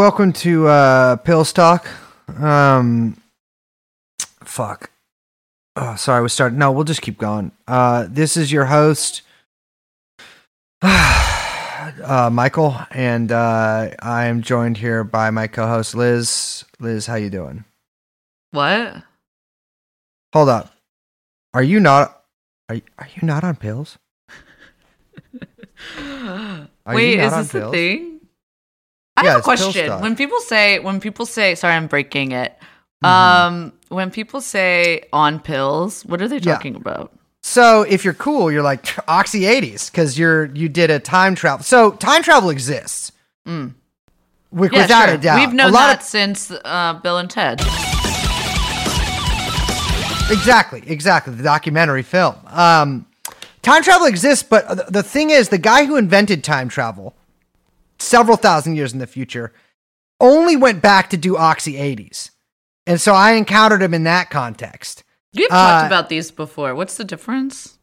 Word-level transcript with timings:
welcome 0.00 0.32
to 0.32 0.66
uh, 0.66 1.16
Pills 1.16 1.52
Talk. 1.52 1.86
Um, 2.38 3.20
fuck. 4.42 4.90
Oh, 5.76 5.94
sorry, 5.96 6.22
we 6.22 6.30
started. 6.30 6.58
No, 6.58 6.72
we'll 6.72 6.84
just 6.84 7.02
keep 7.02 7.18
going. 7.18 7.52
Uh, 7.68 8.06
this 8.08 8.34
is 8.34 8.50
your 8.50 8.64
host, 8.64 9.20
uh, 10.82 12.30
Michael, 12.32 12.78
and 12.90 13.30
uh, 13.30 13.90
I 14.00 14.24
am 14.24 14.40
joined 14.40 14.78
here 14.78 15.04
by 15.04 15.28
my 15.28 15.46
co-host 15.46 15.94
Liz. 15.94 16.64
Liz, 16.78 17.06
how 17.06 17.16
you 17.16 17.28
doing? 17.28 17.66
What? 18.52 19.02
Hold 20.32 20.48
up. 20.48 20.72
Are 21.52 21.62
you 21.62 21.78
not? 21.78 22.22
Are 22.70 22.76
you, 22.76 22.82
are 22.98 23.08
you 23.14 23.26
not 23.26 23.44
on 23.44 23.54
pills? 23.54 23.98
Wait, 26.86 27.20
is 27.20 27.32
this 27.34 27.48
the 27.48 27.60
pills? 27.60 27.74
thing? 27.74 28.09
I 29.20 29.24
Yeah, 29.24 29.30
have 29.32 29.40
a 29.40 29.42
question. 29.42 30.00
When 30.00 30.16
people 30.16 30.40
say, 30.40 30.78
when 30.78 31.00
people 31.00 31.26
say, 31.26 31.54
sorry, 31.54 31.74
I'm 31.74 31.86
breaking 31.86 32.32
it. 32.32 32.56
Mm-hmm. 33.04 33.06
Um, 33.06 33.72
when 33.88 34.10
people 34.10 34.40
say 34.40 35.02
on 35.12 35.40
pills, 35.40 36.04
what 36.06 36.20
are 36.22 36.28
they 36.28 36.36
Yeah. 36.38 36.54
talking 36.54 36.76
about? 36.76 37.12
So 37.42 37.82
if 37.82 38.04
you're 38.04 38.14
cool, 38.14 38.52
you're 38.52 38.62
like 38.62 38.96
Oxy 39.08 39.42
80s 39.42 39.90
because 39.90 40.18
you're 40.18 40.46
you 40.54 40.68
did 40.68 40.90
a 40.90 40.98
time 40.98 41.34
travel. 41.34 41.64
So 41.64 41.92
time 41.92 42.22
travel 42.22 42.50
exists. 42.50 43.12
Mm. 43.46 43.74
Yeah, 44.52 44.58
without 44.58 45.06
sure. 45.06 45.14
a 45.14 45.18
doubt. 45.18 45.38
We've 45.38 45.54
known 45.54 45.72
that 45.72 46.00
of 46.00 46.02
since 46.04 46.50
uh, 46.50 46.94
Bill 47.02 47.18
and 47.18 47.30
Ted. 47.30 47.60
Exactly, 50.30 50.82
exactly. 50.86 51.34
The 51.34 51.42
documentary 51.42 52.02
film. 52.02 52.36
Um, 52.46 53.06
time 53.62 53.82
travel 53.82 54.06
exists, 54.06 54.44
but 54.48 54.92
the 54.92 55.02
thing 55.02 55.30
is, 55.30 55.48
the 55.48 55.58
guy 55.58 55.86
who 55.86 55.96
invented 55.96 56.44
time 56.44 56.68
travel, 56.68 57.14
several 58.00 58.36
thousand 58.36 58.76
years 58.76 58.92
in 58.92 58.98
the 58.98 59.06
future, 59.06 59.52
only 60.20 60.56
went 60.56 60.82
back 60.82 61.10
to 61.10 61.16
do 61.16 61.36
Oxy 61.36 61.74
80s. 61.74 62.30
And 62.86 63.00
so 63.00 63.14
I 63.14 63.32
encountered 63.32 63.82
him 63.82 63.94
in 63.94 64.04
that 64.04 64.30
context. 64.30 65.04
You've 65.32 65.52
Uh, 65.52 65.54
talked 65.54 65.86
about 65.86 66.08
these 66.08 66.30
before. 66.30 66.74
What's 66.74 66.96
the 66.96 67.04
difference? 67.04 67.76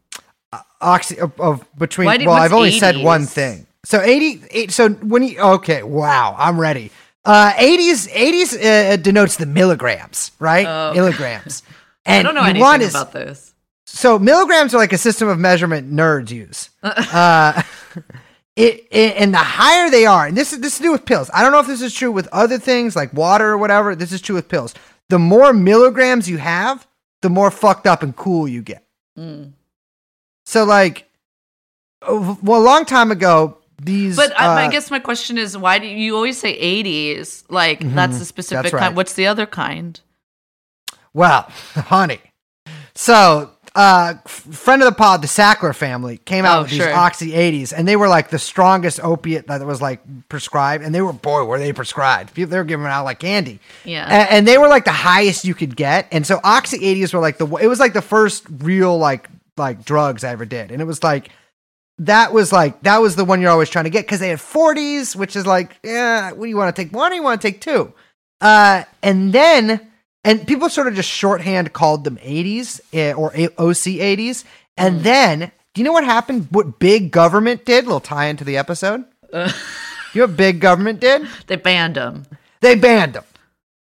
Oxy 0.80 1.18
of, 1.18 1.38
of 1.40 1.64
between. 1.78 2.08
Did- 2.18 2.26
well, 2.26 2.36
I've 2.36 2.52
only 2.52 2.78
said 2.78 2.96
one 2.98 3.26
thing. 3.26 3.66
So 3.84 4.00
80. 4.00 4.42
eight- 4.50 4.70
So 4.72 4.90
when 4.90 5.22
you 5.22 5.38
okay, 5.40 5.82
wow, 5.82 6.34
I'm 6.38 6.60
ready. 6.60 6.90
Uh, 7.24 7.52
80s 7.52 8.08
80s 8.10 8.54
uh, 8.92 8.96
denotes 8.96 9.36
the 9.36 9.46
milligrams, 9.46 10.30
right? 10.38 10.66
Oh. 10.66 10.92
Milligrams. 10.94 11.62
I 12.06 12.14
And 12.16 12.24
don't 12.26 12.34
know 12.34 12.42
anything 12.42 12.60
want 12.60 12.82
is- 12.82 12.90
about 12.94 13.12
this. 13.12 13.54
So 13.86 14.18
milligrams 14.18 14.74
are 14.74 14.78
like 14.78 14.92
a 14.92 14.98
system 14.98 15.28
of 15.28 15.38
measurement 15.38 15.90
nerds 15.90 16.30
use. 16.30 16.68
uh, 16.82 17.62
it, 18.58 18.88
it 18.90 19.16
and 19.16 19.32
the 19.32 19.38
higher 19.38 19.88
they 19.88 20.04
are, 20.04 20.26
and 20.26 20.36
this 20.36 20.52
is 20.52 20.58
this 20.58 20.72
is 20.72 20.78
to 20.78 20.82
do 20.82 20.92
with 20.92 21.04
pills. 21.04 21.30
I 21.32 21.42
don't 21.42 21.52
know 21.52 21.60
if 21.60 21.68
this 21.68 21.80
is 21.80 21.94
true 21.94 22.10
with 22.10 22.26
other 22.32 22.58
things 22.58 22.96
like 22.96 23.12
water 23.14 23.46
or 23.50 23.58
whatever. 23.58 23.94
This 23.94 24.10
is 24.10 24.20
true 24.20 24.34
with 24.34 24.48
pills. 24.48 24.74
The 25.08 25.18
more 25.18 25.52
milligrams 25.52 26.28
you 26.28 26.38
have, 26.38 26.86
the 27.22 27.30
more 27.30 27.52
fucked 27.52 27.86
up 27.86 28.02
and 28.02 28.16
cool 28.16 28.48
you 28.48 28.62
get. 28.62 28.84
Mm. 29.16 29.52
So 30.44 30.64
like, 30.64 31.08
well, 32.02 32.60
a 32.60 32.64
long 32.64 32.84
time 32.84 33.12
ago, 33.12 33.58
these. 33.80 34.16
But 34.16 34.38
I, 34.38 34.64
I 34.64 34.66
uh, 34.66 34.70
guess 34.70 34.90
my 34.90 34.98
question 34.98 35.38
is, 35.38 35.56
why 35.56 35.78
do 35.78 35.86
you 35.86 36.16
always 36.16 36.36
say 36.36 36.58
80s? 36.58 37.44
Like 37.48 37.78
that's 37.80 38.20
a 38.20 38.24
specific 38.24 38.58
Mm-hmm. 38.58 38.62
that's 38.64 38.74
right. 38.74 38.80
kind. 38.80 38.96
What's 38.96 39.12
the 39.12 39.28
other 39.28 39.46
kind? 39.46 40.00
Well, 41.14 41.42
honey. 41.74 42.20
So, 42.96 43.52
uh, 43.74 44.14
friend 44.26 44.82
of 44.82 44.86
the 44.86 44.94
pod, 44.94 45.22
the 45.22 45.28
Sackler 45.28 45.74
family, 45.74 46.18
came 46.18 46.44
out 46.44 46.58
Oh, 46.58 46.62
with 46.62 46.72
sure. 46.72 46.86
these 46.86 46.94
Oxy 46.94 47.30
80s, 47.32 47.72
and 47.76 47.86
they 47.86 47.96
were 47.96 48.08
like 48.08 48.30
the 48.30 48.38
strongest 48.38 49.00
opiate 49.02 49.46
that 49.48 49.64
was 49.64 49.80
like 49.82 50.00
prescribed. 50.28 50.82
And 50.84 50.94
they 50.94 51.02
were, 51.02 51.12
boy, 51.12 51.44
were 51.44 51.58
they 51.58 51.72
prescribed. 51.72 52.34
People, 52.34 52.50
they 52.50 52.58
were 52.58 52.64
giving 52.64 52.86
out 52.86 53.04
like 53.04 53.18
candy. 53.20 53.60
Yeah. 53.84 54.06
A- 54.06 54.32
And, 54.32 54.46
they 54.48 54.58
were 54.58 54.68
like 54.68 54.84
the 54.84 54.92
highest 54.92 55.44
you 55.44 55.54
could 55.54 55.76
get. 55.76 56.08
And 56.12 56.26
so 56.26 56.40
Oxy 56.44 56.78
80s 56.78 57.12
were 57.14 57.20
like 57.20 57.38
the, 57.38 57.46
it 57.56 57.66
was 57.66 57.78
like 57.80 57.92
the 57.92 58.02
first 58.02 58.44
real 58.50 58.96
like, 58.98 59.28
like 59.56 59.84
drugs 59.84 60.24
I 60.24 60.30
ever 60.30 60.44
did. 60.44 60.70
And 60.70 60.80
it 60.80 60.84
was 60.86 61.02
like, 61.02 61.30
that 61.98 62.32
was 62.32 62.52
like, 62.52 62.80
that 62.82 62.98
was 62.98 63.16
the 63.16 63.24
one 63.24 63.40
you're 63.40 63.50
always 63.50 63.68
trying 63.70 63.84
to 63.84 63.90
get 63.90 64.06
because 64.06 64.20
they 64.20 64.28
had 64.28 64.38
40s, 64.38 65.16
which 65.16 65.34
is 65.34 65.46
like, 65.46 65.76
yeah, 65.82 66.30
what 66.32 66.44
do 66.44 66.48
you 66.48 66.56
want 66.56 66.74
to 66.74 66.82
take? 66.82 66.92
One 66.92 67.10
or 67.12 67.16
you 67.16 67.22
want 67.22 67.40
to 67.42 67.48
take 67.50 67.60
two? 67.60 67.92
Uh, 68.40 68.84
and 69.02 69.32
then, 69.32 69.87
and 70.24 70.46
people 70.46 70.68
sort 70.68 70.88
of 70.88 70.94
just 70.94 71.08
shorthand 71.08 71.72
called 71.72 72.04
them 72.04 72.16
80s 72.18 72.80
eh, 72.92 73.12
or 73.12 73.28
OC 73.34 73.98
80s. 73.98 74.44
And 74.76 75.00
then, 75.00 75.50
do 75.74 75.80
you 75.80 75.84
know 75.84 75.92
what 75.92 76.04
happened? 76.04 76.48
What 76.50 76.78
big 76.78 77.10
government 77.10 77.64
did? 77.64 77.84
little 77.84 78.00
tie 78.00 78.26
into 78.26 78.44
the 78.44 78.56
episode. 78.56 79.04
you 79.32 79.40
know 80.14 80.26
what 80.26 80.36
big 80.36 80.60
government 80.60 81.00
did? 81.00 81.26
They 81.46 81.56
banned 81.56 81.94
them. 81.96 82.26
They 82.60 82.74
banned 82.74 83.14
them. 83.14 83.24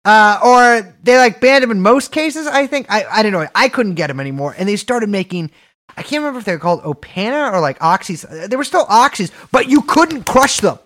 Uh, 0.06 0.40
or 0.44 0.96
they 1.04 1.18
like 1.18 1.42
banned 1.42 1.64
them 1.64 1.72
in 1.72 1.82
most 1.82 2.12
cases, 2.12 2.48
I 2.48 2.66
think. 2.68 2.88
I, 2.90 3.06
I 3.06 3.24
don't 3.24 3.34
know. 3.34 3.48
I 3.54 3.68
couldn't 3.68 3.96
get 3.96 4.08
them 4.08 4.20
anymore. 4.20 4.56
And 4.58 4.70
they 4.70 4.78
started 4.78 5.10
making, 5.10 5.52
I 5.98 6.02
can't 6.02 6.22
remember 6.22 6.40
if 6.40 6.46
they 6.46 6.54
were 6.54 6.60
called 6.60 6.82
Opana 6.84 7.52
or 7.52 7.60
like 7.60 7.78
Oxys. 7.80 8.24
Uh, 8.26 8.48
They 8.48 8.56
were 8.56 8.64
still 8.64 8.86
Oxys, 8.86 9.32
but 9.52 9.68
you 9.68 9.82
couldn't 9.82 10.24
crush 10.24 10.62
them. 10.62 10.80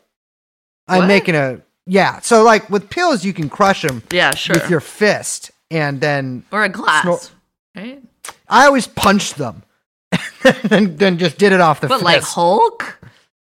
I'm 0.87 1.07
making 1.07 1.35
a, 1.35 1.61
yeah. 1.85 2.19
So 2.21 2.43
like 2.43 2.69
with 2.69 2.89
pills, 2.89 3.23
you 3.25 3.33
can 3.33 3.49
crush 3.49 3.81
them 3.81 4.03
Yeah, 4.11 4.33
sure. 4.35 4.55
with 4.55 4.69
your 4.69 4.79
fist. 4.81 5.51
And 5.69 6.01
then 6.01 6.43
or 6.51 6.63
a 6.63 6.69
glass, 6.69 7.05
snor- 7.05 7.31
right? 7.75 8.01
I 8.49 8.65
always 8.65 8.87
punched 8.87 9.37
them 9.37 9.63
and 10.69 10.99
then 10.99 11.17
just 11.17 11.37
did 11.37 11.53
it 11.53 11.61
off 11.61 11.79
the 11.79 11.87
But 11.87 11.95
fist. 11.99 12.03
like 12.05 12.21
Hulk? 12.23 12.99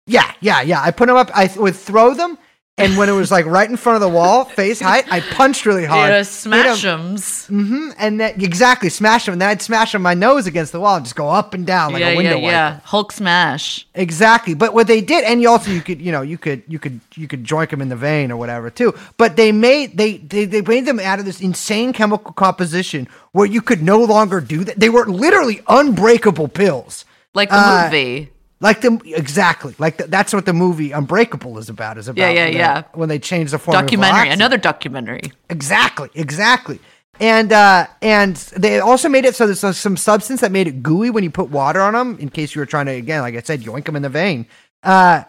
Yeah, 0.06 0.32
yeah, 0.40 0.62
yeah. 0.62 0.80
I 0.82 0.90
put 0.90 1.06
them 1.08 1.16
up. 1.16 1.30
I 1.34 1.50
would 1.56 1.76
throw 1.76 2.14
them, 2.14 2.38
and 2.76 2.96
when 2.98 3.08
it 3.08 3.12
was 3.12 3.30
like 3.30 3.46
right 3.46 3.70
in 3.70 3.76
front 3.76 3.94
of 3.94 4.00
the 4.00 4.08
wall, 4.08 4.44
face 4.44 4.80
height, 4.80 5.04
I 5.10 5.20
punched 5.20 5.64
really 5.64 5.84
hard. 5.84 6.08
Yeah, 6.10 6.16
hit 6.16 6.18
'em- 6.18 6.24
smash 6.24 6.82
them. 6.82 7.16
hmm 7.48 7.90
and 7.98 8.18
then 8.20 8.34
exactly 8.42 8.88
smash 8.88 9.26
them, 9.26 9.34
and 9.34 9.40
then 9.42 9.48
I'd 9.48 9.62
smash 9.62 9.92
them 9.92 10.02
my 10.02 10.14
nose 10.14 10.48
against 10.48 10.72
the 10.72 10.80
wall 10.80 10.96
and 10.96 11.04
just 11.04 11.14
go 11.14 11.28
up 11.28 11.54
and 11.54 11.64
down 11.64 11.92
like 11.92 12.00
yeah, 12.00 12.08
a 12.08 12.16
window 12.16 12.30
yeah, 12.36 12.42
wiper. 12.42 12.50
yeah. 12.52 12.80
Hulk 12.82 13.12
smash. 13.12 13.86
Exactly. 13.94 14.54
But 14.54 14.74
what 14.74 14.88
they 14.88 15.00
did, 15.00 15.22
and 15.24 15.40
you 15.40 15.48
also 15.48 15.70
you 15.70 15.82
could 15.82 16.00
you 16.02 16.10
know 16.10 16.22
you 16.22 16.36
could 16.36 16.62
you 16.66 16.80
could 16.80 16.98
you 17.14 17.28
could 17.28 17.44
joink 17.44 17.70
them 17.70 17.80
in 17.80 17.90
the 17.90 17.96
vein 17.96 18.32
or 18.32 18.36
whatever 18.36 18.70
too. 18.70 18.92
But 19.18 19.36
they 19.36 19.52
made 19.52 19.96
they 19.96 20.16
they 20.16 20.44
they 20.44 20.60
made 20.62 20.84
them 20.86 20.98
out 20.98 21.20
of 21.20 21.24
this 21.26 21.40
insane 21.40 21.92
chemical 21.92 22.32
composition 22.32 23.06
where 23.30 23.46
you 23.46 23.62
could 23.62 23.82
no 23.84 24.02
longer 24.02 24.40
do 24.40 24.64
that. 24.64 24.80
They 24.80 24.88
were 24.90 25.06
literally 25.06 25.60
unbreakable 25.68 26.48
pills. 26.48 27.04
Like 27.34 27.50
the 27.50 27.56
Uh, 27.56 27.84
movie. 27.84 28.30
Like 28.64 28.80
the 28.80 28.98
exactly 29.04 29.74
like 29.78 29.98
the, 29.98 30.06
that's 30.06 30.32
what 30.32 30.46
the 30.46 30.54
movie 30.54 30.90
Unbreakable 30.92 31.58
is 31.58 31.68
about. 31.68 31.98
Is 31.98 32.08
about 32.08 32.18
Yeah, 32.22 32.30
yeah, 32.30 32.44
when 32.44 32.52
they- 32.52 32.58
yeah. 32.58 32.82
When 32.94 33.08
they 33.10 33.18
changed 33.18 33.52
the 33.52 33.58
formula. 33.58 33.82
for 33.82 33.86
Documentary. 33.86 34.28
Another 34.30 34.56
documentary. 34.56 35.32
Exactly, 35.50 36.08
exactly. 36.14 36.78
And 37.20 37.52
uh, 37.52 37.86
and 38.00 38.36
they 38.56 38.80
also 38.80 39.08
made 39.10 39.26
it 39.26 39.36
so 39.36 39.46
there's 39.46 39.78
some 39.78 39.96
substance 39.98 40.40
that 40.40 40.50
made 40.50 40.66
it 40.66 40.82
gooey 40.82 41.10
when 41.10 41.22
you 41.22 41.30
put 41.30 41.50
water 41.50 41.80
on 41.82 41.92
them, 41.92 42.16
in 42.18 42.30
case 42.30 42.54
you 42.54 42.60
were 42.60 42.66
trying 42.66 42.86
to 42.86 42.92
again, 42.92 43.20
like 43.20 43.36
I 43.36 43.42
said, 43.42 43.60
yoink 43.60 43.84
them 43.84 43.96
in 43.96 44.02
the 44.02 44.08
vein. 44.08 44.46
Uh, 44.82 45.24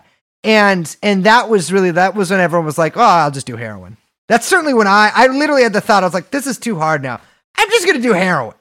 and 0.45 0.95
and 1.03 1.25
that 1.25 1.49
was 1.49 1.73
really 1.73 1.91
that 1.91 2.15
was 2.15 2.31
when 2.31 2.39
everyone 2.39 2.65
was 2.65 2.77
like, 2.77 2.95
oh, 2.95 3.01
I'll 3.01 3.31
just 3.31 3.47
do 3.47 3.57
heroin. 3.57 3.97
That's 4.29 4.47
certainly 4.47 4.73
when 4.73 4.87
I 4.87 5.11
I 5.13 5.27
literally 5.27 5.63
had 5.63 5.73
the 5.73 5.81
thought 5.81 6.03
I 6.03 6.07
was 6.07 6.13
like, 6.13 6.31
this 6.31 6.47
is 6.47 6.57
too 6.57 6.77
hard 6.79 7.03
now. 7.03 7.19
I'm 7.57 7.69
just 7.69 7.85
gonna 7.85 7.99
do 7.99 8.13
heroin, 8.13 8.55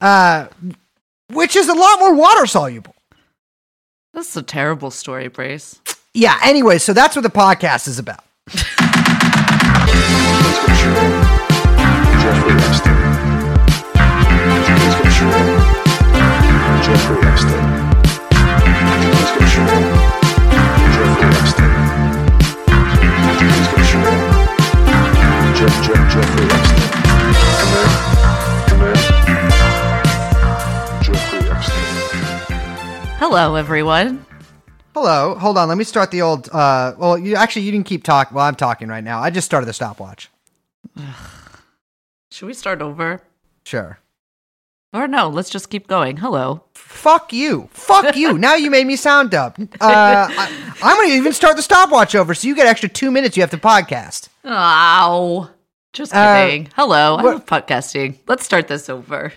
uh, 0.00 0.48
which 1.32 1.54
is 1.54 1.68
a 1.68 1.74
lot 1.74 2.00
more 2.00 2.14
water 2.14 2.46
soluble. 2.46 2.94
This 4.12 4.30
is 4.30 4.36
a 4.36 4.42
terrible 4.42 4.90
story, 4.90 5.28
Brace. 5.28 5.80
Yeah. 6.14 6.38
Anyway, 6.42 6.78
so 6.78 6.92
that's 6.92 7.14
what 7.14 7.22
the 7.22 7.30
podcast 7.30 7.86
is 7.86 7.98
about. 7.98 8.24
Jeffrey 25.54 26.59
Hello, 33.20 33.54
everyone. 33.54 34.24
Hello. 34.94 35.34
Hold 35.34 35.58
on. 35.58 35.68
Let 35.68 35.76
me 35.76 35.84
start 35.84 36.10
the 36.10 36.22
old. 36.22 36.48
Uh, 36.48 36.94
well, 36.96 37.18
you 37.18 37.34
actually 37.36 37.62
you 37.62 37.70
didn't 37.72 37.84
keep 37.86 38.02
talking. 38.02 38.34
Well, 38.34 38.46
I'm 38.46 38.54
talking 38.54 38.88
right 38.88 39.04
now. 39.04 39.20
I 39.20 39.28
just 39.28 39.44
started 39.44 39.66
the 39.66 39.74
stopwatch. 39.74 40.30
Should 42.30 42.46
we 42.46 42.54
start 42.54 42.80
over? 42.80 43.20
Sure. 43.64 43.98
Or 44.94 45.06
no, 45.06 45.28
let's 45.28 45.50
just 45.50 45.68
keep 45.68 45.86
going. 45.86 46.16
Hello. 46.16 46.64
Fuck 46.74 47.32
you. 47.34 47.68
Fuck 47.72 48.16
you. 48.16 48.38
now 48.38 48.54
you 48.54 48.70
made 48.70 48.86
me 48.86 48.96
sound 48.96 49.30
dumb. 49.32 49.52
Uh, 49.58 50.26
I, 50.30 50.72
I'm 50.82 50.96
going 50.96 51.10
to 51.10 51.14
even 51.14 51.32
start 51.34 51.56
the 51.56 51.62
stopwatch 51.62 52.14
over 52.14 52.32
so 52.34 52.48
you 52.48 52.56
get 52.56 52.66
extra 52.66 52.88
two 52.88 53.10
minutes 53.10 53.36
you 53.36 53.42
have 53.42 53.50
to 53.50 53.58
podcast. 53.58 54.30
Ow. 54.46 55.50
Just 55.92 56.14
Uh, 56.14 56.46
kidding. 56.46 56.68
Hello. 56.74 57.16
I 57.16 57.22
love 57.22 57.44
podcasting. 57.46 58.16
Let's 58.26 58.44
start 58.46 58.66
this 58.66 58.88
over. 58.88 59.32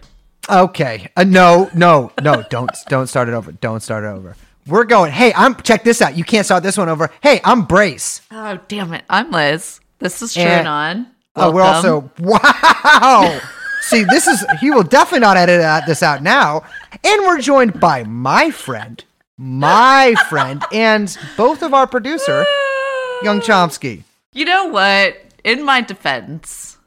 Okay. 0.49 1.09
Uh, 1.15 1.23
no, 1.23 1.69
no, 1.73 2.11
no. 2.21 2.43
Don't 2.49 2.71
don't 2.87 3.07
start 3.07 3.29
it 3.29 3.33
over. 3.33 3.51
Don't 3.51 3.81
start 3.81 4.03
it 4.03 4.07
over. 4.07 4.35
We're 4.67 4.83
going. 4.85 5.11
Hey, 5.11 5.33
I'm 5.35 5.55
check 5.55 5.83
this 5.83 6.01
out. 6.01 6.17
You 6.17 6.23
can't 6.23 6.45
start 6.45 6.63
this 6.63 6.77
one 6.77 6.89
over. 6.89 7.09
Hey, 7.21 7.41
I'm 7.43 7.63
Brace. 7.65 8.21
Oh, 8.31 8.59
damn 8.67 8.93
it. 8.93 9.03
I'm 9.09 9.31
Liz. 9.31 9.79
This 9.99 10.21
is 10.21 10.35
And- 10.37 10.67
TrueAnon. 10.67 11.07
Oh, 11.35 11.49
we're 11.51 11.63
also 11.63 12.11
wow. 12.19 13.41
See, 13.81 14.03
this 14.03 14.27
is 14.27 14.45
he 14.61 14.69
will 14.69 14.83
definitely 14.83 15.21
not 15.21 15.35
edit 15.35 15.85
this 15.87 16.03
out 16.03 16.21
now. 16.21 16.61
And 17.03 17.21
we're 17.23 17.41
joined 17.41 17.79
by 17.79 18.03
my 18.03 18.51
friend, 18.51 19.03
my 19.37 20.13
friend, 20.29 20.63
and 20.71 21.17
both 21.35 21.63
of 21.63 21.73
our 21.73 21.87
producer, 21.87 22.45
Young 23.23 23.39
Chomsky. 23.41 24.03
You 24.31 24.45
know 24.45 24.67
what? 24.67 25.17
In 25.43 25.63
my 25.65 25.81
defense, 25.81 26.77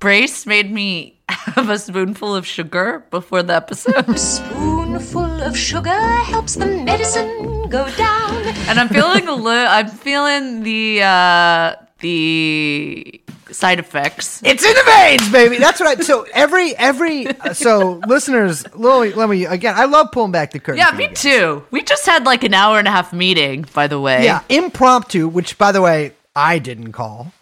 Brace 0.00 0.44
made 0.44 0.70
me 0.72 1.15
have 1.28 1.68
a 1.70 1.78
spoonful 1.78 2.34
of 2.34 2.46
sugar 2.46 3.04
before 3.10 3.42
the 3.42 3.54
episode. 3.54 4.18
spoonful 4.18 5.42
of 5.42 5.56
sugar 5.56 5.98
helps 6.00 6.54
the 6.54 6.66
medicine 6.66 7.68
go 7.68 7.90
down. 7.96 8.32
and 8.68 8.78
I'm 8.78 8.88
feeling 8.88 9.26
a 9.28 9.34
little 9.48 9.66
I'm 9.68 9.88
feeling 9.88 10.62
the 10.62 11.02
uh 11.02 11.74
the 12.00 13.22
side 13.50 13.78
effects. 13.78 14.42
It's 14.44 14.64
in 14.64 14.74
the 14.74 14.82
veins, 14.84 15.32
baby. 15.32 15.58
That's 15.58 15.80
right. 15.80 16.02
So 16.02 16.26
every 16.34 16.76
every 16.76 17.26
uh, 17.26 17.52
so 17.54 18.00
listeners, 18.06 18.64
let 18.74 19.00
me, 19.00 19.14
let 19.14 19.28
me 19.28 19.46
again. 19.46 19.74
I 19.76 19.86
love 19.86 20.12
pulling 20.12 20.32
back 20.32 20.52
the 20.52 20.60
curtain. 20.60 20.78
Yeah, 20.78 20.96
me 20.96 21.08
too. 21.08 21.64
We 21.70 21.82
just 21.82 22.06
had 22.06 22.24
like 22.24 22.44
an 22.44 22.54
hour 22.54 22.78
and 22.78 22.86
a 22.86 22.90
half 22.90 23.12
meeting, 23.12 23.66
by 23.74 23.86
the 23.86 24.00
way. 24.00 24.24
Yeah, 24.24 24.42
impromptu. 24.48 25.28
Which, 25.28 25.58
by 25.58 25.72
the 25.72 25.80
way, 25.80 26.12
I 26.34 26.58
didn't 26.58 26.92
call. 26.92 27.32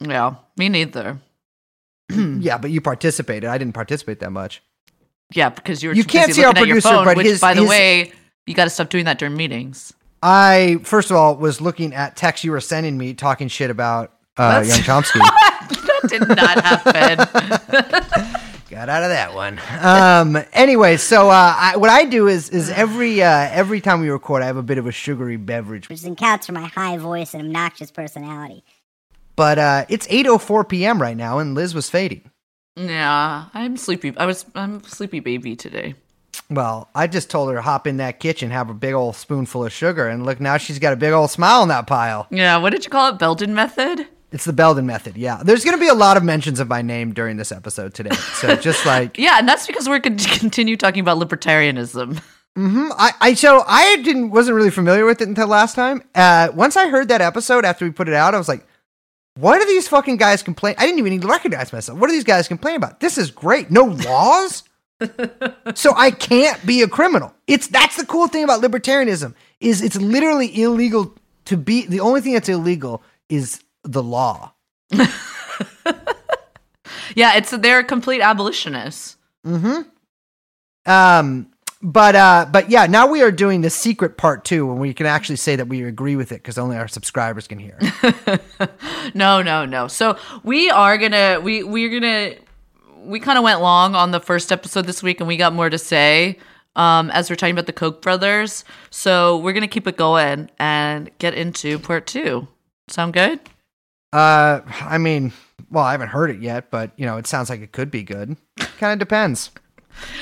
Yeah, 0.00 0.36
me 0.56 0.68
neither. 0.68 1.18
yeah, 2.40 2.58
but 2.58 2.70
you 2.70 2.80
participated. 2.80 3.48
I 3.48 3.58
didn't 3.58 3.74
participate 3.74 4.20
that 4.20 4.30
much. 4.30 4.62
Yeah, 5.34 5.48
because 5.48 5.82
you 5.82 5.88
were 5.90 5.94
You 5.94 6.02
too 6.04 6.08
can't 6.08 6.28
busy 6.28 6.40
see 6.42 6.44
our 6.44 6.52
your 6.54 6.64
producer, 6.66 6.88
phone, 6.88 7.04
but 7.04 7.16
which 7.16 7.26
his- 7.26 7.40
by 7.40 7.54
the 7.54 7.60
his- 7.62 7.68
way, 7.70 8.12
you 8.46 8.54
got 8.54 8.64
to 8.64 8.70
stop 8.70 8.88
doing 8.90 9.04
that 9.06 9.18
during 9.18 9.36
meetings. 9.36 9.92
I 10.22 10.78
first 10.84 11.10
of 11.10 11.16
all 11.16 11.36
was 11.36 11.60
looking 11.60 11.92
at 11.94 12.16
texts 12.16 12.44
you 12.44 12.50
were 12.52 12.60
sending 12.60 12.96
me, 12.96 13.12
talking 13.14 13.48
shit 13.48 13.70
about 13.70 14.12
uh, 14.36 14.62
Young 14.66 14.78
Chomsky. 14.80 15.18
that 15.20 16.02
did 16.08 16.26
not 16.28 16.64
happen. 16.64 17.18
Got 18.70 18.88
out 18.88 19.02
of 19.04 19.10
that 19.10 19.34
one. 19.34 19.60
Um. 19.80 20.42
Anyway, 20.52 20.96
so 20.96 21.30
uh, 21.30 21.54
I, 21.56 21.76
what 21.76 21.88
I 21.90 22.04
do 22.04 22.26
is 22.28 22.50
is 22.50 22.68
every 22.70 23.22
uh, 23.22 23.48
every 23.52 23.80
time 23.80 24.00
we 24.00 24.10
record, 24.10 24.42
I 24.42 24.46
have 24.46 24.56
a 24.56 24.62
bit 24.62 24.78
of 24.78 24.86
a 24.86 24.92
sugary 24.92 25.36
beverage. 25.36 25.88
which 25.88 26.04
accounts 26.04 26.46
for 26.46 26.52
my 26.52 26.66
high 26.66 26.98
voice 26.98 27.32
and 27.34 27.42
obnoxious 27.46 27.90
personality. 27.90 28.64
But 29.36 29.58
uh, 29.58 29.84
it's 29.88 30.06
eight 30.10 30.26
oh 30.26 30.38
four 30.38 30.64
p.m. 30.64 31.00
right 31.00 31.16
now, 31.16 31.38
and 31.38 31.54
Liz 31.54 31.74
was 31.74 31.88
fading. 31.90 32.30
yeah, 32.74 33.46
I'm 33.54 33.76
sleepy. 33.76 34.16
I 34.16 34.26
was 34.26 34.46
I'm 34.54 34.76
a 34.76 34.88
sleepy 34.88 35.20
baby 35.20 35.56
today. 35.56 35.94
Well, 36.50 36.88
I 36.94 37.06
just 37.06 37.30
told 37.30 37.48
her 37.50 37.56
to 37.56 37.62
hop 37.62 37.86
in 37.86 37.96
that 37.96 38.20
kitchen, 38.20 38.50
have 38.50 38.70
a 38.70 38.74
big 38.74 38.92
old 38.94 39.16
spoonful 39.16 39.64
of 39.64 39.72
sugar, 39.72 40.06
and 40.08 40.24
look 40.24 40.40
now 40.40 40.56
she's 40.58 40.78
got 40.78 40.92
a 40.92 40.96
big 40.96 41.12
old 41.12 41.30
smile 41.30 41.62
on 41.62 41.68
that 41.68 41.86
pile. 41.86 42.26
Yeah, 42.30 42.56
what 42.58 42.70
did 42.70 42.84
you 42.84 42.90
call 42.90 43.12
it? 43.12 43.18
Belden 43.18 43.54
method? 43.54 44.06
It's 44.32 44.44
the 44.44 44.52
Belden 44.52 44.86
method. 44.86 45.16
Yeah, 45.16 45.40
there's 45.42 45.64
going 45.64 45.76
to 45.76 45.80
be 45.80 45.88
a 45.88 45.94
lot 45.94 46.16
of 46.16 46.22
mentions 46.24 46.60
of 46.60 46.68
my 46.68 46.82
name 46.82 47.12
during 47.14 47.36
this 47.36 47.52
episode 47.52 47.94
today. 47.94 48.14
So 48.34 48.54
just 48.68 48.84
like 48.84 49.18
Yeah, 49.18 49.38
and 49.38 49.48
that's 49.48 49.66
because 49.66 49.88
we're 49.88 49.98
going 49.98 50.16
to 50.18 50.38
continue 50.38 50.76
talking 50.76 51.00
about 51.00 51.18
libertarianism. 51.18 52.20
Mhm. 52.56 52.90
I, 52.98 53.12
I 53.20 53.34
so 53.34 53.64
I 53.66 53.96
didn't 54.02 54.30
wasn't 54.30 54.56
really 54.56 54.70
familiar 54.70 55.04
with 55.04 55.20
it 55.20 55.28
until 55.28 55.46
last 55.46 55.74
time. 55.74 56.02
Uh, 56.14 56.48
once 56.54 56.76
I 56.76 56.88
heard 56.88 57.08
that 57.08 57.20
episode 57.20 57.64
after 57.64 57.84
we 57.84 57.90
put 57.92 58.08
it 58.08 58.14
out, 58.14 58.34
I 58.34 58.38
was 58.38 58.48
like, 58.48 58.66
"What 59.36 59.60
are 59.60 59.66
these 59.66 59.88
fucking 59.88 60.16
guys 60.16 60.42
complain?" 60.42 60.74
I 60.78 60.86
didn't 60.86 60.98
even 60.98 61.12
need 61.12 61.22
to 61.22 61.28
recognize 61.28 61.72
myself. 61.72 61.98
What 61.98 62.10
are 62.10 62.12
these 62.12 62.24
guys 62.24 62.48
complaining 62.48 62.78
about? 62.78 63.00
This 63.00 63.18
is 63.18 63.30
great. 63.30 63.70
No 63.70 63.84
laws, 63.84 64.64
so 65.74 65.94
I 65.96 66.10
can't 66.10 66.64
be 66.66 66.82
a 66.82 66.88
criminal. 66.88 67.34
It's 67.46 67.68
that's 67.68 67.96
the 67.96 68.06
cool 68.06 68.28
thing 68.28 68.44
about 68.44 68.62
libertarianism 68.62 69.34
is 69.60 69.82
it's 69.82 69.96
literally 69.96 70.60
illegal 70.60 71.14
to 71.46 71.56
be. 71.56 71.86
The 71.86 72.00
only 72.00 72.20
thing 72.20 72.32
that's 72.32 72.48
illegal 72.48 73.02
is 73.28 73.62
the 73.84 74.02
law. 74.02 74.52
Yeah, 77.16 77.34
it's 77.34 77.50
they're 77.50 77.82
complete 77.82 78.20
abolitionists. 78.20 79.16
Mm-hmm. 79.44 79.82
Um, 80.90 81.50
but 81.82 82.16
uh, 82.16 82.46
but 82.50 82.70
yeah, 82.70 82.86
now 82.86 83.06
we 83.06 83.22
are 83.22 83.30
doing 83.30 83.60
the 83.60 83.70
secret 83.70 84.16
part 84.16 84.44
two, 84.44 84.70
and 84.70 84.80
we 84.80 84.94
can 84.94 85.06
actually 85.06 85.36
say 85.36 85.56
that 85.56 85.68
we 85.68 85.82
agree 85.84 86.16
with 86.16 86.32
it 86.32 86.36
because 86.36 86.58
only 86.58 86.76
our 86.76 86.88
subscribers 86.88 87.46
can 87.46 87.58
hear. 87.58 87.78
No, 89.14 89.40
no, 89.40 89.64
no. 89.64 89.86
So 89.88 90.18
we 90.42 90.68
are 90.68 90.98
gonna 90.98 91.40
we 91.40 91.62
we're 91.62 92.00
gonna 92.00 92.34
we 93.04 93.20
kind 93.20 93.38
of 93.38 93.44
went 93.44 93.60
long 93.60 93.94
on 93.94 94.10
the 94.10 94.20
first 94.20 94.50
episode 94.50 94.86
this 94.86 95.02
week, 95.02 95.20
and 95.20 95.28
we 95.28 95.36
got 95.36 95.52
more 95.52 95.70
to 95.70 95.78
say 95.78 96.38
um, 96.74 97.10
as 97.10 97.30
we're 97.30 97.36
talking 97.36 97.54
about 97.54 97.66
the 97.66 97.72
Koch 97.72 98.02
brothers. 98.02 98.64
So 98.90 99.38
we're 99.38 99.52
gonna 99.52 99.68
keep 99.68 99.86
it 99.86 99.96
going 99.96 100.50
and 100.58 101.10
get 101.18 101.34
into 101.34 101.78
part 101.78 102.06
two. 102.06 102.48
Sound 102.88 103.12
good? 103.12 103.40
Uh, 104.12 104.60
I 104.80 104.98
mean, 104.98 105.32
well, 105.70 105.84
I 105.84 105.92
haven't 105.92 106.08
heard 106.08 106.30
it 106.30 106.40
yet, 106.40 106.70
but 106.70 106.90
you 106.96 107.06
know, 107.06 107.16
it 107.16 107.26
sounds 107.26 107.48
like 107.48 107.60
it 107.60 107.72
could 107.72 107.90
be 107.90 108.02
good. 108.02 108.36
Kind 108.78 108.92
of 108.92 108.98
depends. 108.98 109.50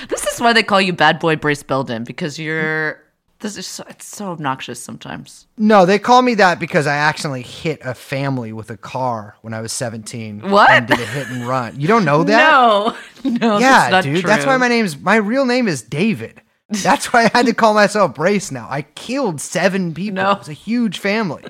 This 0.09 0.27
is 0.27 0.41
why 0.41 0.53
they 0.53 0.63
call 0.63 0.81
you 0.81 0.93
Bad 0.93 1.19
Boy 1.19 1.37
Brace 1.37 1.63
Belden 1.63 2.05
because 2.05 2.39
you're. 2.39 3.01
This 3.41 3.59
is 3.59 3.67
so, 3.67 3.85
it's 3.91 4.07
so 4.07 4.31
obnoxious 4.31 4.81
sometimes. 4.81 5.47
No, 5.59 5.85
they 5.85 5.99
call 5.99 6.23
me 6.23 6.35
that 6.37 6.59
because 6.59 6.87
I 6.87 6.97
accidentally 6.97 7.43
hit 7.43 7.79
a 7.85 7.93
family 7.93 8.53
with 8.55 8.71
a 8.71 8.77
car 8.79 9.37
when 9.43 9.53
I 9.53 9.61
was 9.61 9.71
17. 9.73 10.49
What? 10.51 10.71
And 10.71 10.87
did 10.87 10.99
a 10.99 11.05
hit 11.05 11.29
and 11.29 11.47
run. 11.47 11.79
You 11.79 11.87
don't 11.87 12.07
know 12.07 12.25
that? 12.25 12.51
No, 12.53 12.97
no, 13.25 13.59
yeah, 13.59 13.91
that's 13.91 13.91
not 13.91 14.05
dude. 14.05 14.21
True. 14.23 14.29
That's 14.29 14.47
why 14.47 14.57
my 14.57 14.69
name's 14.69 14.97
my 14.99 15.17
real 15.17 15.45
name 15.45 15.69
is 15.69 15.83
David. 15.83 16.41
That's 16.71 17.13
why 17.13 17.25
I 17.25 17.31
had 17.37 17.47
to 17.47 17.55
call 17.55 17.75
myself 17.75 18.15
Brace 18.15 18.51
now. 18.51 18.67
I 18.71 18.83
killed 18.83 19.41
seven 19.43 19.93
people. 19.93 20.15
No. 20.23 20.31
It 20.33 20.39
was 20.39 20.49
a 20.49 20.55
huge 20.55 20.99
family. 20.99 21.45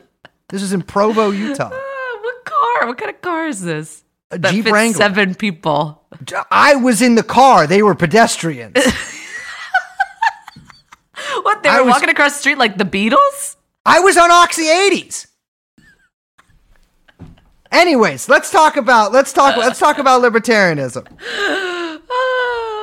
This 0.49 0.63
is 0.63 0.73
in 0.73 0.83
Provo, 0.83 1.31
Utah. 1.31 1.71
Ah, 1.73 2.19
what 2.23 2.45
car? 2.45 2.87
What 2.89 2.99
kind 2.99 3.11
of 3.15 3.21
car 3.23 3.47
is 3.47 3.63
this? 3.63 4.03
A 4.33 4.39
That 4.39 4.53
Jeep 4.53 4.65
fits 4.65 4.73
Wrangler. 4.73 4.97
seven 4.99 5.35
people. 5.37 6.04
I 6.51 6.75
was 6.77 7.03
in 7.03 7.15
the 7.15 7.23
car. 7.23 7.67
They 7.67 7.83
were 7.83 7.95
pedestrians. 7.95 8.77
What? 11.43 11.63
They 11.63 11.69
I 11.69 11.79
were 11.81 11.87
was- 11.87 11.93
walking 11.95 12.09
across 12.11 12.33
the 12.35 12.39
street 12.41 12.59
like 12.59 12.77
the 12.79 12.85
Beatles? 12.85 13.57
I 13.87 14.01
was 14.01 14.17
on 14.17 14.31
Oxy 14.31 14.65
80s. 14.65 15.27
Anyways, 17.71 18.29
let's 18.29 18.51
talk 18.51 18.77
about 18.77 19.13
let's 19.13 19.33
talk 19.33 19.57
let's 19.57 19.79
talk 19.79 19.99
about 19.99 20.23
libertarianism. 20.23 21.07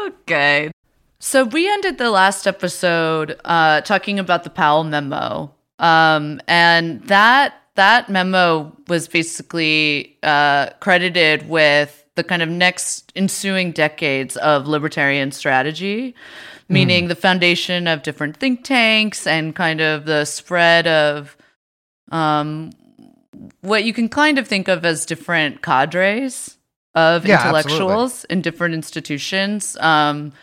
Okay. 0.08 0.72
So 1.20 1.46
we 1.46 1.70
ended 1.72 1.98
the 1.98 2.10
last 2.10 2.46
episode 2.46 3.40
uh, 3.46 3.82
talking 3.82 4.20
about 4.20 4.44
the 4.44 4.50
Powell 4.50 4.84
memo, 4.84 5.54
um, 5.80 6.42
and 6.48 7.02
that 7.08 7.54
that 7.76 8.10
memo 8.10 8.76
was 8.88 9.08
basically 9.08 10.18
uh, 10.24 10.72
credited 10.82 11.48
with 11.48 12.01
the 12.16 12.24
kind 12.24 12.42
of 12.42 12.50
next 12.50 13.12
ensuing 13.16 13.72
decades 13.72 14.38
of 14.38 14.68
libertarian 14.68 15.32
strategy, 15.32 16.14
meaning 16.68 17.08
the 17.08 17.16
foundation 17.16 17.88
of 17.88 18.04
different 18.04 18.38
think 18.38 18.64
tanks 18.64 19.28
and 19.28 19.56
kind 19.56 19.82
of 19.82 20.06
the 20.06 20.26
spread 20.26 20.88
of 20.88 21.38
um, 22.12 22.72
what 23.62 23.84
you 23.84 23.94
can 23.94 24.10
kind 24.10 24.38
of 24.38 24.48
think 24.48 24.68
of 24.68 24.86
as 24.86 25.06
different 25.06 25.62
cadres 25.62 26.58
of 26.96 27.26
Yeah, 27.26 27.36
absolutely. 27.36 27.60
intellectuals 27.60 28.26
in 28.26 28.42
different 28.42 28.74
institutions. 28.74 29.78
Um, 29.80 30.34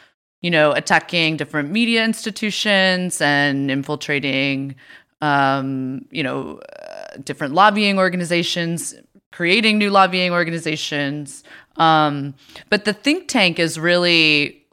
you 0.40 0.50
know, 0.50 0.72
attacking 0.72 1.37
different 1.37 1.70
media 1.70 2.04
institutions 2.04 3.20
and 3.20 3.70
infiltrating, 3.70 4.76
um, 5.20 6.04
you 6.10 6.22
know, 6.22 6.60
uh, 6.80 7.16
different 7.25 7.54
lobbying 7.54 7.98
organizations, 7.98 8.94
creating 9.32 9.78
new 9.78 9.90
lobbying 9.90 10.32
organizations. 10.32 11.44
Um, 11.76 12.35
but 12.70 12.85
the 12.85 12.92
think 12.92 13.28
tank 13.28 13.58
is 13.58 13.78
really 13.78 14.64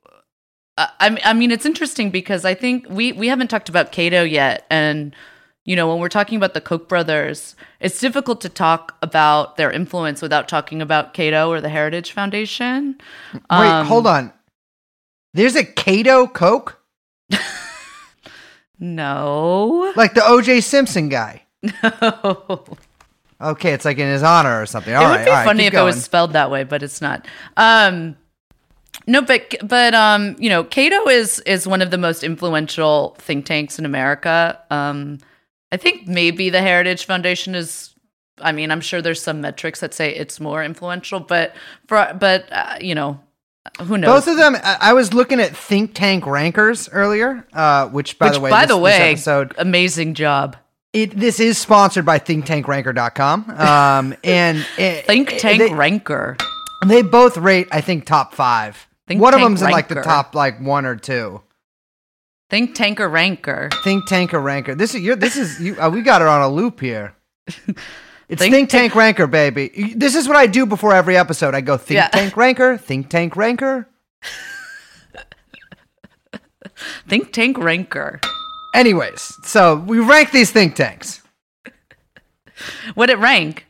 I, 0.77 1.17
I 1.23 1.33
mean- 1.33 1.51
it's 1.51 1.65
interesting 1.65 2.09
because 2.09 2.43
I 2.45 2.53
think 2.53 2.85
we 2.89 3.11
we 3.13 3.27
haven't 3.27 3.47
talked 3.47 3.69
about 3.69 3.91
Cato 3.91 4.23
yet, 4.23 4.65
and 4.69 5.15
you 5.63 5.75
know, 5.75 5.87
when 5.87 5.99
we're 5.99 6.09
talking 6.09 6.35
about 6.37 6.53
the 6.53 6.61
Koch 6.61 6.87
brothers, 6.87 7.55
it's 7.79 7.99
difficult 7.99 8.39
to 8.41 8.49
talk 8.49 8.95
about 9.01 9.57
their 9.57 9.71
influence 9.71 10.21
without 10.21 10.47
talking 10.47 10.81
about 10.81 11.13
Cato 11.15 11.49
or 11.49 11.59
the 11.61 11.69
Heritage 11.69 12.11
Foundation. 12.11 12.97
Wait, 13.33 13.41
Um, 13.49 13.87
hold 13.87 14.05
on. 14.05 14.31
There's 15.33 15.55
a 15.55 15.63
Cato 15.65 16.27
Coke? 16.27 16.79
No, 18.77 19.93
Like 19.95 20.13
the 20.13 20.21
OJ 20.21 20.61
Simpson 20.61 21.07
guy. 21.09 21.43
no. 21.63 22.65
Okay, 23.51 23.73
it's 23.73 23.85
like 23.85 23.97
in 23.97 24.07
his 24.07 24.23
honor 24.23 24.61
or 24.61 24.65
something. 24.65 24.93
it 24.93 24.95
All 24.95 25.03
would 25.03 25.15
right, 25.17 25.25
be 25.25 25.29
all 25.29 25.37
right, 25.37 25.45
funny 25.45 25.65
if 25.65 25.73
it 25.73 25.81
was 25.81 26.03
spelled 26.03 26.33
that 26.33 26.49
way, 26.49 26.63
but 26.63 26.81
it's 26.83 27.01
not. 27.01 27.27
Um, 27.57 28.15
no, 29.07 29.21
but 29.21 29.55
but 29.63 29.93
um, 29.93 30.35
you 30.39 30.49
know, 30.49 30.63
Cato 30.63 31.07
is 31.07 31.39
is 31.41 31.67
one 31.67 31.81
of 31.81 31.91
the 31.91 31.97
most 31.97 32.23
influential 32.23 33.15
think 33.19 33.45
tanks 33.45 33.77
in 33.77 33.85
America. 33.85 34.59
Um, 34.71 35.19
I 35.71 35.77
think 35.77 36.07
maybe 36.07 36.49
the 36.49 36.61
Heritage 36.61 37.05
Foundation 37.05 37.55
is. 37.55 37.91
I 38.41 38.51
mean, 38.51 38.69
I'm 38.69 38.81
sure 38.81 39.01
there's 39.01 39.21
some 39.21 39.39
metrics 39.39 39.79
that 39.79 39.93
say 39.93 40.13
it's 40.13 40.39
more 40.39 40.63
influential, 40.63 41.19
but 41.19 41.55
for 41.87 42.13
but 42.19 42.51
uh, 42.51 42.77
you 42.81 42.95
know, 42.95 43.19
who 43.81 43.97
knows? 43.97 44.25
Both 44.25 44.27
of 44.27 44.37
them. 44.37 44.57
I, 44.63 44.93
was 44.93 45.13
looking 45.13 45.39
at 45.39 45.55
think 45.55 45.93
tank 45.93 46.25
rankers 46.25 46.89
earlier, 46.89 47.47
uh, 47.53 47.87
which 47.89 48.19
by 48.19 48.27
Which, 48.27 48.35
the 48.35 48.41
way, 48.41 48.49
by 48.49 48.61
this, 48.61 48.69
the 48.69 48.77
way, 48.77 49.11
episode 49.11 49.53
amazing 49.57 50.15
job. 50.15 50.57
It, 50.95 51.11
this 51.11 51.41
is 51.41 51.57
sponsored 51.57 52.05
by 52.05 52.19
thinktankranker.com. 52.19 53.49
Um, 53.51 54.15
and 54.23 54.65
it, 54.77 55.05
Think 55.05 55.37
Tank 55.37 55.59
they, 55.59 55.73
Ranker. 55.73 56.37
they 56.85 57.01
both 57.01 57.37
rate, 57.37 57.67
I 57.71 57.81
think, 57.81 58.05
top 58.05 58.33
five. 58.33 58.87
Think 59.07 59.21
one 59.21 59.33
of 59.33 59.41
them's 59.41 59.61
in 59.61 59.69
like 59.69 59.89
the 59.89 60.01
top 60.01 60.33
like 60.33 60.59
one 60.59 60.85
or 60.85 60.95
two. 60.95 61.41
Think 62.49 62.75
Tanker 62.75 63.09
Ranker. 63.09 63.69
Think 63.83 64.07
Tank 64.07 64.33
or 64.33 64.39
Ranker. 64.39 64.73
This 64.73 64.95
is 64.95 65.01
you're, 65.01 65.15
this 65.15 65.35
is 65.35 65.59
you. 65.59 65.79
Uh, 65.79 65.89
we 65.89 66.01
got 66.01 66.21
her 66.21 66.27
on 66.27 66.41
a 66.41 66.49
loop 66.49 66.79
here. 66.79 67.13
It's 68.27 68.41
Think, 68.41 68.55
Think 68.55 68.69
Tank 68.71 68.95
Ranker, 68.95 69.27
baby. 69.27 69.93
This 69.95 70.15
is 70.15 70.27
what 70.27 70.35
I 70.35 70.47
do 70.47 70.65
before 70.65 70.93
every 70.93 71.15
episode. 71.15 71.53
I 71.53 71.61
go 71.61 71.77
Think 71.77 71.97
Yeah. 71.97 72.07
Tank 72.07 72.35
Ranker, 72.35 72.75
Think 72.75 73.07
Tank 73.07 73.35
Ranker. 73.35 73.87
Think 77.07 77.31
Tank 77.31 77.59
Ranker. 77.59 78.19
Anyways, 78.75 79.21
so 79.43 79.75
we 79.75 79.99
rank 79.99 80.31
these 80.31 80.51
think 80.51 80.75
tanks. 80.75 81.21
What 82.93 83.09
it 83.09 83.17
rank? 83.19 83.65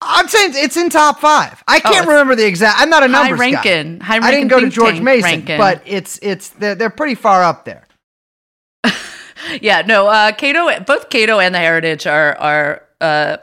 I'm 0.00 0.28
saying 0.28 0.52
it's 0.54 0.76
in 0.76 0.90
top 0.90 1.20
five. 1.20 1.62
I 1.66 1.80
can't 1.80 1.94
it's- 1.94 2.06
remember 2.06 2.34
the 2.36 2.46
exact. 2.46 2.80
I'm 2.80 2.90
not 2.90 3.02
a 3.02 3.06
High 3.08 3.12
numbers 3.28 3.38
guy. 3.40 3.52
ranking. 3.52 4.00
High 4.00 4.18
I 4.18 4.30
didn't 4.30 4.48
go 4.48 4.60
to 4.60 4.68
George 4.68 5.00
Mason, 5.00 5.22
ranking. 5.24 5.58
but 5.58 5.82
it's 5.86 6.18
it's 6.22 6.50
they're, 6.50 6.74
they're 6.74 6.90
pretty 6.90 7.14
far 7.14 7.42
up 7.42 7.64
there. 7.64 7.84
yeah, 9.60 9.82
no. 9.82 10.06
Uh, 10.06 10.32
Cato, 10.32 10.80
both 10.84 11.08
Cato 11.08 11.38
and 11.40 11.54
the 11.54 11.58
Heritage 11.58 12.06
are 12.06 12.36
are 12.38 12.82
uh, 13.00 13.38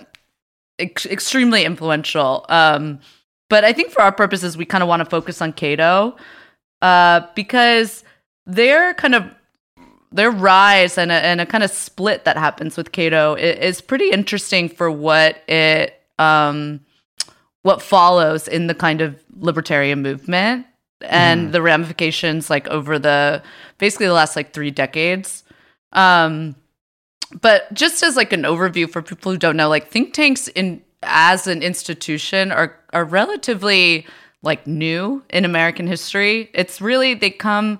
ex- 0.79 1.05
extremely 1.07 1.65
influential. 1.65 2.45
Um, 2.49 2.99
but 3.49 3.63
I 3.65 3.73
think 3.73 3.91
for 3.91 4.01
our 4.01 4.11
purposes, 4.11 4.55
we 4.55 4.65
kind 4.65 4.83
of 4.83 4.87
want 4.87 5.01
to 5.01 5.05
focus 5.09 5.41
on 5.41 5.53
Cato 5.53 6.15
uh, 6.81 7.21
because 7.35 8.03
their 8.45 8.93
kind 8.93 9.15
of 9.15 9.25
their 10.13 10.31
rise 10.31 10.97
and 10.97 11.11
a, 11.11 11.15
and 11.15 11.41
a 11.41 11.45
kind 11.45 11.63
of 11.63 11.71
split 11.71 12.23
that 12.23 12.37
happens 12.37 12.77
with 12.77 12.91
Cato 12.91 13.33
is 13.33 13.81
pretty 13.81 14.11
interesting 14.11 14.69
for 14.69 14.89
what 14.89 15.37
it 15.49 15.99
um, 16.19 16.79
what 17.63 17.81
follows 17.81 18.47
in 18.47 18.67
the 18.67 18.75
kind 18.75 19.01
of 19.01 19.21
libertarian 19.39 20.01
movement 20.01 20.67
and 21.01 21.51
the 21.51 21.61
ramifications 21.61 22.49
like 22.49 22.67
over 22.67 22.97
the 22.97 23.41
basically 23.77 24.05
the 24.05 24.13
last 24.13 24.35
like 24.35 24.53
three 24.53 24.71
decades. 24.71 25.43
Um 25.91 26.55
but 27.41 27.73
just 27.73 28.03
as 28.03 28.15
like 28.15 28.31
an 28.31 28.43
overview 28.43 28.89
for 28.89 29.01
people 29.01 29.31
who 29.31 29.37
don't 29.37 29.57
know 29.57 29.67
like 29.67 29.89
think 29.89 30.13
tanks 30.13 30.47
in 30.49 30.81
as 31.01 31.47
an 31.47 31.61
institution 31.61 32.51
are 32.51 32.79
are 32.93 33.03
relatively 33.03 34.05
like 34.43 34.65
new 34.67 35.23
in 35.29 35.43
american 35.43 35.87
history. 35.87 36.49
It's 36.53 36.79
really 36.79 37.15
they 37.15 37.31
come 37.31 37.79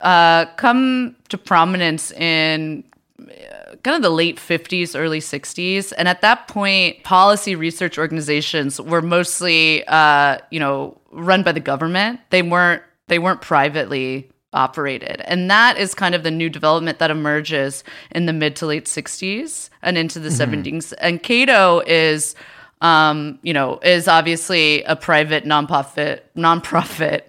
uh 0.00 0.46
come 0.56 1.16
to 1.28 1.36
prominence 1.36 2.12
in 2.12 2.84
uh, 3.20 3.74
kind 3.82 3.96
of 3.96 4.02
the 4.02 4.10
late 4.10 4.36
50s 4.36 4.98
early 4.98 5.20
60s 5.20 5.92
and 5.98 6.06
at 6.08 6.20
that 6.20 6.46
point 6.48 7.02
policy 7.02 7.54
research 7.56 7.98
organizations 7.98 8.80
were 8.80 9.02
mostly 9.02 9.84
uh 9.88 10.38
you 10.50 10.60
know 10.60 10.98
run 11.10 11.42
by 11.42 11.52
the 11.52 11.60
government. 11.60 12.20
They 12.30 12.42
weren't 12.42 12.82
they 13.08 13.18
weren't 13.18 13.40
privately 13.40 14.30
operated. 14.52 15.20
And 15.24 15.50
that 15.50 15.76
is 15.76 15.94
kind 15.94 16.14
of 16.14 16.22
the 16.22 16.30
new 16.30 16.48
development 16.48 16.98
that 16.98 17.10
emerges 17.10 17.84
in 18.10 18.26
the 18.26 18.32
mid 18.32 18.56
to 18.56 18.66
late 18.66 18.86
60s 18.86 19.68
and 19.82 19.98
into 19.98 20.18
the 20.18 20.30
70s 20.30 20.94
and 21.00 21.22
cato 21.22 21.80
is 21.86 22.34
um 22.80 23.38
you 23.42 23.52
know 23.52 23.78
is 23.82 24.08
obviously 24.08 24.82
a 24.84 24.96
private 24.96 25.44
nonprofit 25.44 26.20
nonprofit 26.36 27.22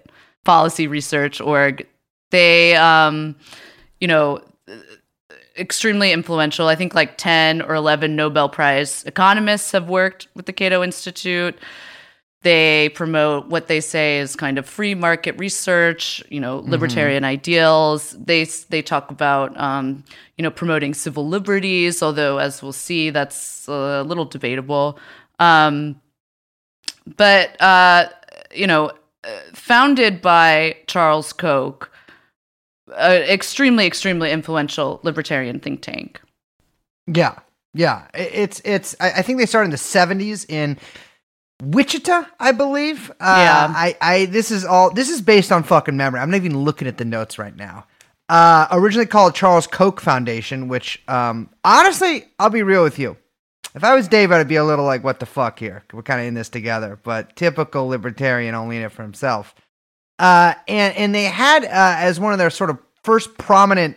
policy 0.44 0.86
research 0.86 1.40
org 1.40 1.86
they 2.30 2.76
um 2.76 3.36
you 4.00 4.08
know 4.08 4.40
extremely 5.58 6.12
influential. 6.12 6.68
I 6.68 6.74
think 6.74 6.94
like 6.94 7.18
10 7.18 7.62
or 7.62 7.74
11 7.74 8.16
Nobel 8.16 8.48
Prize 8.48 9.04
economists 9.04 9.72
have 9.72 9.88
worked 9.88 10.28
with 10.34 10.46
the 10.46 10.52
Cato 10.52 10.82
Institute. 10.82 11.58
They 12.42 12.88
promote 12.94 13.48
what 13.48 13.68
they 13.68 13.80
say 13.80 14.18
is 14.18 14.34
kind 14.34 14.56
of 14.56 14.66
free 14.66 14.94
market 14.94 15.38
research, 15.38 16.22
you 16.30 16.40
know, 16.40 16.60
libertarian 16.60 17.22
ideals. 17.22 18.12
They 18.18 18.44
they 18.44 18.80
talk 18.80 19.10
about 19.10 19.54
um, 19.60 20.04
you 20.38 20.42
know 20.42 20.50
promoting 20.50 20.94
civil 20.94 21.28
liberties, 21.28 22.02
although 22.02 22.38
as 22.38 22.62
we'll 22.62 22.72
see, 22.72 23.10
that's 23.10 23.68
a 23.68 24.02
little 24.04 24.24
debatable. 24.24 24.98
Um, 25.38 26.00
but 27.16 27.60
uh, 27.60 28.08
you 28.54 28.66
know, 28.66 28.92
uh, 29.22 29.28
founded 29.52 30.22
by 30.22 30.78
Charles 30.86 31.34
Koch, 31.34 31.89
an 32.96 33.22
extremely, 33.22 33.86
extremely 33.86 34.30
influential 34.30 35.00
libertarian 35.02 35.60
think 35.60 35.82
tank. 35.82 36.20
Yeah, 37.06 37.38
yeah. 37.74 38.08
It's 38.14 38.60
it's. 38.64 38.96
I, 39.00 39.22
think 39.22 39.38
they 39.38 39.46
started 39.46 39.66
in 39.66 39.70
the 39.70 39.76
'70s 39.76 40.48
in 40.48 40.78
Wichita, 41.62 42.24
I 42.38 42.52
believe. 42.52 43.10
Uh, 43.12 43.14
Yeah. 43.20 43.72
I 43.74 43.96
I 44.00 44.24
this 44.26 44.50
is 44.50 44.64
all. 44.64 44.90
This 44.90 45.08
is 45.08 45.20
based 45.20 45.52
on 45.52 45.62
fucking 45.62 45.96
memory. 45.96 46.20
I'm 46.20 46.30
not 46.30 46.36
even 46.36 46.58
looking 46.58 46.88
at 46.88 46.98
the 46.98 47.04
notes 47.04 47.38
right 47.38 47.56
now. 47.56 47.86
Uh, 48.28 48.68
originally 48.70 49.06
called 49.06 49.34
Charles 49.34 49.66
Koch 49.66 50.00
Foundation, 50.00 50.68
which 50.68 51.02
um, 51.08 51.50
honestly, 51.64 52.26
I'll 52.38 52.50
be 52.50 52.62
real 52.62 52.84
with 52.84 52.98
you. 52.98 53.16
If 53.74 53.82
I 53.82 53.94
was 53.94 54.08
Dave, 54.08 54.30
I'd 54.30 54.46
be 54.48 54.56
a 54.56 54.64
little 54.64 54.84
like, 54.84 55.02
"What 55.02 55.20
the 55.20 55.26
fuck?" 55.26 55.58
Here, 55.58 55.84
we're 55.92 56.02
kind 56.02 56.20
of 56.20 56.26
in 56.26 56.34
this 56.34 56.48
together. 56.48 56.98
But 57.02 57.34
typical 57.34 57.88
libertarian, 57.88 58.54
only 58.54 58.76
in 58.76 58.82
it 58.82 58.92
for 58.92 59.02
himself. 59.02 59.54
Uh, 60.20 60.54
and 60.68 60.94
and 60.96 61.14
they 61.14 61.24
had 61.24 61.64
uh, 61.64 61.68
as 61.98 62.20
one 62.20 62.32
of 62.32 62.38
their 62.38 62.50
sort 62.50 62.68
of 62.68 62.78
first 63.02 63.38
prominent 63.38 63.96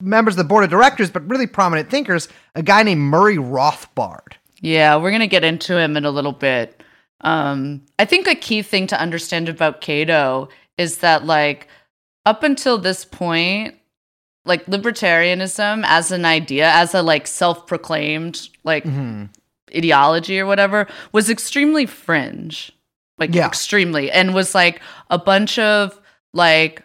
members 0.00 0.34
of 0.34 0.38
the 0.38 0.44
board 0.44 0.64
of 0.64 0.70
directors, 0.70 1.10
but 1.10 1.28
really 1.28 1.46
prominent 1.46 1.88
thinkers, 1.88 2.28
a 2.54 2.62
guy 2.62 2.82
named 2.82 3.00
Murray 3.00 3.36
Rothbard. 3.36 4.34
Yeah, 4.60 4.96
we're 4.96 5.10
gonna 5.10 5.26
get 5.26 5.42
into 5.42 5.78
him 5.78 5.96
in 5.96 6.04
a 6.04 6.10
little 6.10 6.32
bit. 6.32 6.82
Um, 7.22 7.82
I 7.98 8.04
think 8.04 8.28
a 8.28 8.34
key 8.34 8.60
thing 8.62 8.86
to 8.88 9.00
understand 9.00 9.48
about 9.48 9.80
Cato 9.80 10.50
is 10.78 10.98
that, 10.98 11.24
like, 11.24 11.68
up 12.24 12.42
until 12.42 12.78
this 12.78 13.04
point, 13.04 13.74
like 14.44 14.66
libertarianism 14.66 15.84
as 15.86 16.10
an 16.12 16.24
idea, 16.24 16.70
as 16.70 16.94
a 16.94 17.02
like 17.02 17.26
self-proclaimed 17.26 18.48
like 18.64 18.84
ideology 19.74 20.38
or 20.38 20.46
whatever, 20.46 20.86
was 21.12 21.30
extremely 21.30 21.86
fringe, 21.86 22.72
like 23.20 23.34
Yeah. 23.34 23.46
extremely, 23.46 24.10
and 24.10 24.34
was 24.34 24.54
like 24.54 24.80
a 25.10 25.18
bunch 25.18 25.58
of 25.58 26.00
like 26.32 26.82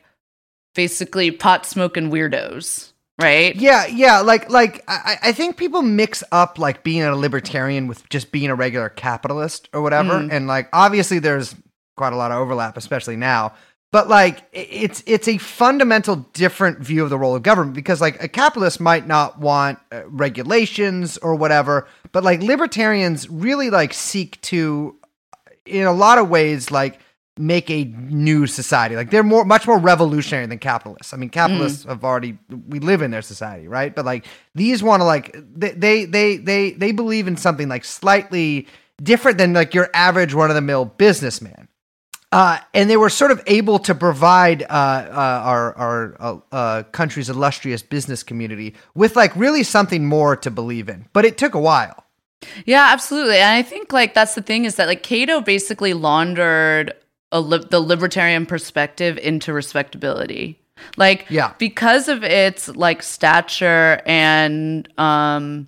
basically 0.75 1.32
pot 1.32 1.65
smoking 1.65 2.12
weirdos, 2.12 2.92
right? 3.22 3.56
Yeah, 3.56 3.86
yeah, 3.88 4.20
like 4.20 4.50
like 4.51 4.84
I, 4.88 5.18
I 5.24 5.32
think 5.32 5.58
people 5.58 5.82
mix 5.82 6.24
up 6.32 6.60
like 6.60 6.84
being 6.84 7.01
a 7.04 7.15
libertarian 7.15 7.88
with 7.88 8.08
just 8.10 8.32
being 8.32 8.50
a 8.50 8.56
regular 8.56 8.89
capitalist 8.89 9.70
or 9.74 9.82
whatever, 9.82 10.27
and 10.30 10.48
like 10.48 10.68
obviously 10.74 11.20
there's 11.20 11.56
quite 11.96 12.13
a 12.13 12.18
lot 12.18 12.32
of 12.32 12.38
overlap, 12.38 12.75
especially 12.77 13.15
now. 13.15 13.54
But 13.92 14.10
like 14.10 14.44
it's 14.51 15.01
it's 15.08 15.30
a 15.30 15.38
fundamental 15.38 16.18
different 16.34 16.80
view 16.80 17.06
of 17.06 17.10
the 17.10 17.18
role 17.18 17.34
of 17.34 17.44
government 17.44 17.75
because 17.75 18.01
like 18.01 18.22
a 18.22 18.27
capitalist 18.27 18.82
might 18.82 19.08
not 19.08 19.39
want 19.39 19.80
uh, 19.94 20.01
regulations 20.10 21.18
or 21.20 21.36
whatever, 21.36 21.88
but 22.12 22.22
like 22.22 22.42
libertarians 22.42 23.30
really 23.30 23.70
like 23.70 23.94
seek 23.94 24.42
to 24.42 24.98
in 25.66 25.86
a 25.86 25.92
lot 25.92 26.18
of 26.18 26.30
ways 26.30 26.72
like 26.72 27.00
make 27.38 27.70
a 27.70 27.84
new 27.84 28.48
society. 28.48 28.96
Like 28.96 29.12
they're 29.12 29.24
more 29.24 29.44
much 29.44 29.68
more 29.68 29.78
revolutionary 29.78 30.46
than 30.46 30.60
capitalists. 30.60 31.14
I 31.14 31.18
mean 31.18 31.30
capitalists 31.30 31.84
have 31.84 32.04
already 32.04 32.38
we 32.68 32.80
live 32.80 33.02
in 33.02 33.12
their 33.12 33.22
society 33.22 33.68
right? 33.68 33.94
But 33.94 34.06
like 34.06 34.26
these 34.54 34.82
want 34.82 35.02
to 35.02 35.06
like 35.06 35.36
they 35.56 35.72
they 35.72 36.06
they 36.06 36.38
they, 36.38 36.72
they 36.72 36.92
believe 36.92 37.28
in 37.28 37.36
something 37.36 37.68
like 37.68 37.84
slightly 37.84 38.68
different 39.02 39.38
than 39.38 39.54
like 39.54 39.74
your 39.74 39.90
average 39.94 40.34
run-of-the-mill 40.34 40.86
businessman. 40.86 41.68
Uh, 42.32 42.60
and 42.74 42.90
they 42.90 42.98
were 42.98 43.10
sort 43.10 43.32
of 43.32 43.42
able 43.48 43.80
to 43.80 43.94
provide 43.96 44.64
uh, 44.64 44.66
uh, 44.70 45.42
our 45.44 45.78
our 45.78 46.18
uh, 46.20 46.38
uh, 46.52 46.84
country's 46.84 47.30
illustrious 47.30 47.82
business 47.82 48.24
community 48.24 48.76
with 48.94 49.16
like 49.16 49.36
really 49.36 49.64
something 49.64 50.06
more 50.06 50.36
to 50.36 50.50
believe 50.50 50.90
in. 50.90 51.06
But 51.12 51.26
it 51.26 51.38
took 51.38 51.54
a 51.54 51.60
while 51.60 52.05
Yeah, 52.65 52.89
absolutely. 52.92 53.38
And 53.38 53.56
I 53.56 53.62
think 53.62 53.92
like 53.94 54.13
that's 54.13 54.36
the 54.36 54.42
thing 54.42 54.65
is 54.65 54.75
that 54.75 54.88
like 54.88 55.04
Cato 55.04 55.42
basically 55.42 55.94
laundered 55.94 56.94
a 57.32 57.39
li- 57.42 57.65
the 57.70 57.80
libertarian 57.80 58.46
perspective 58.46 59.18
into 59.18 59.51
respectability. 59.54 60.60
Like 60.98 61.25
Yeah. 61.30 61.54
because 61.58 62.08
of 62.08 62.24
its 62.24 62.68
like 62.70 63.01
stature 63.01 64.01
and 64.06 64.88
um 65.00 65.68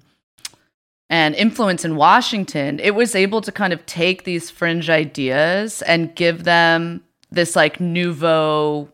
and 1.09 1.36
influence 1.36 1.86
in 1.86 1.95
Washington, 1.95 2.79
it 2.79 2.93
was 2.93 3.15
able 3.15 3.39
to 3.41 3.51
kind 3.51 3.71
of 3.74 3.86
take 3.86 4.25
these 4.25 4.50
fringe 4.51 4.89
ideas 4.89 5.81
and 5.83 6.13
give 6.15 6.43
them 6.43 7.01
this 7.31 7.55
like 7.55 7.79
nouveau 7.79 8.89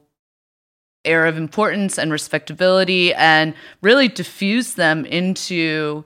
air 1.05 1.25
of 1.25 1.37
importance 1.37 1.97
and 1.97 2.11
respectability 2.11 3.13
and 3.15 3.53
really 3.81 4.07
diffuse 4.07 4.75
them 4.75 5.05
into 5.05 6.05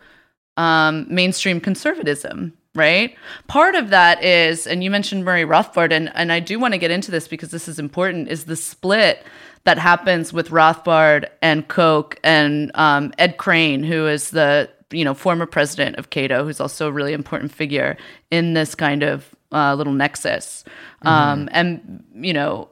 um, 0.58 1.06
mainstream 1.10 1.60
conservatism, 1.62 2.54
right? 2.76 3.16
Part 3.48 3.76
of 3.76 3.90
that 3.90 4.24
is, 4.24 4.68
and 4.68 4.84
you 4.84 4.92
mentioned 4.92 5.24
Murray 5.24 5.44
Rothbard, 5.44 5.92
and, 5.92 6.12
and 6.16 6.32
I 6.32 6.40
do 6.40 6.60
want 6.60 6.74
to 6.74 6.78
get 6.78 6.92
into 6.92 7.12
this 7.12 7.28
because 7.28 7.52
this 7.52 7.68
is 7.68 7.80
important, 7.80 8.28
is 8.28 8.46
the 8.46 8.56
split 8.56 9.24
that 9.64 9.78
happens 9.78 10.34
with 10.34 10.50
Rothbard 10.50 11.28
and 11.42 11.68
Koch 11.68 12.18
and 12.24 12.72
um, 12.76 13.14
Ed 13.18 13.38
Crane, 13.38 13.84
who 13.84 14.08
is 14.08 14.32
the 14.32 14.70
you 14.92 15.04
know 15.04 15.14
former 15.14 15.46
president 15.46 15.98
of 15.98 16.10
Cato, 16.10 16.46
who's 16.46 16.60
also 16.60 16.88
a 16.88 16.92
really 16.92 17.14
important 17.14 17.52
figure 17.52 17.98
in 18.32 18.54
this 18.54 18.76
kind 18.76 19.04
of 19.04 19.36
uh, 19.52 19.76
little 19.76 19.94
nexus. 19.94 20.64
Um, 21.02 21.50
and 21.52 22.04
you 22.16 22.34
know, 22.34 22.70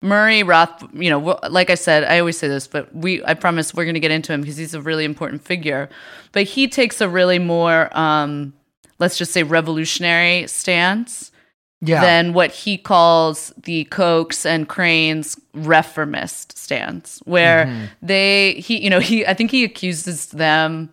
Murray 0.00 0.42
Roth, 0.44 0.84
you 0.94 1.10
know, 1.10 1.38
like 1.50 1.70
I 1.70 1.74
said, 1.74 2.04
I 2.04 2.20
always 2.20 2.38
say 2.38 2.46
this, 2.48 2.68
but 2.68 2.94
we, 2.94 3.24
I 3.24 3.34
promise 3.34 3.74
we're 3.74 3.84
going 3.84 3.94
to 3.94 4.00
get 4.00 4.12
into 4.12 4.32
him 4.32 4.42
because 4.42 4.56
he's 4.56 4.74
a 4.74 4.80
really 4.80 5.04
important 5.04 5.42
figure. 5.44 5.88
But 6.32 6.44
he 6.44 6.68
takes 6.68 7.00
a 7.00 7.08
really 7.08 7.38
more, 7.40 7.96
um, 7.98 8.52
let's 9.00 9.18
just 9.18 9.32
say, 9.32 9.42
revolutionary 9.42 10.46
stance 10.46 11.32
Yeah. 11.80 12.00
than 12.00 12.32
what 12.32 12.52
he 12.52 12.78
calls 12.78 13.52
the 13.64 13.86
Kochs 13.86 14.46
and 14.46 14.68
Cranes 14.68 15.36
reformist 15.52 16.56
stance, 16.56 17.20
where 17.24 17.66
Mm-hmm. 17.66 17.84
they, 18.02 18.54
he, 18.54 18.80
you 18.82 18.90
know, 18.90 19.00
he, 19.00 19.26
I 19.26 19.34
think 19.34 19.50
he 19.50 19.64
accuses 19.64 20.26
them 20.26 20.90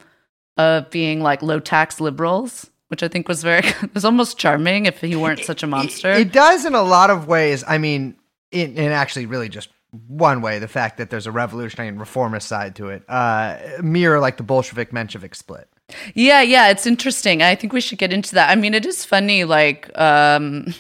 of 0.58 0.90
being 0.90 1.22
like 1.22 1.42
low 1.44 1.60
tax 1.60 2.00
liberals. 2.02 2.72
Which 2.88 3.02
I 3.02 3.08
think 3.08 3.28
was 3.28 3.42
very, 3.42 3.68
it 3.84 3.94
was 3.96 4.06
almost 4.06 4.38
charming 4.38 4.86
if 4.86 5.02
he 5.02 5.16
weren't 5.16 5.44
such 5.44 5.64
a 5.64 5.68
monster. 5.68 6.12
It 6.12 6.32
does 6.32 6.66
in 6.66 6.76
a 6.76 6.84
lot 6.84 7.10
of 7.10 7.28
ways. 7.28 7.64
I 7.68 7.80
mean, 7.80 8.16
in, 8.56 8.78
in 8.78 8.92
actually 8.92 9.26
really 9.26 9.50
just 9.50 9.70
one 10.08 10.42
way, 10.42 10.60
the 10.60 10.68
fact 10.68 10.98
that 10.98 11.10
there's 11.10 11.28
a 11.28 11.32
revolutionary 11.32 11.88
and 11.90 12.00
reformist 12.00 12.48
side 12.48 12.76
to 12.78 12.90
it, 12.90 13.04
uh, 13.08 13.58
mirror 13.82 14.20
like 14.20 14.38
the 14.38 14.44
Bolshevik 14.44 14.92
Menshevik 14.92 15.36
split. 15.36 15.70
Yeah, 16.14 16.42
yeah, 16.42 16.70
it's 16.70 16.88
interesting. 16.88 17.42
I 17.44 17.56
think 17.56 17.72
we 17.72 17.82
should 17.82 18.00
get 18.00 18.12
into 18.12 18.34
that. 18.36 18.50
I 18.50 18.56
mean, 18.56 18.74
it 18.74 18.86
is 18.86 19.06
funny, 19.06 19.44
like, 19.44 19.96
um, 19.98 20.74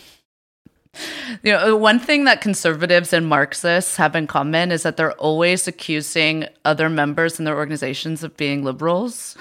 you 1.43 1.51
know, 1.51 1.75
one 1.75 1.99
thing 1.99 2.23
that 2.25 2.41
conservatives 2.41 3.13
and 3.13 3.27
Marxists 3.27 3.97
have 3.97 4.15
in 4.15 4.27
common 4.27 4.71
is 4.71 4.83
that 4.83 4.97
they're 4.97 5.13
always 5.13 5.67
accusing 5.67 6.47
other 6.63 6.89
members 6.89 7.37
in 7.37 7.45
their 7.45 7.57
organizations 7.57 8.23
of 8.23 8.35
being 8.35 8.63
liberals. 8.63 9.37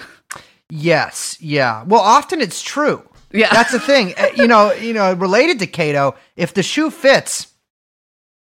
Yes, 0.69 1.37
yeah. 1.41 1.83
Well, 1.83 2.01
often 2.01 2.41
it's 2.41 2.61
true. 2.61 3.07
Yeah. 3.31 3.49
that's 3.51 3.71
the 3.71 3.79
thing. 3.79 4.13
You 4.35 4.47
know, 4.47 4.73
you 4.73 4.93
know, 4.93 5.13
related 5.13 5.59
to 5.59 5.67
Cato, 5.67 6.15
if 6.35 6.53
the 6.53 6.63
shoe 6.63 6.91
fits, 6.91 7.47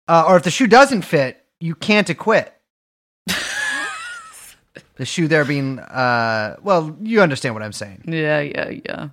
uh, 0.07 0.25
or 0.27 0.37
if 0.37 0.43
the 0.43 0.51
shoe 0.51 0.67
doesn't 0.67 1.03
fit, 1.03 1.43
you 1.59 1.75
can't 1.75 2.09
acquit. 2.09 2.53
the 4.95 5.05
shoe 5.05 5.27
there 5.27 5.45
being, 5.45 5.79
uh, 5.79 6.57
well, 6.61 6.97
you 7.01 7.21
understand 7.21 7.55
what 7.55 7.63
I'm 7.63 7.73
saying. 7.73 8.03
Yeah, 8.05 8.39
yeah, 8.39 8.69
yeah. 8.85 9.09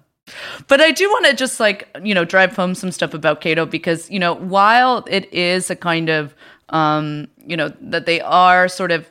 But 0.66 0.80
I 0.80 0.90
do 0.90 1.08
want 1.08 1.26
to 1.26 1.34
just 1.34 1.60
like, 1.60 1.88
you 2.02 2.14
know, 2.14 2.24
drive 2.24 2.54
home 2.54 2.74
some 2.74 2.92
stuff 2.92 3.14
about 3.14 3.40
Cato 3.40 3.64
because, 3.66 4.10
you 4.10 4.18
know, 4.18 4.34
while 4.34 5.04
it 5.08 5.32
is 5.32 5.70
a 5.70 5.76
kind 5.76 6.08
of, 6.08 6.34
um, 6.68 7.28
you 7.38 7.56
know, 7.56 7.72
that 7.80 8.06
they 8.06 8.20
are 8.20 8.68
sort 8.68 8.90
of 8.90 9.10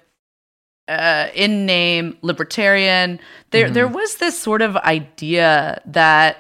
uh, 0.88 1.28
in 1.34 1.66
name 1.66 2.18
libertarian, 2.22 3.20
there 3.52 3.70
there 3.70 3.88
was 3.88 4.18
this 4.18 4.40
sort 4.40 4.62
of 4.62 4.78
idea 4.78 5.82
that 5.86 6.38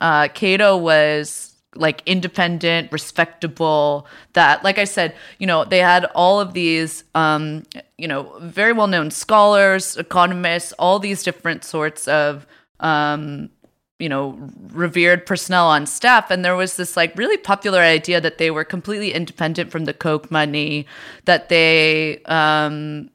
uh, 0.00 0.28
Cato 0.28 0.76
was 0.76 1.53
like 1.76 2.02
independent, 2.06 2.92
respectable. 2.92 4.06
That, 4.32 4.62
like 4.64 4.78
I 4.78 4.84
said, 4.84 5.14
you 5.38 5.46
know, 5.46 5.64
they 5.64 5.80
had 5.80 6.04
all 6.14 6.40
of 6.40 6.52
these, 6.52 7.04
um, 7.14 7.64
you 7.98 8.08
know, 8.08 8.36
very 8.40 8.72
well 8.72 8.86
known 8.86 9.10
scholars, 9.10 9.96
economists, 9.96 10.72
all 10.78 10.98
these 10.98 11.22
different 11.22 11.64
sorts 11.64 12.08
of, 12.08 12.46
um, 12.80 13.50
you 13.98 14.08
know, 14.08 14.38
revered 14.72 15.24
personnel 15.24 15.66
on 15.66 15.86
staff. 15.86 16.30
And 16.30 16.44
there 16.44 16.56
was 16.56 16.76
this 16.76 16.96
like 16.96 17.16
really 17.16 17.36
popular 17.36 17.80
idea 17.80 18.20
that 18.20 18.38
they 18.38 18.50
were 18.50 18.64
completely 18.64 19.12
independent 19.12 19.70
from 19.70 19.84
the 19.84 19.94
Koch 19.94 20.30
money, 20.30 20.86
that 21.24 21.48
they, 21.48 22.22
um, 22.24 23.10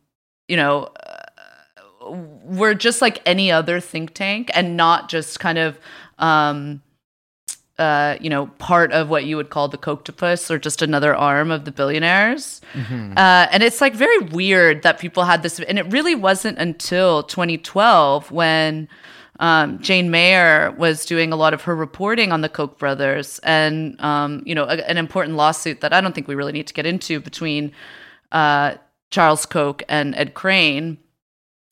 you 0.48 0.56
know, 0.56 0.90
uh, 1.06 2.12
were 2.44 2.74
just 2.74 3.02
like 3.02 3.22
any 3.26 3.52
other 3.52 3.80
think 3.80 4.14
tank 4.14 4.50
and 4.54 4.76
not 4.76 5.10
just 5.10 5.40
kind 5.40 5.58
of, 5.58 5.78
um, 6.18 6.82
uh, 7.80 8.18
you 8.20 8.30
know, 8.30 8.48
part 8.58 8.92
of 8.92 9.10
what 9.10 9.24
you 9.24 9.38
would 9.38 9.50
call 9.50 9.70
the 9.70 9.78
Kochtopus 9.78 10.52
or 10.52 10.60
just 10.60 10.82
another 10.82 11.16
arm 11.16 11.50
of 11.50 11.64
the 11.64 11.72
billionaires. 11.72 12.60
Uh, 13.18 13.48
and 13.52 13.64
it's 13.64 13.80
like 13.80 13.96
very 13.96 14.20
weird 14.20 14.84
that 14.84 15.00
people 15.00 15.24
had 15.24 15.44
this. 15.44 15.60
And 15.62 15.80
it 15.80 15.92
really 15.92 16.14
wasn't 16.14 16.58
until 16.58 17.24
2012 17.24 18.32
when 18.32 18.90
um, 19.40 19.80
Jane 19.80 20.12
Mayer 20.12 20.72
was 20.78 21.06
doing 21.06 21.32
a 21.32 21.38
lot 21.38 21.54
of 21.54 21.62
her 21.62 21.76
reporting 21.76 22.34
on 22.34 22.42
the 22.42 22.50
Koch 22.50 22.78
brothers 22.78 23.40
and, 23.40 24.00
um, 24.02 24.44
you 24.46 24.54
know, 24.54 24.66
a, 24.66 24.76
an 24.90 24.98
important 24.98 25.38
lawsuit 25.38 25.80
that 25.80 25.94
I 25.94 26.02
don't 26.02 26.14
think 26.14 26.28
we 26.28 26.36
really 26.36 26.52
need 26.52 26.68
to 26.68 26.74
get 26.74 26.86
into 26.86 27.22
between 27.22 27.72
uh, 28.34 28.76
Charles 29.10 29.46
Koch 29.46 29.82
and 29.88 30.14
Ed 30.16 30.34
Crane 30.34 30.98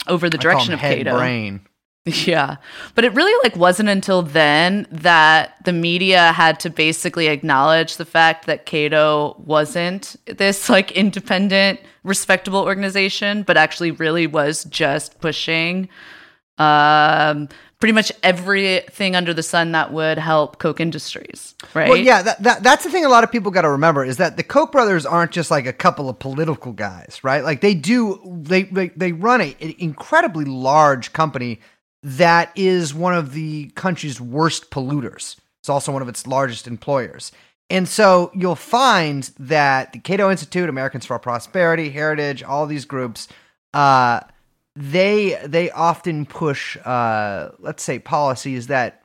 over 0.07 0.29
the 0.29 0.37
direction 0.37 0.73
of 0.73 0.79
Cato. 0.79 1.17
brain. 1.17 1.61
Yeah. 2.27 2.57
But 2.95 3.05
it 3.05 3.13
really 3.13 3.33
like 3.43 3.55
wasn't 3.55 3.89
until 3.89 4.21
then 4.21 4.87
that 4.91 5.55
the 5.65 5.73
media 5.73 6.31
had 6.31 6.59
to 6.61 6.69
basically 6.69 7.27
acknowledge 7.27 7.97
the 7.97 8.05
fact 8.05 8.45
that 8.45 8.65
Cato 8.65 9.35
wasn't 9.45 10.15
this 10.25 10.69
like 10.69 10.91
independent, 10.91 11.79
respectable 12.03 12.61
organization, 12.61 13.43
but 13.43 13.57
actually 13.57 13.91
really 13.91 14.27
was 14.27 14.63
just 14.65 15.19
pushing 15.19 15.89
um 16.57 17.47
pretty 17.79 17.93
much 17.93 18.11
everything 18.23 19.15
under 19.15 19.33
the 19.33 19.43
sun 19.43 19.71
that 19.73 19.93
would 19.93 20.17
help 20.17 20.57
Koch 20.57 20.79
Industries, 20.79 21.55
right? 21.73 21.89
Well, 21.89 21.97
yeah, 21.97 22.21
that, 22.23 22.43
that 22.43 22.63
that's 22.63 22.83
the 22.83 22.89
thing. 22.89 23.05
A 23.05 23.09
lot 23.09 23.23
of 23.23 23.31
people 23.31 23.51
got 23.51 23.61
to 23.61 23.69
remember 23.69 24.03
is 24.03 24.17
that 24.17 24.37
the 24.37 24.43
Koch 24.43 24.71
brothers 24.71 25.05
aren't 25.05 25.31
just 25.31 25.51
like 25.51 25.65
a 25.65 25.73
couple 25.73 26.09
of 26.09 26.19
political 26.19 26.73
guys, 26.73 27.19
right? 27.23 27.43
Like 27.43 27.61
they 27.61 27.75
do, 27.75 28.19
they 28.25 28.63
they, 28.63 28.89
they 28.89 29.11
run 29.11 29.41
a, 29.41 29.55
an 29.61 29.75
incredibly 29.77 30.45
large 30.45 31.13
company 31.13 31.59
that 32.03 32.51
is 32.55 32.93
one 32.93 33.13
of 33.13 33.33
the 33.33 33.69
country's 33.75 34.21
worst 34.21 34.71
polluters. 34.71 35.35
It's 35.59 35.69
also 35.69 35.91
one 35.91 36.01
of 36.01 36.09
its 36.09 36.27
largest 36.27 36.67
employers. 36.67 37.31
And 37.69 37.87
so 37.87 38.31
you'll 38.33 38.55
find 38.55 39.29
that 39.39 39.91
the 39.91 39.99
Cato 39.99 40.31
Institute, 40.31 40.69
Americans 40.69 41.05
for 41.05 41.19
Prosperity, 41.19 41.89
Heritage, 41.89 42.43
all 42.43 42.65
these 42.65 42.85
groups, 42.85 43.27
uh, 43.73 44.21
they 44.75 45.39
they 45.45 45.71
often 45.71 46.25
push, 46.25 46.77
uh, 46.85 47.49
let's 47.59 47.83
say, 47.83 47.99
policies 47.99 48.67
that 48.67 49.03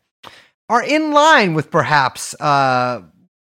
are 0.68 0.82
in 0.82 1.12
line 1.12 1.54
with 1.54 1.70
perhaps 1.70 2.34
uh, 2.40 3.02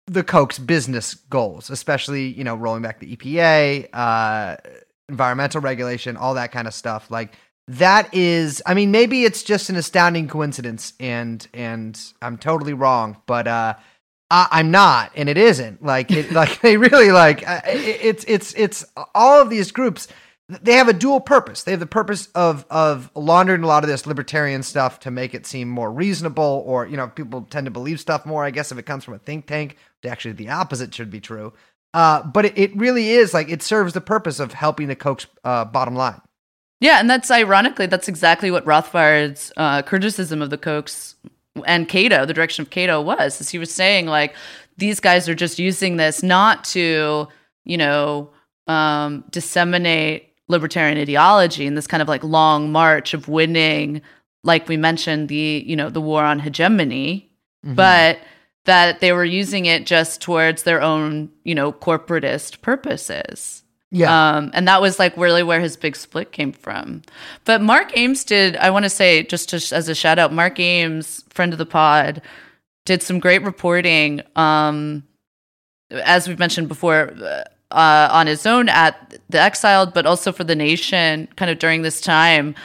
the 0.05 0.23
Koch's 0.23 0.59
business 0.59 1.13
goals, 1.13 1.69
especially 1.69 2.27
you 2.27 2.43
know 2.43 2.55
rolling 2.55 2.81
back 2.81 2.99
the 2.99 3.15
EPA, 3.15 3.87
uh, 3.93 4.57
environmental 5.07 5.61
regulation, 5.61 6.17
all 6.17 6.33
that 6.35 6.51
kind 6.51 6.67
of 6.67 6.73
stuff. 6.73 7.09
Like 7.09 7.33
that 7.69 8.11
is, 8.15 8.63
I 8.65 8.73
mean, 8.73 8.89
maybe 8.89 9.25
it's 9.25 9.43
just 9.43 9.69
an 9.69 9.75
astounding 9.75 10.27
coincidence, 10.27 10.93
and 10.99 11.45
and 11.53 11.99
I'm 12.19 12.39
totally 12.39 12.73
wrong, 12.73 13.21
but 13.27 13.47
uh, 13.47 13.75
I, 14.31 14.47
I'm 14.51 14.71
not, 14.71 15.11
and 15.15 15.29
it 15.29 15.37
isn't. 15.37 15.83
Like 15.83 16.09
it, 16.09 16.31
like 16.31 16.61
they 16.61 16.77
really 16.77 17.11
like 17.11 17.43
it, 17.43 17.99
it's 18.01 18.25
it's 18.27 18.53
it's 18.55 18.85
all 19.13 19.39
of 19.39 19.51
these 19.51 19.71
groups. 19.71 20.07
They 20.47 20.73
have 20.73 20.87
a 20.87 20.93
dual 20.93 21.21
purpose. 21.21 21.61
They 21.61 21.69
have 21.69 21.79
the 21.79 21.85
purpose 21.85 22.27
of 22.33 22.65
of 22.71 23.11
laundering 23.13 23.61
a 23.61 23.67
lot 23.67 23.83
of 23.83 23.87
this 23.87 24.07
libertarian 24.07 24.63
stuff 24.63 24.99
to 25.01 25.11
make 25.11 25.35
it 25.35 25.45
seem 25.45 25.69
more 25.69 25.91
reasonable, 25.91 26.63
or 26.65 26.87
you 26.87 26.97
know, 26.97 27.07
people 27.07 27.43
tend 27.51 27.65
to 27.65 27.71
believe 27.71 27.99
stuff 27.99 28.25
more. 28.25 28.43
I 28.43 28.49
guess 28.49 28.71
if 28.71 28.79
it 28.79 28.87
comes 28.87 29.03
from 29.03 29.13
a 29.13 29.19
think 29.19 29.45
tank, 29.45 29.77
actually 30.03 30.31
the 30.31 30.49
opposite 30.49 30.95
should 30.95 31.11
be 31.11 31.21
true. 31.21 31.53
Uh, 31.93 32.23
but 32.23 32.45
it, 32.45 32.57
it 32.57 32.75
really 32.75 33.09
is 33.09 33.31
like 33.31 33.49
it 33.49 33.61
serves 33.61 33.93
the 33.93 34.01
purpose 34.01 34.39
of 34.39 34.53
helping 34.53 34.87
the 34.87 34.95
Koch's 34.95 35.27
uh, 35.43 35.65
bottom 35.65 35.93
line. 35.95 36.19
Yeah, 36.79 36.99
and 36.99 37.09
that's 37.09 37.29
ironically, 37.29 37.87
that's 37.87 38.07
exactly 38.07 38.51
what 38.51 38.65
Rothbard's 38.65 39.51
uh, 39.57 39.81
criticism 39.81 40.41
of 40.41 40.49
the 40.49 40.57
Kochs 40.57 41.15
and 41.65 41.89
Cato, 41.89 42.25
the 42.25 42.33
direction 42.33 42.61
of 42.61 42.69
Cato, 42.69 43.01
was. 43.01 43.41
Is 43.41 43.49
he 43.49 43.59
was 43.59 43.73
saying 43.73 44.05
like 44.05 44.33
these 44.77 44.99
guys 44.99 45.27
are 45.27 45.35
just 45.35 45.59
using 45.59 45.97
this 45.97 46.23
not 46.23 46.63
to, 46.65 47.27
you 47.65 47.77
know, 47.77 48.29
um, 48.67 49.25
disseminate 49.29 50.29
libertarian 50.47 50.97
ideology 50.97 51.65
in 51.65 51.75
this 51.75 51.87
kind 51.87 52.01
of 52.01 52.07
like 52.07 52.23
long 52.23 52.71
march 52.71 53.13
of 53.13 53.27
winning, 53.27 54.01
like 54.43 54.67
we 54.69 54.77
mentioned 54.77 55.27
the 55.27 55.63
you 55.65 55.75
know 55.75 55.89
the 55.89 56.01
war 56.01 56.23
on 56.23 56.39
hegemony, 56.39 57.29
but 57.75 58.19
that 58.65 58.99
they 58.99 59.11
were 59.11 59.25
using 59.25 59.65
it 59.65 59.85
just 59.85 60.21
towards 60.21 60.63
their 60.63 60.81
own 60.81 61.29
you 61.43 61.53
know 61.55 61.73
corporatist 61.73 62.61
purposes. 62.61 63.63
Yeah. 63.91 64.37
Um, 64.37 64.51
and 64.53 64.67
that 64.67 64.81
was 64.81 64.99
like 64.99 65.17
really 65.17 65.41
where 65.41 65.59
his 65.59 65.75
big 65.75 65.95
split 65.95 66.31
came 66.31 66.51
from. 66.51 67.01
But 67.45 67.61
Mark 67.61 67.97
Ames 67.97 68.23
did, 68.23 68.55
I 68.57 68.69
want 68.69 68.83
to 68.83 68.89
say, 68.89 69.23
just 69.23 69.49
to, 69.49 69.75
as 69.75 69.89
a 69.89 69.95
shout 69.95 70.19
out, 70.19 70.31
Mark 70.31 70.59
Ames, 70.59 71.23
friend 71.29 71.53
of 71.53 71.57
the 71.57 71.65
pod, 71.65 72.21
did 72.85 73.01
some 73.01 73.19
great 73.19 73.41
reporting, 73.43 74.21
um, 74.35 75.03
as 75.91 76.27
we've 76.27 76.39
mentioned 76.39 76.67
before, 76.67 77.13
uh, 77.71 78.09
on 78.11 78.27
his 78.27 78.45
own 78.45 78.69
at 78.69 79.17
The 79.29 79.39
Exiled, 79.39 79.93
but 79.93 80.05
also 80.05 80.31
for 80.31 80.43
The 80.43 80.55
Nation, 80.55 81.27
kind 81.35 81.49
of 81.49 81.59
during 81.59 81.81
this 81.81 81.99
time 81.99 82.55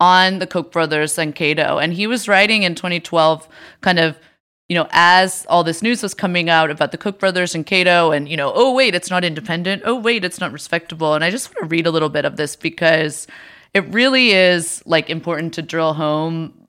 on 0.00 0.38
the 0.38 0.46
Koch 0.46 0.72
brothers 0.72 1.18
and 1.18 1.34
Cato. 1.34 1.78
And 1.78 1.92
he 1.92 2.06
was 2.06 2.28
writing 2.28 2.64
in 2.64 2.74
2012 2.74 3.48
kind 3.80 3.98
of 3.98 4.18
you 4.68 4.74
know, 4.74 4.88
as 4.90 5.44
all 5.48 5.62
this 5.62 5.82
news 5.82 6.02
was 6.02 6.14
coming 6.14 6.48
out 6.48 6.70
about 6.70 6.90
the 6.90 6.98
Koch 6.98 7.18
brothers 7.18 7.54
and 7.54 7.66
Cato, 7.66 8.12
and 8.12 8.28
you 8.28 8.36
know, 8.36 8.52
oh 8.54 8.72
wait, 8.72 8.94
it's 8.94 9.10
not 9.10 9.24
independent. 9.24 9.82
Oh 9.84 9.94
wait, 9.94 10.24
it's 10.24 10.40
not 10.40 10.52
respectable. 10.52 11.14
And 11.14 11.22
I 11.22 11.30
just 11.30 11.48
want 11.48 11.68
to 11.68 11.74
read 11.74 11.86
a 11.86 11.90
little 11.90 12.08
bit 12.08 12.24
of 12.24 12.36
this 12.36 12.56
because 12.56 13.26
it 13.74 13.84
really 13.92 14.30
is 14.30 14.82
like 14.86 15.10
important 15.10 15.54
to 15.54 15.62
drill 15.62 15.94
home 15.94 16.64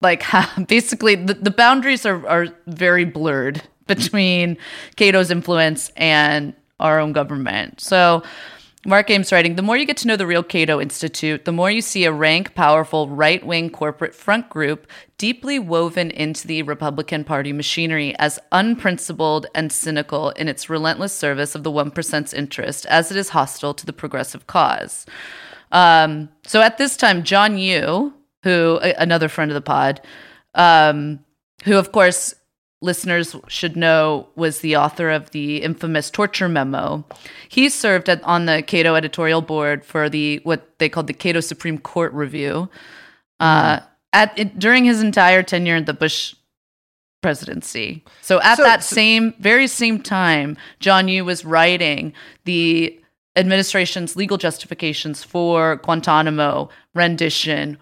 like 0.00 0.24
basically 0.68 1.14
the, 1.14 1.34
the 1.34 1.50
boundaries 1.50 2.06
are, 2.06 2.26
are 2.28 2.46
very 2.66 3.04
blurred 3.04 3.62
between 3.86 4.56
Cato's 4.96 5.30
influence 5.30 5.90
and 5.96 6.54
our 6.78 7.00
own 7.00 7.12
government. 7.12 7.80
So 7.80 8.22
Mark 8.86 9.10
Ames 9.10 9.32
writing, 9.32 9.56
the 9.56 9.62
more 9.62 9.76
you 9.76 9.84
get 9.84 9.96
to 9.96 10.06
know 10.06 10.14
the 10.14 10.28
real 10.28 10.44
Cato 10.44 10.80
Institute, 10.80 11.44
the 11.44 11.50
more 11.50 11.72
you 11.72 11.82
see 11.82 12.04
a 12.04 12.12
rank, 12.12 12.54
powerful, 12.54 13.08
right 13.08 13.44
wing 13.44 13.68
corporate 13.68 14.14
front 14.14 14.48
group 14.48 14.86
deeply 15.18 15.58
woven 15.58 16.12
into 16.12 16.46
the 16.46 16.62
Republican 16.62 17.24
Party 17.24 17.52
machinery 17.52 18.14
as 18.20 18.38
unprincipled 18.52 19.46
and 19.56 19.72
cynical 19.72 20.30
in 20.30 20.46
its 20.46 20.70
relentless 20.70 21.12
service 21.12 21.56
of 21.56 21.64
the 21.64 21.70
1%'s 21.72 22.32
interest 22.32 22.86
as 22.86 23.10
it 23.10 23.16
is 23.16 23.30
hostile 23.30 23.74
to 23.74 23.84
the 23.84 23.92
progressive 23.92 24.46
cause. 24.46 25.04
Um, 25.72 26.28
so 26.46 26.62
at 26.62 26.78
this 26.78 26.96
time, 26.96 27.24
John 27.24 27.58
Yoo, 27.58 28.14
who, 28.44 28.78
another 28.78 29.28
friend 29.28 29.50
of 29.50 29.56
the 29.56 29.62
pod, 29.62 30.00
um, 30.54 31.18
who, 31.64 31.76
of 31.76 31.90
course, 31.90 32.36
listeners 32.82 33.34
should 33.48 33.76
know 33.76 34.28
was 34.36 34.60
the 34.60 34.76
author 34.76 35.10
of 35.10 35.30
the 35.30 35.62
infamous 35.62 36.10
torture 36.10 36.48
memo. 36.48 37.04
He 37.48 37.68
served 37.68 38.08
at, 38.08 38.22
on 38.22 38.46
the 38.46 38.62
Cato 38.62 38.94
editorial 38.94 39.40
board 39.42 39.84
for 39.84 40.08
the 40.08 40.40
what 40.44 40.78
they 40.78 40.88
called 40.88 41.06
the 41.06 41.14
Cato 41.14 41.40
Supreme 41.40 41.78
Court 41.78 42.12
Review. 42.12 42.68
Uh, 43.40 43.80
at 44.12 44.38
it, 44.38 44.58
during 44.58 44.84
his 44.84 45.02
entire 45.02 45.42
tenure 45.42 45.76
in 45.76 45.84
the 45.84 45.94
Bush 45.94 46.34
presidency. 47.22 48.04
So 48.22 48.40
at 48.42 48.56
So- 48.56 48.62
that 48.64 48.82
so- 48.84 48.94
same 48.94 49.34
very 49.40 49.66
same 49.66 50.00
time, 50.00 50.56
John 50.80 51.08
Yoo 51.08 51.24
was 51.24 51.44
writing 51.44 52.12
the 52.44 52.98
administration's 53.36 54.16
legal 54.16 54.38
justifications 54.38 55.22
for 55.22 55.76
Guantanamo, 55.76 56.68
rendition, 56.94 57.78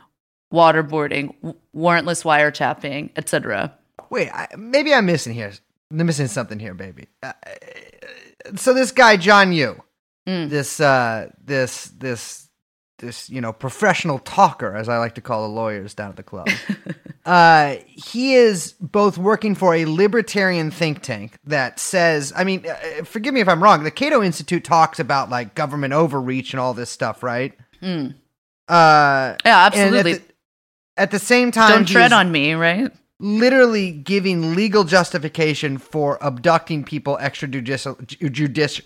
waterboarding, 0.52 1.34
warrantless 1.76 2.24
wiretapping, 2.24 3.10
etc. 3.16 3.72
Wait, 4.14 4.30
I, 4.32 4.46
maybe 4.56 4.94
I'm 4.94 5.06
missing 5.06 5.34
here. 5.34 5.52
I'm 5.90 6.06
missing 6.06 6.28
something 6.28 6.60
here, 6.60 6.72
baby. 6.72 7.08
Uh, 7.20 7.32
so 8.54 8.72
this 8.72 8.92
guy 8.92 9.16
John 9.16 9.52
Yoo, 9.52 9.82
Mm. 10.26 10.48
this 10.48 10.78
uh, 10.78 11.30
this 11.44 11.86
this 11.98 12.48
this 12.98 13.28
you 13.28 13.40
know 13.40 13.52
professional 13.52 14.20
talker, 14.20 14.76
as 14.76 14.88
I 14.88 14.98
like 14.98 15.16
to 15.16 15.20
call 15.20 15.42
the 15.42 15.52
lawyers 15.52 15.94
down 15.94 16.10
at 16.10 16.16
the 16.16 16.22
club. 16.22 16.48
uh, 17.26 17.74
he 17.88 18.34
is 18.34 18.74
both 18.80 19.18
working 19.18 19.56
for 19.56 19.74
a 19.74 19.84
libertarian 19.84 20.70
think 20.70 21.02
tank 21.02 21.36
that 21.44 21.80
says, 21.80 22.32
I 22.36 22.44
mean, 22.44 22.64
uh, 22.66 23.02
forgive 23.04 23.34
me 23.34 23.40
if 23.40 23.48
I'm 23.48 23.62
wrong. 23.62 23.82
The 23.82 23.90
Cato 23.90 24.22
Institute 24.22 24.62
talks 24.62 25.00
about 25.00 25.28
like 25.28 25.56
government 25.56 25.92
overreach 25.92 26.52
and 26.54 26.60
all 26.60 26.72
this 26.72 26.88
stuff, 26.88 27.24
right? 27.24 27.52
Mm. 27.82 28.14
Uh, 28.68 29.34
Yeah, 29.44 29.66
absolutely. 29.66 30.12
At 30.12 30.18
the, 30.20 30.34
at 30.96 31.10
the 31.10 31.18
same 31.18 31.50
time, 31.50 31.70
Don't 31.70 31.88
tread 31.88 32.12
on 32.12 32.30
me, 32.30 32.54
right? 32.54 32.92
Literally 33.24 33.90
giving 33.90 34.54
legal 34.54 34.84
justification 34.84 35.78
for 35.78 36.18
abducting 36.20 36.84
people 36.84 37.16
extrajudicial 37.22 38.06
judicial 38.30 38.84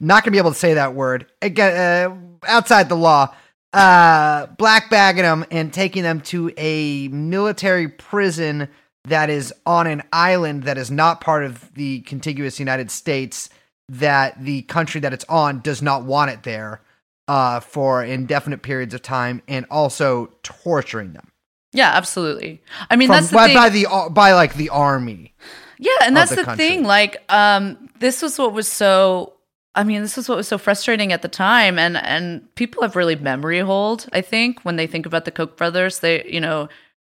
not 0.00 0.24
gonna 0.24 0.32
be 0.32 0.38
able 0.38 0.50
to 0.50 0.58
say 0.58 0.74
that 0.74 0.92
word 0.92 1.24
again 1.40 2.10
uh, 2.10 2.48
outside 2.48 2.88
the 2.88 2.96
law 2.96 3.32
uh 3.74 4.46
black 4.58 4.90
bagging 4.90 5.22
them 5.22 5.44
and 5.52 5.72
taking 5.72 6.02
them 6.02 6.20
to 6.20 6.52
a 6.56 7.06
military 7.08 7.86
prison 7.86 8.66
that 9.04 9.30
is 9.30 9.54
on 9.64 9.86
an 9.86 10.02
island 10.12 10.64
that 10.64 10.76
is 10.76 10.90
not 10.90 11.20
part 11.20 11.44
of 11.44 11.72
the 11.74 12.00
contiguous 12.00 12.58
united 12.58 12.90
states 12.90 13.48
that 13.88 14.34
the 14.42 14.62
country 14.62 15.00
that 15.00 15.12
it's 15.12 15.24
on 15.28 15.60
does 15.60 15.80
not 15.80 16.02
want 16.02 16.28
it 16.28 16.42
there 16.42 16.80
uh 17.28 17.60
for 17.60 18.02
indefinite 18.02 18.62
periods 18.62 18.94
of 18.94 19.00
time 19.00 19.40
and 19.46 19.64
also 19.70 20.28
torturing 20.42 21.12
them 21.12 21.30
Yeah, 21.76 21.90
absolutely. 21.92 22.62
I 22.88 22.96
mean, 22.96 23.08
from, 23.08 23.16
that's 23.16 23.28
the 23.28 23.36
by, 23.36 23.46
thing. 23.48 23.54
by 23.54 23.68
the 23.68 24.10
by 24.10 24.32
like 24.32 24.54
the 24.54 24.70
army. 24.70 25.34
yeah, 25.78 25.92
and 26.04 26.16
that's 26.16 26.34
the 26.34 26.42
the, 26.42 26.56
thing. 26.56 26.84
Like, 26.84 27.22
um, 27.28 27.90
this 28.00 28.22
was 28.22 28.38
what 28.38 28.54
was 28.54 28.66
so. 28.66 29.34
I 29.74 29.84
mean, 29.84 30.00
this 30.00 30.16
was 30.16 30.26
what 30.26 30.38
was 30.38 30.48
so 30.48 30.56
frustrating 30.56 31.12
at 31.12 31.20
the 31.20 31.28
time, 31.28 31.78
and 31.78 31.98
and 31.98 32.54
people 32.54 32.82
have 32.82 32.96
really 32.96 33.14
memory 33.14 33.58
hold. 33.58 34.08
I 34.14 34.22
think 34.22 34.62
when 34.62 34.76
they 34.76 34.86
think 34.86 35.04
about 35.04 35.26
the 35.26 35.30
Koch 35.30 35.54
brothers, 35.58 35.98
they 35.98 36.24
you 36.24 36.40
know 36.40 36.70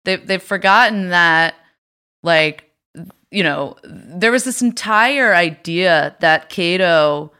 they 0.06 0.16
they've 0.16 0.42
forgotten 0.42 1.10
that 1.10 1.54
like 2.22 2.70
you 3.30 3.42
know 3.42 3.76
there 3.84 4.32
was 4.32 4.44
this 4.44 4.62
entire 4.62 5.34
idea 5.34 6.16
that 6.20 6.48
Cato 6.48 7.30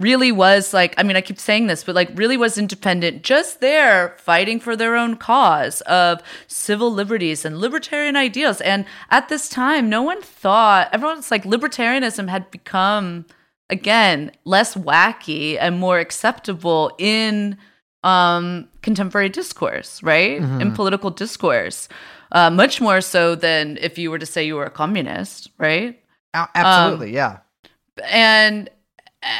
really 0.00 0.32
was 0.32 0.74
like 0.74 0.92
i 0.98 1.04
mean 1.04 1.16
i 1.16 1.20
keep 1.20 1.38
saying 1.38 1.68
this 1.68 1.84
but 1.84 1.94
like 1.94 2.10
really 2.14 2.36
was 2.36 2.58
independent 2.58 3.22
just 3.22 3.60
there 3.60 4.16
fighting 4.18 4.58
for 4.58 4.74
their 4.74 4.96
own 4.96 5.16
cause 5.16 5.80
of 5.82 6.20
civil 6.46 6.92
liberties 6.92 7.44
and 7.44 7.58
libertarian 7.58 8.16
ideals. 8.16 8.60
And 8.60 8.86
at 9.10 9.28
this 9.28 9.48
time 9.48 9.88
no 9.88 10.02
one 10.02 10.22
thought 10.22 10.88
everyone's 10.92 11.30
like 11.30 11.44
libertarianism 11.44 12.28
had 12.28 12.50
become 12.50 13.26
again 13.70 14.32
less 14.44 14.74
wacky 14.74 15.56
and 15.60 15.78
more 15.78 15.98
acceptable 15.98 16.92
in 16.98 17.56
um 18.02 18.68
contemporary 18.82 19.28
discourse 19.28 20.02
right? 20.02 20.40
In 20.60 20.72
political 20.72 21.10
discourse 21.10 21.88
uh, 22.32 22.50
much 22.50 22.80
more 22.80 23.00
so 23.00 23.36
than 23.36 23.78
if 23.80 23.96
you 23.96 24.10
were 24.10 24.18
to 24.18 24.26
say 24.26 24.44
you 24.44 24.56
were 24.56 24.64
a 24.64 24.70
communist 24.70 25.50
right? 25.58 26.00
Absolutely, 26.34 27.14
yeah. 27.14 27.38
and 28.10 28.68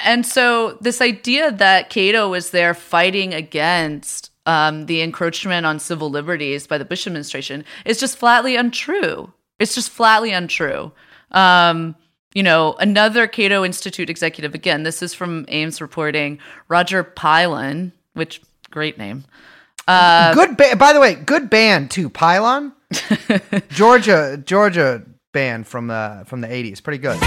and 0.05 0.25
so 0.25 0.79
this 0.81 1.01
idea 1.01 1.53
that 1.53 1.91
Cato 1.91 2.31
was 2.31 2.51
there 2.51 2.75
fighting 2.75 3.35
against 3.35 4.31
um, 4.47 4.87
the 4.87 5.03
encroachment 5.03 5.67
on 5.67 5.79
civil 5.79 6.11
liberties 6.11 6.67
by 6.67 6.79
the 6.79 6.85
Bush 6.85 7.07
administration 7.07 7.65
is 7.85 7.99
just 7.99 8.19
flatly 8.19 8.57
untrue. 8.57 9.33
It's 9.59 9.75
just 9.75 9.91
flatly 9.91 10.33
untrue. 10.33 10.93
Um, 11.31 11.97
you 12.35 12.43
know, 12.43 12.75
another 12.75 13.27
Cato 13.27 13.65
Institute 13.65 14.11
executive, 14.11 14.55
again, 14.55 14.83
this 14.83 15.03
is 15.03 15.15
from 15.15 15.45
Ames 15.49 15.81
reporting, 15.81 16.39
Roger 16.69 17.05
Pilon, 17.05 17.93
which 18.15 18.43
great 18.71 18.99
name. 18.99 19.25
Uh, 19.87 20.35
good 20.35 20.57
ba- 20.57 20.77
by 20.77 20.93
the 20.93 21.01
way, 21.01 21.15
good 21.15 21.49
band 21.49 21.91
too. 21.91 22.09
Pylon, 22.09 22.73
Georgia, 23.69 24.43
Georgia 24.45 25.03
band 25.33 25.67
from 25.67 25.89
the 25.89 26.25
from 26.27 26.41
the 26.41 26.53
eighties, 26.53 26.81
pretty 26.81 26.99
good. 26.99 27.19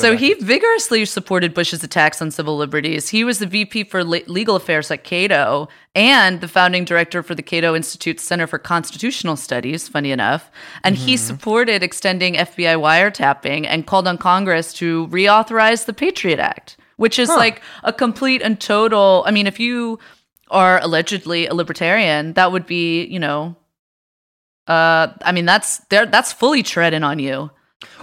So 0.00 0.16
he 0.16 0.34
vigorously 0.34 1.04
supported 1.04 1.54
Bush's 1.54 1.84
attacks 1.84 2.20
on 2.22 2.30
civil 2.30 2.56
liberties. 2.56 3.08
He 3.10 3.24
was 3.24 3.38
the 3.38 3.46
VP 3.46 3.84
for 3.84 4.02
Le- 4.04 4.20
legal 4.26 4.56
affairs 4.56 4.90
at 4.90 5.04
Cato 5.04 5.68
and 5.94 6.40
the 6.40 6.48
founding 6.48 6.84
director 6.84 7.22
for 7.22 7.34
the 7.34 7.42
Cato 7.42 7.74
Institute's 7.74 8.22
Center 8.22 8.46
for 8.46 8.58
Constitutional 8.58 9.36
Studies, 9.36 9.88
funny 9.88 10.10
enough. 10.12 10.50
And 10.84 10.96
he 10.96 11.14
Mm-hmm. 11.14 11.26
supported 11.26 11.82
extending 11.82 12.34
FBI 12.34 12.76
wiretapping 12.80 13.66
and 13.66 13.86
called 13.86 14.06
on 14.08 14.16
Congress 14.18 14.72
to 14.74 15.06
reauthorize 15.08 15.84
the 15.86 15.92
Patriot 15.92 16.38
Act, 16.38 16.76
which 16.96 17.18
is 17.18 17.28
like 17.28 17.60
a 17.84 17.92
complete 17.92 18.42
and 18.42 18.60
total. 18.60 19.22
I 19.26 19.30
mean, 19.30 19.46
if 19.46 19.58
you 19.60 19.98
are 20.50 20.80
allegedly 20.82 21.46
a 21.46 21.54
libertarian, 21.54 22.32
that 22.34 22.50
would 22.52 22.66
be, 22.66 23.04
you 23.06 23.18
know, 23.20 23.56
uh, 24.66 25.08
I 25.22 25.32
mean, 25.32 25.46
that's 25.46 25.78
there. 25.90 26.06
That's 26.06 26.32
fully 26.32 26.62
treading 26.62 27.02
on 27.02 27.18
you. 27.18 27.50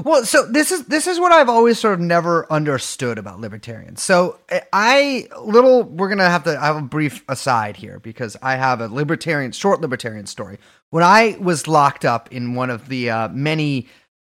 Well, 0.04 0.26
so 0.26 0.46
this 0.46 0.72
is 0.72 0.86
this 0.86 1.06
is 1.06 1.20
what 1.20 1.32
I've 1.32 1.50
always 1.50 1.80
sort 1.80 1.94
of 1.94 2.00
never 2.00 2.52
understood 2.52 3.18
about 3.18 3.40
libertarians. 3.40 4.02
So 4.02 4.40
eh, 4.50 4.62
I 4.74 5.28
little 5.40 5.84
we're 5.84 6.10
gonna 6.10 6.30
have 6.30 6.44
to 6.46 6.60
have 6.60 6.78
a 6.78 6.82
brief 6.82 7.24
aside 7.30 7.78
here 7.78 8.00
because 8.00 8.36
I 8.42 8.56
have 8.56 8.82
a 8.82 8.88
libertarian 8.88 9.52
short 9.52 9.82
libertarian 9.82 10.26
story. 10.26 10.58
When 10.90 11.04
I 11.04 11.38
was 11.40 11.68
locked 11.68 12.06
up 12.06 12.32
in 12.32 12.56
one 12.56 12.70
of 12.70 12.90
the 12.90 13.10
uh, 13.10 13.30
many 13.30 13.88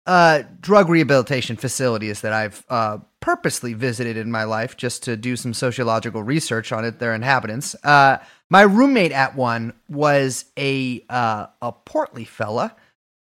uh, 0.07 0.43
drug 0.61 0.89
rehabilitation 0.89 1.57
facilities 1.57 2.21
that 2.23 2.33
I've 2.33 2.65
uh, 2.69 2.99
purposely 3.21 3.73
visited 3.73 4.17
in 4.17 4.31
my 4.31 4.45
life 4.45 4.77
just 4.77 5.03
to 5.05 5.17
do 5.17 5.37
some 5.37 5.55
sociological 5.55 6.23
research 6.23 6.73
on 6.73 6.85
it, 6.85 6.99
their 6.99 7.15
inhabitants. 7.15 7.75
Uh, 7.83 8.19
my 8.51 8.63
roommate 8.63 9.13
at 9.13 9.35
one 9.35 9.73
was 9.89 10.45
a 10.59 11.05
uh, 11.09 11.47
a 11.61 11.73
portly 11.73 12.25
fella 12.25 12.77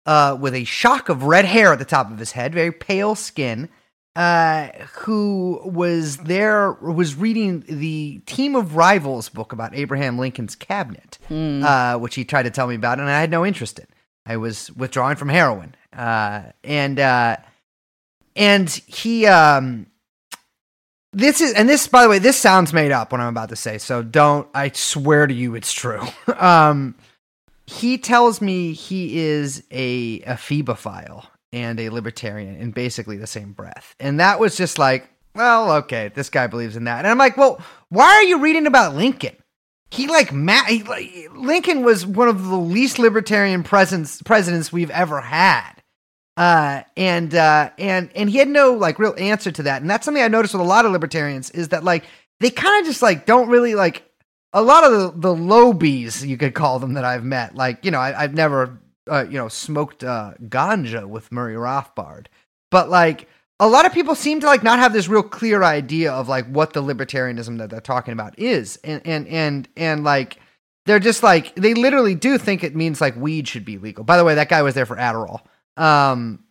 uh, 0.07 0.37
with 0.39 0.55
a 0.55 0.65
shock 0.65 1.09
of 1.09 1.25
red 1.25 1.45
hair 1.45 1.73
at 1.73 1.79
the 1.79 1.85
top 1.85 2.11
of 2.11 2.19
his 2.19 2.33
head, 2.33 2.53
very 2.53 2.73
pale 2.73 3.15
skin, 3.15 3.69
uh, 4.15 4.69
who 5.01 5.61
was 5.65 6.19
there 6.19 6.73
was 6.73 7.15
reading 7.15 7.65
the 7.67 8.19
Team 8.27 8.55
of 8.55 8.77
Rivals 8.77 9.29
book 9.29 9.53
about 9.53 9.75
Abraham 9.75 10.19
Lincoln's 10.19 10.55
cabinet, 10.55 11.19
uh, 11.65 11.99
which 11.99 12.15
he 12.15 12.25
tried 12.25 12.43
to 12.43 12.51
tell 12.51 12.67
me 12.67 12.75
about, 12.75 12.99
and 12.99 13.09
I 13.09 13.21
had 13.21 13.31
no 13.31 13.47
interest 13.47 13.79
in. 13.79 13.87
I 14.27 14.37
was 14.37 14.71
withdrawing 14.73 15.17
from 15.17 15.31
heroin, 15.31 15.75
uh, 15.97 16.43
and 16.63 17.01
uh, 17.01 17.39
and 18.37 18.69
he 18.69 19.27
um, 19.27 19.87
this 21.13 21.41
is 21.41 21.55
and 21.55 21.69
this 21.69 21.87
by 21.87 22.03
the 22.03 22.09
way 22.09 22.19
this 22.19 22.37
sounds 22.37 22.73
made 22.73 22.93
up 22.93 23.13
what 23.13 23.21
I'm 23.21 23.29
about 23.29 23.49
to 23.49 23.57
say, 23.57 23.79
so 23.79 24.03
don't 24.03 24.47
I 24.55 24.71
swear 24.75 25.27
to 25.27 25.35
you 25.35 25.55
it's 25.55 25.73
true. 25.73 26.07
um, 26.37 26.95
he 27.67 27.99
tells 27.99 28.41
me 28.41 28.73
he 28.73 29.19
is 29.19 29.65
a 29.71 30.21
a 30.27 30.35
phebophile 30.35 31.27
and 31.53 31.79
a 31.79 31.91
libertarian 31.91 32.57
in 32.57 32.71
basically 32.71 33.17
the 33.17 33.27
same 33.27 33.53
breath, 33.53 33.95
and 34.01 34.21
that 34.21 34.41
was 34.41 34.57
just 34.57 34.79
like, 34.79 35.09
well, 35.35 35.73
okay, 35.73 36.11
this 36.15 36.31
guy 36.31 36.47
believes 36.47 36.77
in 36.77 36.85
that, 36.85 36.99
and 36.99 37.09
I'm 37.09 37.19
like, 37.19 37.37
well, 37.37 37.61
why 37.89 38.07
are 38.07 38.25
you 38.25 38.39
reading 38.39 38.67
about 38.67 38.95
Lincoln? 38.95 39.37
He 39.91 40.07
like 40.07 40.33
ma- 40.33 40.65
he, 40.65 40.83
like, 40.83 41.11
Lincoln 41.35 41.85
was 41.85 42.07
one 42.07 42.29
of 42.29 42.47
the 42.47 42.57
least 42.57 42.99
libertarian 42.99 43.63
presidents 43.63 44.23
presidents 44.23 44.73
we've 44.73 44.91
ever 44.91 45.21
had. 45.21 45.75
Uh, 46.35 46.83
and 46.97 47.35
uh, 47.35 47.69
and 47.77 48.11
and 48.15 48.31
he 48.31 48.39
had 48.39 48.49
no 48.49 48.73
like 48.73 48.99
real 48.99 49.15
answer 49.19 49.53
to 49.53 49.65
that, 49.65 49.83
and 49.83 49.91
that's 49.91 50.07
something 50.07 50.23
I 50.23 50.29
noticed 50.29 50.55
with 50.55 50.63
a 50.63 50.65
lot 50.65 50.87
of 50.87 50.93
libertarians 50.93 51.51
is 51.51 51.69
that 51.69 51.85
like 51.85 52.05
they 52.41 52.49
kind 52.49 52.81
of 52.81 52.87
just 52.87 53.03
like 53.03 53.27
don't 53.27 53.51
really 53.51 53.75
like 53.75 54.03
a 54.53 54.63
lot 54.63 54.85
of 54.85 54.93
the 54.93 55.29
the 55.29 55.35
lobies 55.35 56.27
you 56.27 56.37
could 56.37 56.55
call 56.55 56.79
them 56.79 56.95
that 56.95 57.05
I've 57.05 57.25
met. 57.25 57.55
Like 57.55 57.85
you 57.85 57.91
know 57.91 57.99
I, 57.99 58.25
I've 58.25 58.35
never 58.35 58.79
uh, 59.11 59.25
you 59.29 59.39
know 59.39 59.49
smoked 59.49 60.05
uh, 60.05 60.35
ganja 60.49 61.07
with 61.07 61.33
Murray 61.33 61.55
Rothbard, 61.55 62.27
but 62.71 62.89
like 62.89 63.29
a 63.61 63.69
lot 63.69 63.87
of 63.87 63.93
people 63.93 64.15
seem 64.15 64.41
to 64.41 64.47
like 64.47 64.63
not 64.63 64.79
have 64.79 64.93
this 64.93 65.09
real 65.09 65.23
clear 65.23 65.63
idea 65.63 66.13
of 66.13 66.29
like 66.29 66.47
what 66.47 66.73
the 66.73 66.83
libertarianism 66.83 67.59
that 67.59 67.71
they're 67.71 67.81
talking 67.81 68.13
about 68.13 68.39
is, 68.39 68.77
and 68.85 69.01
and 69.05 69.27
and 69.29 69.69
and 69.77 70.05
like 70.05 70.39
they're 70.87 70.99
just 70.99 71.23
like 71.23 71.55
they 71.55 71.75
literally 71.75 72.15
do 72.15 72.39
think 72.39 72.65
it 72.65 72.75
means 72.75 73.01
like 73.01 73.17
weed 73.17 73.47
should 73.49 73.65
be 73.65 73.79
legal. 73.79 74.05
By 74.05 74.17
the 74.17 74.25
way, 74.25 74.35
that 74.35 74.49
guy 74.49 74.63
was 74.63 74.75
there 74.75 74.87
for 74.87 74.97
Adderall. 74.97 75.43
Um, 75.77 76.42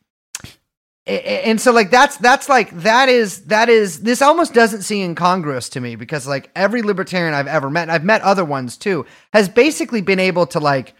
and 1.08 1.60
so 1.60 1.72
like 1.72 1.90
that's 1.90 2.18
that's 2.18 2.48
like 2.48 2.70
that 2.82 3.10
is 3.10 3.46
that 3.46 3.70
is 3.70 4.02
this 4.02 4.22
almost 4.22 4.54
doesn't 4.54 4.84
seem 4.84 5.10
incongruous 5.10 5.70
to 5.70 5.82
me 5.82 5.96
because 5.96 6.28
like 6.28 6.52
every 6.56 6.84
libertarian 6.84 7.34
I've 7.34 7.48
ever 7.48 7.70
met, 7.70 7.84
and 7.84 7.92
I've 7.92 8.04
met 8.04 8.22
other 8.22 8.46
ones 8.46 8.78
too, 8.78 9.06
has 9.34 9.50
basically 9.50 10.02
been 10.02 10.20
able 10.20 10.46
to 10.48 10.60
like 10.60 10.94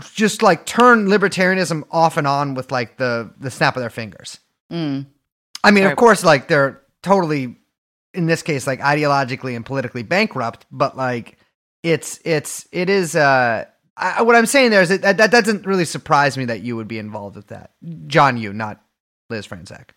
just 0.00 0.42
like 0.42 0.66
turn 0.66 1.06
libertarianism 1.06 1.82
off 1.90 2.16
and 2.16 2.26
on 2.28 2.54
with 2.54 2.70
like 2.70 2.96
the 2.96 3.32
the 3.38 3.50
snap 3.50 3.76
of 3.76 3.80
their 3.80 3.90
fingers. 3.90 4.38
Mm. 4.72 5.06
I 5.64 5.70
mean, 5.72 5.84
of 5.84 5.96
course, 5.96 6.22
like 6.22 6.46
they're 6.46 6.82
totally 7.02 7.56
in 8.14 8.26
this 8.26 8.42
case 8.42 8.68
like 8.68 8.80
ideologically 8.80 9.56
and 9.56 9.66
politically 9.66 10.04
bankrupt, 10.04 10.64
but 10.70 10.96
like 10.96 11.38
it's 11.82 12.20
it's 12.24 12.68
it 12.70 12.88
is 12.88 13.16
uh 13.16 13.64
I, 13.96 14.22
what 14.22 14.36
I'm 14.36 14.46
saying 14.46 14.70
there 14.70 14.82
is 14.82 14.90
that, 14.90 15.02
that 15.02 15.16
that 15.16 15.30
doesn't 15.32 15.66
really 15.66 15.84
surprise 15.84 16.38
me 16.38 16.44
that 16.44 16.62
you 16.62 16.76
would 16.76 16.86
be 16.86 17.00
involved 17.00 17.34
with 17.34 17.48
that, 17.48 17.72
John. 18.06 18.36
You, 18.36 18.52
not 18.52 18.80
Liz 19.30 19.46
Franczak. 19.46 19.90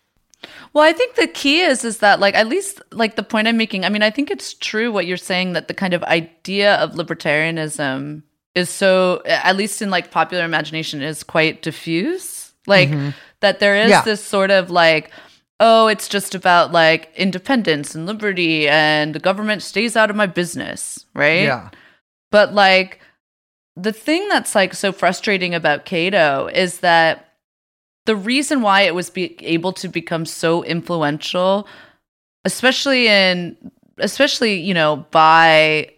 Well, 0.72 0.84
I 0.84 0.92
think 0.92 1.14
the 1.14 1.28
key 1.28 1.60
is 1.60 1.84
is 1.84 1.98
that 1.98 2.20
like 2.20 2.34
at 2.34 2.48
least 2.48 2.82
like 2.90 3.16
the 3.16 3.22
point 3.22 3.48
I'm 3.48 3.56
making. 3.56 3.84
I 3.84 3.88
mean, 3.88 4.02
I 4.02 4.10
think 4.10 4.30
it's 4.30 4.54
true 4.54 4.90
what 4.90 5.06
you're 5.06 5.16
saying 5.16 5.52
that 5.52 5.68
the 5.68 5.74
kind 5.74 5.94
of 5.94 6.02
idea 6.04 6.76
of 6.76 6.92
libertarianism 6.92 8.22
is 8.54 8.68
so 8.68 9.22
at 9.24 9.56
least 9.56 9.80
in 9.82 9.90
like 9.90 10.10
popular 10.10 10.44
imagination 10.44 11.02
is 11.02 11.22
quite 11.22 11.62
diffuse. 11.62 12.52
Like 12.66 12.88
mm-hmm. 12.88 13.10
that 13.40 13.60
there 13.60 13.76
is 13.76 13.90
Yeah. 13.90 14.02
this 14.02 14.24
sort 14.24 14.50
of 14.50 14.70
like 14.70 15.10
oh, 15.60 15.86
it's 15.86 16.08
just 16.08 16.34
about 16.34 16.72
like 16.72 17.08
independence 17.16 17.94
and 17.94 18.04
liberty 18.04 18.68
and 18.68 19.14
the 19.14 19.20
government 19.20 19.62
stays 19.62 19.96
out 19.96 20.10
of 20.10 20.16
my 20.16 20.26
business, 20.26 21.06
right? 21.14 21.44
Yeah, 21.44 21.70
But 22.32 22.52
like 22.52 22.98
the 23.76 23.92
thing 23.92 24.28
that's 24.28 24.56
like 24.56 24.74
so 24.74 24.90
frustrating 24.90 25.54
about 25.54 25.84
Cato 25.84 26.48
is 26.52 26.80
that 26.80 27.31
the 28.06 28.16
reason 28.16 28.62
why 28.62 28.82
it 28.82 28.94
was 28.94 29.10
be- 29.10 29.36
able 29.40 29.72
to 29.74 29.88
become 29.88 30.24
so 30.26 30.62
influential, 30.64 31.66
especially 32.44 33.08
in 33.08 33.56
especially 33.98 34.54
you 34.60 34.74
know 34.74 35.06
by 35.10 35.88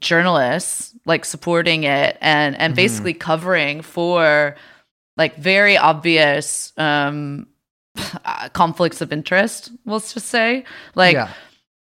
journalists 0.00 0.94
like 1.04 1.24
supporting 1.24 1.84
it 1.84 2.16
and 2.20 2.56
and 2.56 2.72
Mhm. 2.72 2.76
basically 2.76 3.12
covering 3.14 3.82
for 3.82 4.56
like 5.16 5.36
very 5.36 5.76
obvious 5.76 6.72
um 6.78 7.46
conflicts 8.52 9.00
of 9.00 9.12
interest 9.12 9.70
let's 9.84 10.14
just 10.14 10.26
say 10.28 10.64
like 10.94 11.14
yeah, 11.14 11.28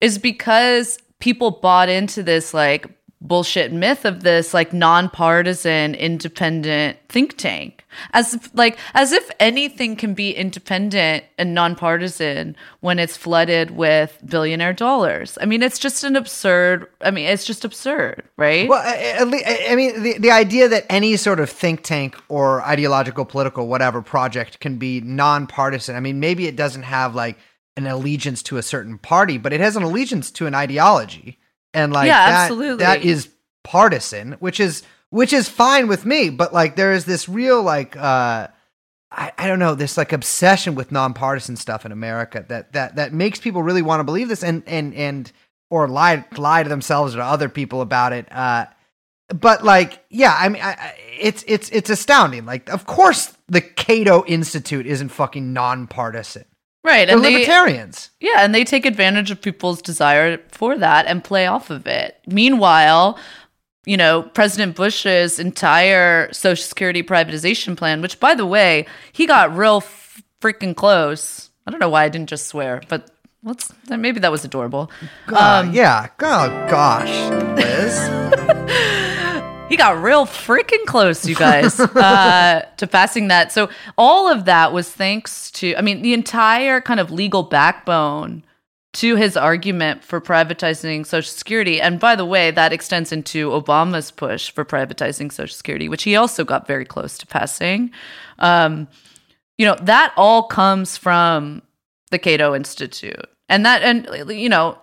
is 0.02 0.18
because 0.18 0.98
people 1.20 1.52
bought 1.52 1.90
into 1.90 2.24
this 2.24 2.54
like 2.54 2.88
bullshit 3.22 3.74
myth 3.74 4.06
of 4.06 4.24
this 4.24 4.54
like 4.54 4.72
nonpartisan 4.72 5.94
independent 5.96 6.98
think 7.10 7.36
tank. 7.38 7.86
As 8.14 8.36
if, 8.36 8.50
like 8.56 8.78
as 8.94 9.12
if 9.12 9.30
anything 9.40 9.96
can 9.96 10.14
be 10.14 10.32
independent 10.32 11.24
and 11.38 11.54
nonpartisan 11.54 12.56
when 12.82 13.00
it's 13.00 13.18
flooded 13.18 13.72
with 13.72 14.18
billionaire 14.26 14.74
dollars. 14.74 15.38
I 15.42 15.46
mean 15.46 15.64
it's 15.64 15.80
just 15.80 16.04
an 16.04 16.16
absurd 16.16 16.88
i 17.02 17.12
mean 17.12 17.26
it's 17.26 17.46
just 17.46 17.66
absurd 17.66 18.24
right? 18.38 18.70
Well, 18.70 18.82
I- 18.86 19.18
I 19.70 19.76
mean, 19.76 20.02
the, 20.04 20.18
the 20.18 20.32
idea 20.32 20.68
that 20.70 20.86
any 20.90 21.18
sort 21.18 21.40
of 21.40 21.50
think 21.50 21.84
tank 21.84 22.16
or 22.30 22.62
ideological, 22.64 23.26
political, 23.26 23.68
whatever 23.68 24.02
project 24.02 24.60
can 24.60 24.78
be 24.78 25.02
nonpartisan. 25.02 25.96
I 25.96 26.00
mean, 26.00 26.20
maybe 26.20 26.48
it 26.48 26.56
doesn't 26.56 26.84
have 26.84 27.16
like 27.16 27.38
an 27.76 27.88
allegiance 27.88 28.44
to 28.44 28.58
a 28.58 28.62
certain 28.64 28.98
party, 28.98 29.38
but 29.38 29.52
it 29.54 29.60
has 29.62 29.76
an 29.76 29.84
allegiance 29.84 30.32
to 30.32 30.46
an 30.48 30.54
ideology, 30.56 31.39
and 31.74 31.94
like 31.94 32.08
Yeah, 32.08 32.30
that, 32.30 32.42
absolutely. 32.44 32.86
that 32.86 33.04
is 33.04 33.30
partisan, 33.64 34.34
which 34.34 34.60
is 34.60 34.84
which 35.10 35.34
is 35.34 35.50
fine 35.50 35.88
with 35.88 36.06
me. 36.06 36.30
But 36.30 36.54
like, 36.54 36.76
there 36.76 36.94
is 36.94 37.06
this 37.06 37.28
real 37.30 37.62
like. 37.62 37.96
uh 37.98 38.48
I, 39.12 39.32
I 39.40 39.48
don't 39.48 39.58
know 39.58 39.74
this 39.74 39.98
like 39.98 40.14
obsession 40.14 40.76
with 40.76 40.92
nonpartisan 40.92 41.56
stuff 41.56 41.84
in 41.84 41.92
America 41.92 42.46
that 42.50 42.74
that 42.74 42.96
that 42.98 43.12
makes 43.12 43.40
people 43.40 43.64
really 43.64 43.82
want 43.82 44.02
to 44.02 44.04
believe 44.04 44.30
this 44.30 44.44
and 44.44 44.62
and 44.68 44.94
and 44.94 45.32
or 45.72 45.88
lie 45.88 46.24
lie 46.38 46.62
to 46.62 46.70
themselves 46.70 47.16
or 47.16 47.18
to 47.18 47.24
other 47.24 47.50
people 47.50 47.82
about 47.82 48.14
it. 48.14 48.28
Uh, 48.32 48.68
but 49.30 49.64
like, 49.64 50.04
yeah, 50.10 50.36
I 50.38 50.50
mean, 50.50 50.62
I, 50.62 50.74
I, 50.74 50.96
it's 51.20 51.44
it's 51.48 51.70
it's 51.72 51.90
astounding. 51.90 52.46
Like, 52.46 52.70
of 52.70 52.86
course, 52.86 53.36
the 53.48 53.62
Cato 53.62 54.24
Institute 54.26 54.86
isn't 54.86 55.10
fucking 55.10 55.54
nonpartisan. 55.54 56.46
Right 56.84 57.08
They're 57.08 57.16
and 57.16 57.26
they 57.26 57.34
libertarians. 57.34 58.10
Yeah, 58.20 58.44
and 58.44 58.54
they 58.54 58.64
take 58.64 58.86
advantage 58.86 59.32
of 59.32 59.42
people's 59.42 59.82
desire 59.82 60.40
for 60.52 60.78
that 60.78 61.06
and 61.06 61.24
play 61.24 61.46
off 61.48 61.70
of 61.70 61.88
it. 61.88 62.18
Meanwhile, 62.28 63.18
you 63.86 63.98
know, 63.98 64.24
President 64.24 64.76
Bush's 64.76 65.40
entire 65.40 66.32
Social 66.34 66.64
Security 66.64 67.02
privatization 67.04 67.76
plan, 67.78 68.02
which, 68.02 68.20
by 68.20 68.36
the 68.36 68.46
way, 68.46 68.86
he 69.12 69.26
got 69.26 69.56
real 69.56 69.78
f- 69.78 70.22
freaking 70.42 70.76
close. 70.76 71.50
I 71.66 71.72
don't 71.72 71.80
know 71.80 71.90
why 71.90 72.04
I 72.04 72.10
didn't 72.10 72.30
just 72.30 72.48
swear, 72.48 72.82
but 72.88 73.10
let's 73.44 73.72
maybe 73.90 74.20
that 74.20 74.32
was 74.32 74.44
adorable. 74.46 74.92
Uh, 75.28 75.62
Um, 75.66 75.74
yeah. 75.74 76.08
Oh 76.22 76.68
gosh, 76.70 77.10
Liz. 77.58 77.96
He 79.70 79.78
got 79.78 80.02
real 80.02 80.26
freaking 80.26 80.84
close, 80.86 81.28
you 81.28 81.36
guys, 81.36 81.80
uh, 81.80 82.66
to 82.78 82.88
passing 82.88 83.28
that. 83.28 83.52
So 83.52 83.70
all 83.98 84.28
of 84.28 84.46
that 84.46 84.74
was 84.74 84.90
thanks 84.90 85.52
to, 85.52 85.76
I 85.76 85.82
mean, 85.82 86.02
the 86.02 86.14
entire 86.14 86.82
kind 86.82 87.00
of 87.00 87.12
legal 87.12 87.44
backbone 87.44 88.44
to 88.94 89.16
his 89.16 89.38
argument 89.38 90.04
for 90.04 90.20
privatizing 90.20 91.06
Social 91.06 91.32
Security. 91.32 91.80
And 91.80 92.00
by 92.00 92.16
the 92.16 92.26
way, 92.26 92.50
that 92.50 92.74
extends 92.74 93.12
into 93.12 93.52
Obama's 93.52 94.10
push 94.10 94.50
for 94.50 94.66
privatizing 94.66 95.32
Social 95.32 95.56
Security, 95.56 95.88
which 95.88 96.04
he 96.04 96.16
also 96.16 96.44
got 96.44 96.66
very 96.66 96.86
close 96.86 97.16
to 97.20 97.28
passing. 97.28 97.92
Um, 98.40 98.88
you 99.60 99.68
know, 99.68 99.76
that 99.84 100.14
all 100.18 100.44
comes 100.44 100.98
from 100.98 101.62
the 102.10 102.18
Cato 102.18 102.56
Institute. 102.56 103.30
And 103.48 103.64
that, 103.66 103.84
and, 103.84 104.32
you 104.32 104.50
know, 104.50 104.80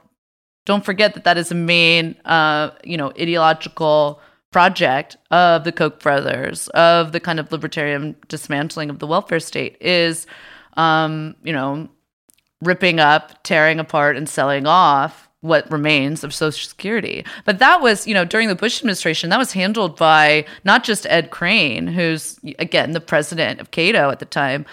don't 0.64 0.84
forget 0.84 1.14
that 1.14 1.24
that 1.24 1.38
is 1.38 1.50
a 1.50 1.56
main, 1.56 2.14
uh, 2.24 2.70
you 2.84 2.96
know, 2.96 3.08
ideological 3.10 4.20
project 4.56 5.18
of 5.30 5.64
the 5.64 5.70
Koch 5.70 6.00
brothers, 6.00 6.68
of 6.68 7.12
the 7.12 7.20
kind 7.20 7.38
of 7.38 7.52
libertarian 7.52 8.16
dismantling 8.28 8.88
of 8.88 9.00
the 9.00 9.06
welfare 9.06 9.38
state, 9.38 9.76
is, 9.82 10.26
um, 10.78 11.36
you 11.44 11.52
know, 11.52 11.90
ripping 12.62 12.98
up, 12.98 13.42
tearing 13.42 13.78
apart, 13.78 14.16
and 14.16 14.26
selling 14.26 14.66
off 14.66 15.28
what 15.42 15.70
remains 15.70 16.24
of 16.24 16.32
Social 16.32 16.66
Security. 16.66 17.22
But 17.44 17.58
that 17.58 17.82
was, 17.82 18.06
you 18.06 18.14
know, 18.14 18.24
during 18.24 18.48
the 18.48 18.54
Bush 18.54 18.78
administration, 18.80 19.28
that 19.28 19.38
was 19.38 19.52
handled 19.52 19.94
by 19.94 20.46
not 20.64 20.84
just 20.84 21.06
Ed 21.10 21.30
Crane, 21.30 21.86
who's, 21.86 22.40
again, 22.58 22.92
the 22.92 23.00
president 23.02 23.60
of 23.60 23.72
Cato 23.72 24.08
at 24.08 24.20
the 24.20 24.24
time, 24.24 24.64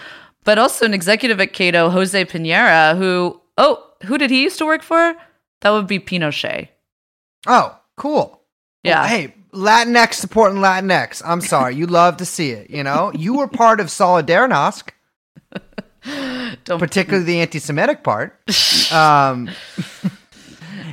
but 0.44 0.58
also 0.58 0.86
an 0.86 0.94
executive 0.94 1.42
at 1.42 1.52
Cato, 1.52 1.90
Jose 1.90 2.24
Pinera, 2.24 2.96
who, 2.96 3.38
oh, 3.58 3.86
who 4.04 4.16
did 4.16 4.30
he 4.30 4.44
used 4.44 4.56
to 4.56 4.64
work 4.64 4.82
for? 4.82 5.14
That 5.60 5.72
would 5.72 5.86
be 5.86 5.98
Pinochet. 5.98 6.68
Oh, 7.46 7.78
cool. 7.98 8.43
Yeah. 8.84 9.00
Well, 9.00 9.08
hey, 9.08 9.34
Latinx 9.52 10.14
supporting 10.14 10.58
Latinx. 10.58 11.22
I'm 11.24 11.40
sorry. 11.40 11.74
You 11.76 11.86
love 11.86 12.16
to 12.18 12.24
see 12.24 12.50
it. 12.50 12.70
You 12.70 12.82
know, 12.84 13.10
you 13.14 13.36
were 13.36 13.48
part 13.48 13.80
of 13.80 13.86
Solidarnosc, 13.86 14.90
Don't 16.64 16.78
particularly 16.78 17.24
the 17.24 17.40
anti-Semitic 17.40 18.02
part. 18.04 18.38
Um, 18.92 19.48
if 19.48 20.12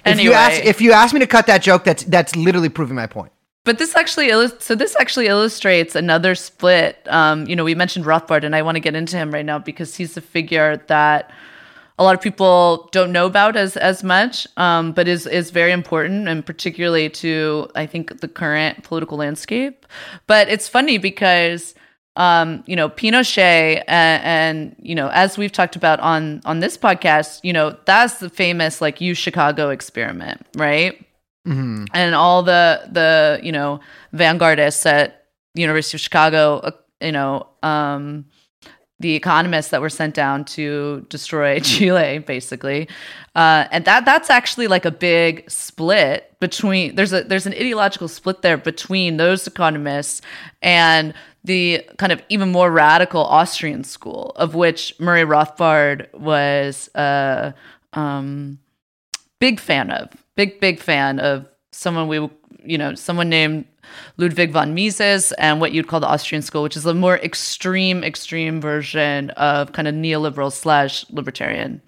Anyway. 0.06 0.24
you 0.24 0.34
ask 0.34 0.64
if 0.64 0.80
you 0.82 0.94
ask 0.94 1.14
me 1.14 1.20
to 1.20 1.28
cut 1.28 1.46
that 1.48 1.62
joke, 1.62 1.84
that's 1.84 2.04
that's 2.06 2.36
literally 2.36 2.70
proving 2.70 2.96
my 2.96 3.06
point. 3.06 3.32
But 3.66 3.78
this 3.78 3.96
actually, 3.96 4.30
illus- 4.30 4.56
so 4.60 4.74
this 4.74 4.96
actually 5.00 5.28
illustrates 5.28 5.94
another 5.96 6.34
split. 6.36 6.98
Um, 7.08 7.46
you 7.48 7.56
know, 7.56 7.64
we 7.66 7.76
mentioned 7.76 8.06
Rothbard, 8.06 8.44
and 8.44 8.56
I 8.56 8.62
want 8.64 8.78
to 8.78 8.80
get 8.80 8.96
into 8.96 9.18
him 9.18 9.32
right 9.32 9.46
now 9.46 9.60
because 9.60 9.94
he's 9.96 10.16
a 10.18 10.22
figure 10.22 10.78
that 10.88 11.30
a 12.02 12.04
lot 12.04 12.16
of 12.16 12.22
people 12.22 12.90
don't 12.92 13.12
know 13.12 13.28
about 13.28 13.56
as 13.56 13.78
as 13.78 14.04
much, 14.04 14.48
um, 14.58 14.92
but 14.92 15.08
is 15.08 15.28
is 15.28 15.52
very 15.52 15.72
important, 15.72 16.28
and 16.28 16.44
particularly 16.44 17.10
to 17.10 17.70
I 17.76 17.86
think 17.86 18.22
the 18.22 18.28
current 18.28 18.84
political 18.84 19.18
landscape. 19.20 19.86
But 20.26 20.50
it's 20.50 20.68
funny 20.68 20.98
because 20.98 21.76
um, 22.16 22.64
you 22.66 22.76
know 22.76 22.90
Pinochet 22.90 23.84
and, 23.88 24.24
and 24.24 24.76
you 24.80 24.96
know 24.96 25.10
as 25.10 25.38
we've 25.38 25.52
talked 25.52 25.76
about 25.76 26.00
on 26.00 26.42
on 26.44 26.60
this 26.60 26.76
podcast, 26.76 27.40
you 27.44 27.54
know 27.54 27.78
that's 27.86 28.16
the 28.18 28.30
famous 28.30 28.82
like 28.82 29.00
you 29.00 29.14
Chicago 29.14 29.70
experiment, 29.70 30.46
right? 30.58 31.06
Mhm. 31.48 31.88
and 31.94 32.14
all 32.16 32.44
the 32.44 32.82
the 32.92 33.40
you 33.44 33.52
know 33.52 33.80
vanguardists 34.14 34.86
at 34.86 35.26
the 35.56 35.62
University 35.62 35.98
of 35.98 36.02
Chicago, 36.02 36.58
uh, 36.60 36.72
you 37.00 37.12
know, 37.12 37.48
um, 37.64 38.26
the 39.02 39.16
economists 39.16 39.70
that 39.70 39.82
were 39.82 39.90
sent 39.90 40.14
down 40.16 40.46
to 40.46 41.06
destroy 41.10 41.60
Chile, 41.72 42.20
basically, 42.20 42.88
uh, 43.36 43.66
and 43.72 43.86
that 43.86 44.06
that's 44.06 44.30
actually 44.30 44.68
like 44.68 44.86
a 44.86 44.92
big 44.92 45.50
split 45.50 46.34
between 46.40 46.96
there's 46.96 47.14
a 47.14 47.24
there's 47.24 47.46
an 47.46 47.54
ideological 47.54 48.08
split 48.08 48.42
there 48.42 48.58
between 48.58 49.18
those 49.18 49.48
economists 49.48 50.22
and 50.62 51.14
the 51.44 51.84
kind 51.98 52.12
of 52.12 52.22
even 52.30 52.52
more 52.52 52.72
radical 52.72 53.24
Austrian 53.26 53.84
school, 53.84 54.32
of 54.36 54.54
which 54.54 54.94
Murray 55.00 55.24
Rothbard 55.24 56.14
was 56.14 56.90
a 56.94 57.54
um, 57.94 58.60
big 59.40 59.60
fan 59.60 59.92
of, 59.92 60.10
big 60.36 60.60
big 60.60 60.80
fan 60.80 61.20
of 61.20 61.48
someone 61.72 62.08
we 62.08 62.30
you 62.64 62.78
know 62.78 62.96
someone 62.96 63.30
named 63.30 63.66
Ludwig 64.18 64.52
von 64.52 64.74
Mises 64.74 65.32
and 65.34 65.60
what 65.62 65.72
you'd 65.72 65.88
call 65.88 66.00
the 66.00 66.08
Austrian 66.08 66.42
school, 66.42 66.64
which 66.64 66.78
is 66.78 66.86
a 66.86 66.94
more 66.94 67.18
extreme 67.18 68.04
extreme 68.04 68.62
version 68.62 69.30
of 69.32 69.72
kind 69.74 69.88
of 69.88 69.96
neoliberal 69.96 70.52
slash 70.52 71.06
libertarian 71.10 71.82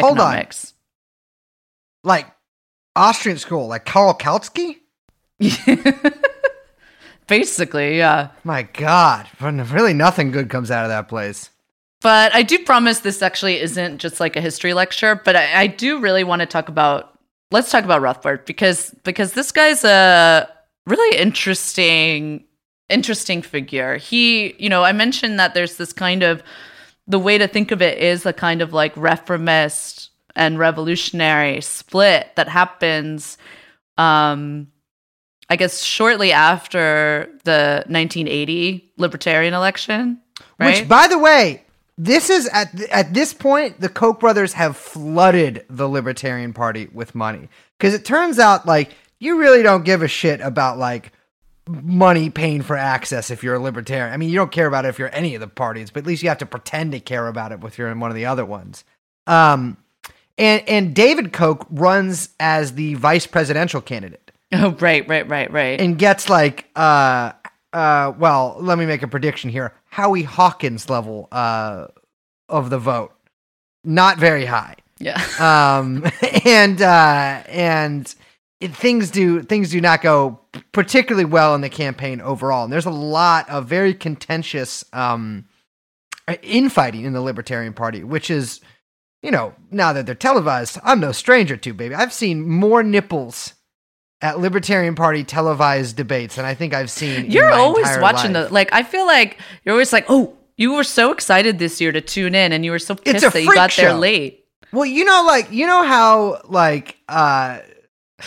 Hold 0.00 0.18
on. 0.18 0.26
economics. 0.26 0.74
Like 2.02 2.26
Austrian 2.96 3.38
school, 3.38 3.68
like 3.68 3.84
Karl 3.84 4.14
Kautsky. 4.14 4.78
Basically, 7.26 7.96
yeah. 7.96 8.28
My 8.44 8.62
God, 8.62 9.26
really 9.40 9.94
nothing 9.94 10.30
good 10.30 10.50
comes 10.50 10.70
out 10.70 10.84
of 10.84 10.90
that 10.90 11.08
place. 11.08 11.50
But 12.02 12.34
I 12.34 12.42
do 12.42 12.58
promise 12.58 12.98
this 13.00 13.22
actually 13.22 13.60
isn't 13.60 13.96
just 13.96 14.20
like 14.20 14.36
a 14.36 14.40
history 14.42 14.74
lecture, 14.74 15.18
but 15.24 15.36
I, 15.36 15.62
I 15.62 15.66
do 15.68 16.00
really 16.00 16.22
want 16.22 16.40
to 16.40 16.46
talk 16.46 16.68
about 16.68 17.18
let's 17.50 17.70
talk 17.70 17.84
about 17.84 18.02
Rothbard 18.02 18.44
because 18.44 18.94
because 19.04 19.32
this 19.32 19.52
guy's 19.52 19.84
a 19.84 20.46
really 20.86 21.18
interesting 21.18 22.44
interesting 22.90 23.40
figure. 23.40 23.96
He, 23.96 24.54
you 24.58 24.68
know, 24.68 24.84
I 24.84 24.92
mentioned 24.92 25.38
that 25.38 25.54
there's 25.54 25.76
this 25.76 25.92
kind 25.92 26.22
of 26.22 26.42
the 27.06 27.18
way 27.18 27.38
to 27.38 27.48
think 27.48 27.70
of 27.70 27.82
it 27.82 27.98
is 27.98 28.24
a 28.26 28.32
kind 28.32 28.62
of 28.62 28.72
like 28.72 28.96
reformist 28.96 30.10
and 30.36 30.58
revolutionary 30.58 31.60
split 31.60 32.34
that 32.36 32.48
happens 32.48 33.38
um 33.98 34.68
I 35.48 35.56
guess 35.56 35.82
shortly 35.82 36.32
after 36.32 37.28
the 37.44 37.84
1980 37.86 38.92
libertarian 38.96 39.52
election, 39.52 40.20
right? 40.58 40.80
Which, 40.80 40.88
by 40.88 41.06
the 41.06 41.18
way, 41.18 41.62
this 41.98 42.30
is 42.30 42.48
at 42.48 42.76
th- 42.76 42.88
at 42.90 43.14
this 43.14 43.34
point 43.34 43.80
the 43.80 43.88
Koch 43.88 44.18
brothers 44.18 44.54
have 44.54 44.76
flooded 44.76 45.64
the 45.68 45.88
Libertarian 45.88 46.52
Party 46.52 46.88
with 46.92 47.14
money 47.14 47.48
because 47.78 47.94
it 47.94 48.04
turns 48.04 48.38
out 48.38 48.66
like 48.66 48.96
you 49.24 49.38
really 49.38 49.62
don't 49.62 49.84
give 49.84 50.02
a 50.02 50.08
shit 50.08 50.40
about 50.40 50.78
like 50.78 51.12
money 51.66 52.28
paying 52.28 52.62
for 52.62 52.76
access 52.76 53.30
if 53.30 53.42
you're 53.42 53.54
a 53.54 53.58
libertarian. 53.58 54.12
I 54.12 54.16
mean, 54.18 54.28
you 54.28 54.36
don't 54.36 54.52
care 54.52 54.66
about 54.66 54.84
it 54.84 54.88
if 54.88 54.98
you're 54.98 55.14
any 55.14 55.34
of 55.34 55.40
the 55.40 55.48
parties, 55.48 55.90
but 55.90 56.00
at 56.00 56.06
least 56.06 56.22
you 56.22 56.28
have 56.28 56.38
to 56.38 56.46
pretend 56.46 56.92
to 56.92 57.00
care 57.00 57.26
about 57.26 57.52
it 57.52 57.64
if 57.64 57.78
you're 57.78 57.88
in 57.88 58.00
one 58.00 58.10
of 58.10 58.16
the 58.16 58.26
other 58.26 58.44
ones. 58.44 58.84
Um, 59.26 59.78
and 60.36 60.68
and 60.68 60.94
David 60.94 61.32
Koch 61.32 61.66
runs 61.70 62.30
as 62.40 62.74
the 62.74 62.94
vice 62.94 63.26
presidential 63.26 63.80
candidate 63.80 64.30
Oh, 64.52 64.70
right, 64.72 65.06
right, 65.08 65.28
right, 65.28 65.50
right. 65.50 65.80
and 65.80 65.98
gets 65.98 66.28
like 66.28 66.68
uh 66.76 67.32
uh 67.72 68.12
well 68.18 68.56
let 68.60 68.78
me 68.78 68.86
make 68.86 69.02
a 69.02 69.08
prediction 69.08 69.50
here 69.50 69.72
howie 69.86 70.22
hawkins 70.22 70.90
level 70.90 71.28
uh 71.32 71.86
of 72.48 72.70
the 72.70 72.78
vote 72.78 73.12
not 73.84 74.18
very 74.18 74.44
high 74.44 74.76
yeah. 74.98 75.22
um 75.78 76.04
and 76.44 76.82
uh 76.82 77.42
and 77.48 78.14
things 78.68 79.10
do 79.10 79.42
things 79.42 79.70
do 79.70 79.80
not 79.80 80.02
go 80.02 80.40
particularly 80.72 81.24
well 81.24 81.54
in 81.54 81.60
the 81.60 81.68
campaign 81.68 82.20
overall 82.20 82.64
and 82.64 82.72
there's 82.72 82.86
a 82.86 82.90
lot 82.90 83.48
of 83.48 83.66
very 83.66 83.92
contentious 83.94 84.84
um 84.92 85.44
infighting 86.42 87.04
in 87.04 87.12
the 87.12 87.20
libertarian 87.20 87.72
party 87.72 88.02
which 88.02 88.30
is 88.30 88.60
you 89.22 89.30
know 89.30 89.54
now 89.70 89.92
that 89.92 90.06
they're 90.06 90.14
televised 90.14 90.78
i'm 90.84 91.00
no 91.00 91.12
stranger 91.12 91.56
to 91.56 91.74
baby 91.74 91.94
i've 91.94 92.12
seen 92.12 92.48
more 92.48 92.82
nipples 92.82 93.54
at 94.22 94.38
libertarian 94.38 94.94
party 94.94 95.22
televised 95.24 95.96
debates 95.96 96.36
than 96.36 96.44
i 96.44 96.54
think 96.54 96.72
i've 96.72 96.90
seen 96.90 97.30
You're 97.30 97.52
always 97.52 97.86
watching 97.98 98.32
life. 98.32 98.48
the 98.48 98.54
like 98.54 98.72
I 98.72 98.82
feel 98.82 99.06
like 99.06 99.38
you're 99.64 99.74
always 99.74 99.92
like, 99.92 100.06
"Oh, 100.08 100.36
you 100.56 100.72
were 100.74 100.84
so 100.84 101.12
excited 101.12 101.58
this 101.58 101.80
year 101.80 101.92
to 101.92 102.00
tune 102.00 102.34
in 102.34 102.52
and 102.52 102.64
you 102.64 102.70
were 102.70 102.78
so 102.78 102.94
pissed 102.94 103.32
that 103.32 103.42
you 103.42 103.54
got 103.54 103.72
there 103.76 103.92
late." 103.94 104.44
Well, 104.72 104.86
you 104.86 105.04
know, 105.04 105.24
like 105.26 105.50
you 105.52 105.66
know 105.66 105.84
how 105.84 106.40
like 106.44 106.96
uh 107.08 107.58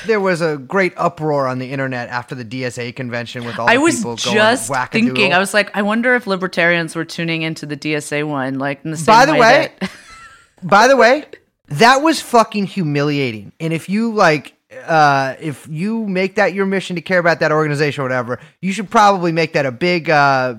there 0.06 0.20
was 0.20 0.42
a 0.42 0.58
great 0.58 0.94
uproar 0.98 1.48
on 1.48 1.60
the 1.60 1.72
internet 1.72 2.10
after 2.10 2.36
the 2.36 2.46
DSA 2.46 2.96
convention 2.96 3.46
with 3.46 3.58
all 3.60 3.70
I 3.70 3.78
was 3.78 3.98
people 3.98 4.16
just 4.16 4.70
going 4.70 4.88
thinking. 4.92 5.34
I 5.34 5.40
was 5.40 5.54
like, 5.54 5.76
I 5.76 5.82
wonder 5.82 6.16
if 6.16 6.28
libertarians 6.28 6.96
were 6.96 7.06
tuning 7.06 7.42
into 7.42 7.66
the 7.66 7.78
DSA 7.78 8.28
one, 8.28 8.60
like 8.60 8.84
in 8.86 8.92
the 8.92 8.98
same 8.98 9.06
By 9.14 9.26
the 9.26 9.34
way, 9.34 9.70
that- 9.80 9.92
By 10.64 10.88
the 10.88 10.96
way, 10.98 11.26
that 11.68 11.98
was 12.02 12.20
fucking 12.22 12.66
humiliating. 12.66 13.52
And 13.60 13.74
if 13.74 13.90
you 13.90 14.14
like 14.14 14.54
uh 14.86 15.36
if 15.40 15.66
you 15.70 16.06
make 16.08 16.36
that 16.36 16.54
your 16.54 16.66
mission 16.66 16.96
to 16.98 17.02
care 17.02 17.20
about 17.20 17.40
that 17.40 17.52
organization 17.52 18.02
or 18.02 18.06
whatever, 18.06 18.40
you 18.62 18.74
should 18.74 18.90
probably 18.90 19.32
make 19.32 19.54
that 19.54 19.66
a 19.66 19.72
big 19.72 20.10
uh 20.10 20.56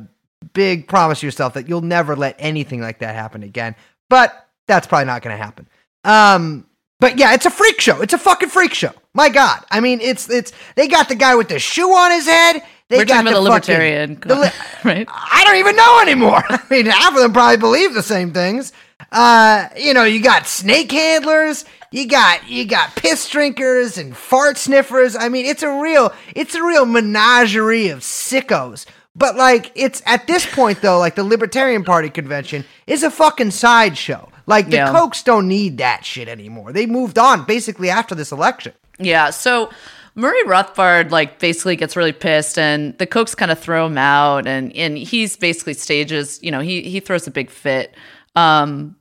big 0.53 0.87
promise 0.89 1.21
to 1.21 1.27
yourself 1.27 1.55
that 1.55 1.69
you'll 1.69 1.81
never 1.83 2.17
let 2.17 2.37
anything 2.39 2.81
like 2.81 3.01
that 3.01 3.15
happen 3.15 3.43
again. 3.43 3.75
But 4.09 4.49
that's 4.67 4.87
probably 4.87 5.07
not 5.07 5.23
going 5.23 5.37
to 5.37 5.43
happen. 5.43 5.69
Um 6.05 6.67
but 7.01 7.19
yeah, 7.19 7.35
it's 7.35 7.47
a 7.47 7.51
freak 7.51 7.81
show. 7.81 8.01
It's 8.01 8.13
a 8.15 8.19
fucking 8.19 8.49
freak 8.49 8.75
show. 8.75 8.93
My 9.19 9.31
God. 9.31 9.65
I 9.69 9.81
mean, 9.81 10.01
it's 10.01 10.31
it's 10.31 10.53
they 10.77 10.87
got 10.87 11.09
the 11.09 11.17
guy 11.17 11.35
with 11.35 11.49
the 11.49 11.59
shoe 11.59 11.91
on 11.91 12.13
his 12.13 12.27
head. 12.27 12.63
They 12.89 12.99
we're 12.99 13.05
got 13.05 13.25
talking 13.25 13.33
about 13.33 13.43
the 13.43 13.51
fucking- 13.51 13.75
libertarian, 13.75 14.21
the 14.25 14.35
li- 14.37 14.51
right? 14.85 15.09
I 15.11 15.43
don't 15.45 15.57
even 15.57 15.75
know 15.75 16.01
anymore. 16.01 16.45
I 16.49 16.63
mean, 16.71 16.87
half 16.87 17.17
of 17.17 17.21
them 17.21 17.33
probably 17.33 17.57
believe 17.57 17.95
the 17.95 18.03
same 18.03 18.33
things. 18.33 18.73
Uh, 19.11 19.71
you 19.77 19.93
know, 19.93 20.05
you 20.05 20.23
got 20.23 20.47
snake 20.47 20.93
handlers, 20.93 21.65
you 21.91 22.07
got 22.07 22.49
you 22.49 22.65
got 22.65 22.95
piss 22.95 23.29
drinkers 23.29 23.99
and 23.99 24.17
fart 24.17 24.57
sniffers. 24.57 25.17
I 25.17 25.29
mean, 25.29 25.47
it's 25.47 25.65
a 25.65 25.81
real 25.81 26.13
it's 26.37 26.55
a 26.55 26.63
real 26.63 26.87
menagerie 26.87 27.89
of 27.89 28.01
sickos. 28.03 28.87
But 29.17 29.35
like 29.35 29.73
it's 29.75 30.01
at 30.07 30.29
this 30.29 30.47
point 30.47 30.81
though, 30.81 31.01
like 31.01 31.17
the 31.17 31.25
Libertarian 31.25 31.83
Party 31.83 32.09
convention 32.09 32.65
is 32.87 33.03
a 33.03 33.11
fucking 33.11 33.51
sideshow. 33.51 34.29
Like 34.49 34.71
the 34.71 34.77
Yeah. 34.77 34.93
Kochs 34.93 35.23
don't 35.23 35.47
need 35.47 35.77
that 35.79 36.07
shit 36.07 36.27
anymore. 36.27 36.73
They 36.73 36.87
moved 36.87 37.19
on 37.19 37.45
basically 37.45 37.91
after 37.91 38.15
this 38.15 38.33
election. 38.33 38.73
Yeah. 38.99 39.29
So 39.29 39.71
Murray 40.15 40.43
Rothbard 40.45 41.11
like 41.11 41.39
basically 41.39 41.77
gets 41.77 41.97
really 41.97 42.13
pissed 42.13 42.59
and 42.59 42.97
the 42.97 43.07
Kochs 43.07 43.37
kind 43.37 43.51
of 43.53 43.59
throw 43.59 43.87
him 43.87 43.99
out 43.99 44.47
and 44.47 44.75
and 44.75 44.97
he's 44.97 45.37
basically 45.37 45.75
stages, 45.75 46.43
you 46.43 46.51
know, 46.51 46.61
he 46.61 46.81
he 46.83 46.99
throws 46.99 47.27
a 47.27 47.31
big 47.31 47.51
fit. 47.51 47.95
Um 48.35 48.97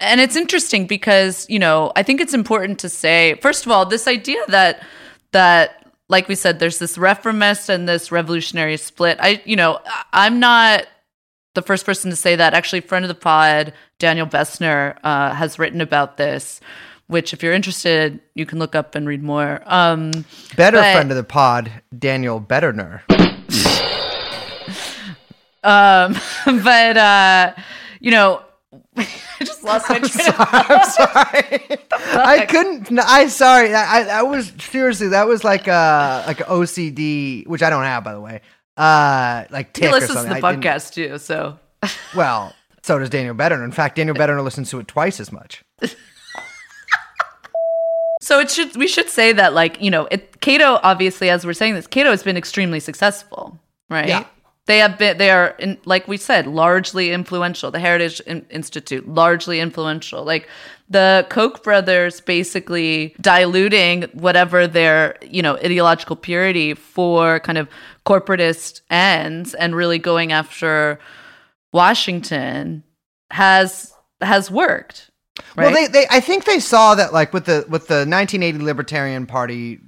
and 0.00 0.20
it's 0.22 0.36
interesting 0.36 0.86
because, 0.86 1.46
you 1.50 1.58
know, 1.58 1.92
I 1.94 2.02
think 2.02 2.20
it's 2.22 2.34
important 2.34 2.78
to 2.78 2.88
say 2.88 3.38
first 3.42 3.66
of 3.66 3.72
all, 3.72 3.84
this 3.84 4.08
idea 4.08 4.42
that 4.48 4.82
that 5.32 5.86
like 6.08 6.28
we 6.28 6.34
said 6.34 6.60
there's 6.60 6.78
this 6.78 6.96
reformist 6.96 7.68
and 7.68 7.86
this 7.86 8.10
revolutionary 8.10 8.78
split. 8.78 9.18
I 9.20 9.42
you 9.44 9.54
know, 9.56 9.80
I'm 10.14 10.40
not 10.40 10.86
the 11.54 11.62
first 11.62 11.84
person 11.84 12.10
to 12.10 12.16
say 12.16 12.36
that. 12.36 12.54
Actually, 12.54 12.80
friend 12.80 13.04
of 13.04 13.08
the 13.08 13.14
pod, 13.14 13.72
Daniel 13.98 14.26
Bessner, 14.26 14.96
uh, 15.04 15.34
has 15.34 15.58
written 15.58 15.80
about 15.80 16.16
this, 16.16 16.60
which, 17.06 17.32
if 17.32 17.42
you're 17.42 17.52
interested, 17.52 18.20
you 18.34 18.46
can 18.46 18.58
look 18.58 18.74
up 18.74 18.94
and 18.94 19.06
read 19.06 19.22
more. 19.22 19.62
Um, 19.66 20.10
Better 20.56 20.78
But- 20.78 20.92
friend 20.94 21.10
of 21.10 21.16
the 21.16 21.24
pod, 21.24 21.70
Daniel 21.96 22.40
Betterner. 22.40 23.02
um, 25.64 26.16
but 26.64 26.96
uh, 26.96 27.54
you 28.00 28.10
know, 28.10 28.42
I 28.96 29.06
just 29.40 29.62
lost 29.64 29.88
my 29.90 29.98
train 29.98 30.28
of 30.28 30.34
I'm 30.38 30.90
sorry. 30.90 31.78
I 31.92 32.46
couldn't. 32.48 32.90
no, 32.90 33.02
I 33.04 33.28
sorry. 33.28 33.74
I, 33.74 34.00
I, 34.00 34.18
I 34.18 34.22
was 34.22 34.52
seriously. 34.58 35.08
That 35.08 35.26
was 35.26 35.44
like 35.44 35.66
a 35.68 36.24
like 36.26 36.40
a 36.40 36.44
OCD, 36.44 37.46
which 37.46 37.62
I 37.62 37.70
don't 37.70 37.84
have, 37.84 38.04
by 38.04 38.14
the 38.14 38.20
way. 38.20 38.40
Uh, 38.76 39.44
like 39.50 39.76
He 39.76 39.82
tick 39.82 39.90
or 39.90 39.94
listens 39.94 40.22
to 40.22 40.28
the 40.28 40.34
podcast 40.36 40.94
too, 40.94 41.18
so 41.18 41.58
Well, 42.16 42.54
so 42.82 42.98
does 42.98 43.10
Daniel 43.10 43.34
Betterner. 43.34 43.64
In 43.64 43.72
fact, 43.72 43.96
Daniel 43.96 44.16
Betterner 44.16 44.42
listens 44.42 44.70
to 44.70 44.78
it 44.80 44.88
twice 44.88 45.20
as 45.20 45.30
much. 45.30 45.62
so 48.22 48.40
it 48.40 48.50
should 48.50 48.76
we 48.76 48.88
should 48.88 49.08
say 49.08 49.32
that 49.32 49.52
like 49.52 49.80
you 49.80 49.90
know, 49.90 50.06
it, 50.10 50.40
Cato 50.40 50.80
obviously, 50.82 51.30
as 51.30 51.44
we're 51.44 51.52
saying 51.52 51.74
this, 51.74 51.86
Cato 51.86 52.10
has 52.10 52.22
been 52.22 52.36
extremely 52.36 52.80
successful, 52.80 53.58
right? 53.88 54.08
Yeah. 54.08 54.24
They 54.66 54.78
have 54.78 54.96
been, 54.96 55.18
they 55.18 55.30
are, 55.30 55.56
in, 55.58 55.76
like 55.84 56.06
we 56.06 56.16
said, 56.16 56.46
largely 56.46 57.10
influential. 57.10 57.72
The 57.72 57.80
Heritage 57.80 58.22
Institute, 58.26 59.08
largely 59.08 59.58
influential. 59.58 60.24
Like 60.24 60.48
the 60.88 61.26
Koch 61.30 61.64
brothers 61.64 62.20
basically 62.20 63.16
diluting 63.20 64.02
whatever 64.12 64.68
their, 64.68 65.16
you 65.20 65.42
know, 65.42 65.56
ideological 65.56 66.14
purity 66.14 66.74
for 66.74 67.40
kind 67.40 67.58
of 67.58 67.68
corporatist 68.06 68.82
ends 68.88 69.54
and 69.54 69.74
really 69.74 69.98
going 69.98 70.30
after 70.30 71.00
Washington 71.72 72.84
has 73.30 73.92
has 74.20 74.50
worked. 74.50 75.10
Right? 75.56 75.64
Well, 75.64 75.74
they, 75.74 75.86
they 75.86 76.06
I 76.10 76.20
think 76.20 76.44
they 76.44 76.60
saw 76.60 76.94
that 76.94 77.12
like 77.12 77.32
with 77.32 77.46
the 77.46 77.64
with 77.68 77.88
the 77.88 78.04
1980 78.06 78.58
Libertarian 78.58 79.26
Party, 79.26 79.80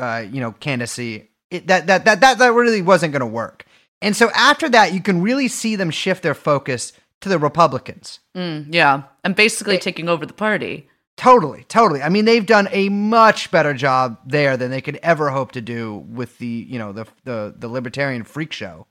uh, 0.00 0.24
you 0.28 0.40
know, 0.40 0.52
candidacy, 0.52 1.28
it, 1.50 1.66
that, 1.68 1.86
that 1.86 2.04
that 2.06 2.20
that 2.20 2.38
that 2.38 2.52
really 2.52 2.82
wasn't 2.82 3.12
going 3.12 3.20
to 3.20 3.26
work. 3.26 3.66
And 4.02 4.14
so 4.16 4.30
after 4.34 4.68
that, 4.68 4.92
you 4.92 5.00
can 5.00 5.22
really 5.22 5.48
see 5.48 5.76
them 5.76 5.90
shift 5.90 6.22
their 6.22 6.34
focus 6.34 6.92
to 7.22 7.28
the 7.28 7.38
Republicans. 7.38 8.20
Mm, 8.36 8.66
yeah, 8.72 9.04
and 9.24 9.34
basically 9.34 9.78
taking 9.78 10.08
over 10.08 10.26
the 10.26 10.34
party. 10.34 10.88
Totally, 11.16 11.64
totally. 11.64 12.02
I 12.02 12.10
mean, 12.10 12.26
they've 12.26 12.44
done 12.44 12.68
a 12.72 12.90
much 12.90 13.50
better 13.50 13.72
job 13.72 14.18
there 14.26 14.58
than 14.58 14.70
they 14.70 14.82
could 14.82 14.98
ever 15.02 15.30
hope 15.30 15.52
to 15.52 15.62
do 15.62 16.04
with 16.10 16.36
the, 16.38 16.46
you 16.46 16.78
know, 16.78 16.92
the 16.92 17.06
the 17.24 17.54
the 17.56 17.68
libertarian 17.68 18.24
freak 18.24 18.52
show. 18.52 18.86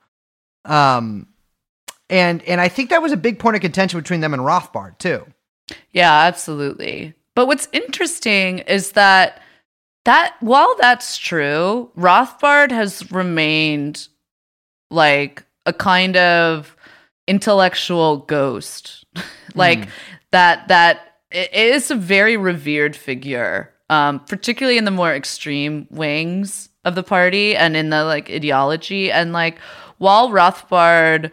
Um, 0.66 1.28
and 2.10 2.42
and 2.44 2.60
I 2.60 2.68
think 2.68 2.90
that 2.90 3.04
was 3.04 3.12
a 3.12 3.18
big 3.18 3.38
point 3.38 3.56
of 3.56 3.62
contention 3.62 4.00
between 4.00 4.22
them 4.22 4.34
and 4.34 4.42
Rothbard 4.42 4.98
too. 4.98 5.26
Yeah, 5.92 6.12
absolutely. 6.12 7.14
But 7.36 7.46
what's 7.46 7.68
interesting 7.72 8.60
is 8.60 8.94
that 8.94 9.42
that 10.06 10.36
while 10.40 10.76
that's 10.80 11.18
true, 11.18 11.92
Rothbard 11.96 12.72
has 12.72 13.12
remained 13.12 14.08
like 14.92 15.46
a 15.66 15.74
kind 15.74 16.18
of 16.18 16.76
intellectual 17.28 18.18
ghost. 18.18 19.06
like 19.56 19.88
that 20.32 20.68
that 20.68 21.16
it 21.32 21.54
is 21.54 21.92
a 21.92 21.96
very 21.96 22.38
revered 22.38 22.96
figure. 22.96 23.72
Um, 23.88 24.20
particularly 24.22 24.80
in 24.80 24.86
the 24.86 24.92
more 24.92 25.14
extreme 25.14 25.88
wings 25.92 26.70
of 26.86 26.96
the 26.96 27.04
party 27.04 27.56
and 27.56 27.78
in 27.78 27.92
the 27.92 28.04
like 28.04 28.32
ideology. 28.32 29.12
And 29.12 29.32
like 29.32 29.60
while 29.98 30.30
Rothbard, 30.30 31.32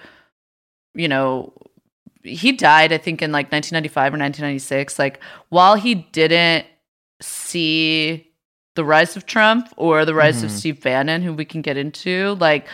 you 0.94 1.08
know, 1.08 1.52
he 2.22 2.52
died, 2.52 2.92
I 2.92 2.98
think, 2.98 3.22
in 3.22 3.32
like 3.32 3.50
1995 3.50 4.14
or 4.14 4.18
1996. 4.18 4.98
Like, 4.98 5.20
while 5.48 5.74
he 5.74 5.94
didn't 5.94 6.66
see 7.20 8.30
the 8.74 8.84
rise 8.84 9.16
of 9.16 9.26
Trump 9.26 9.68
or 9.76 10.04
the 10.04 10.14
rise 10.14 10.42
of 10.42 10.50
Steve 10.50 10.80
Bannon, 10.80 11.22
who 11.22 11.32
we 11.32 11.44
can 11.44 11.62
get 11.62 11.76
into, 11.76 12.36
like, 12.40 12.66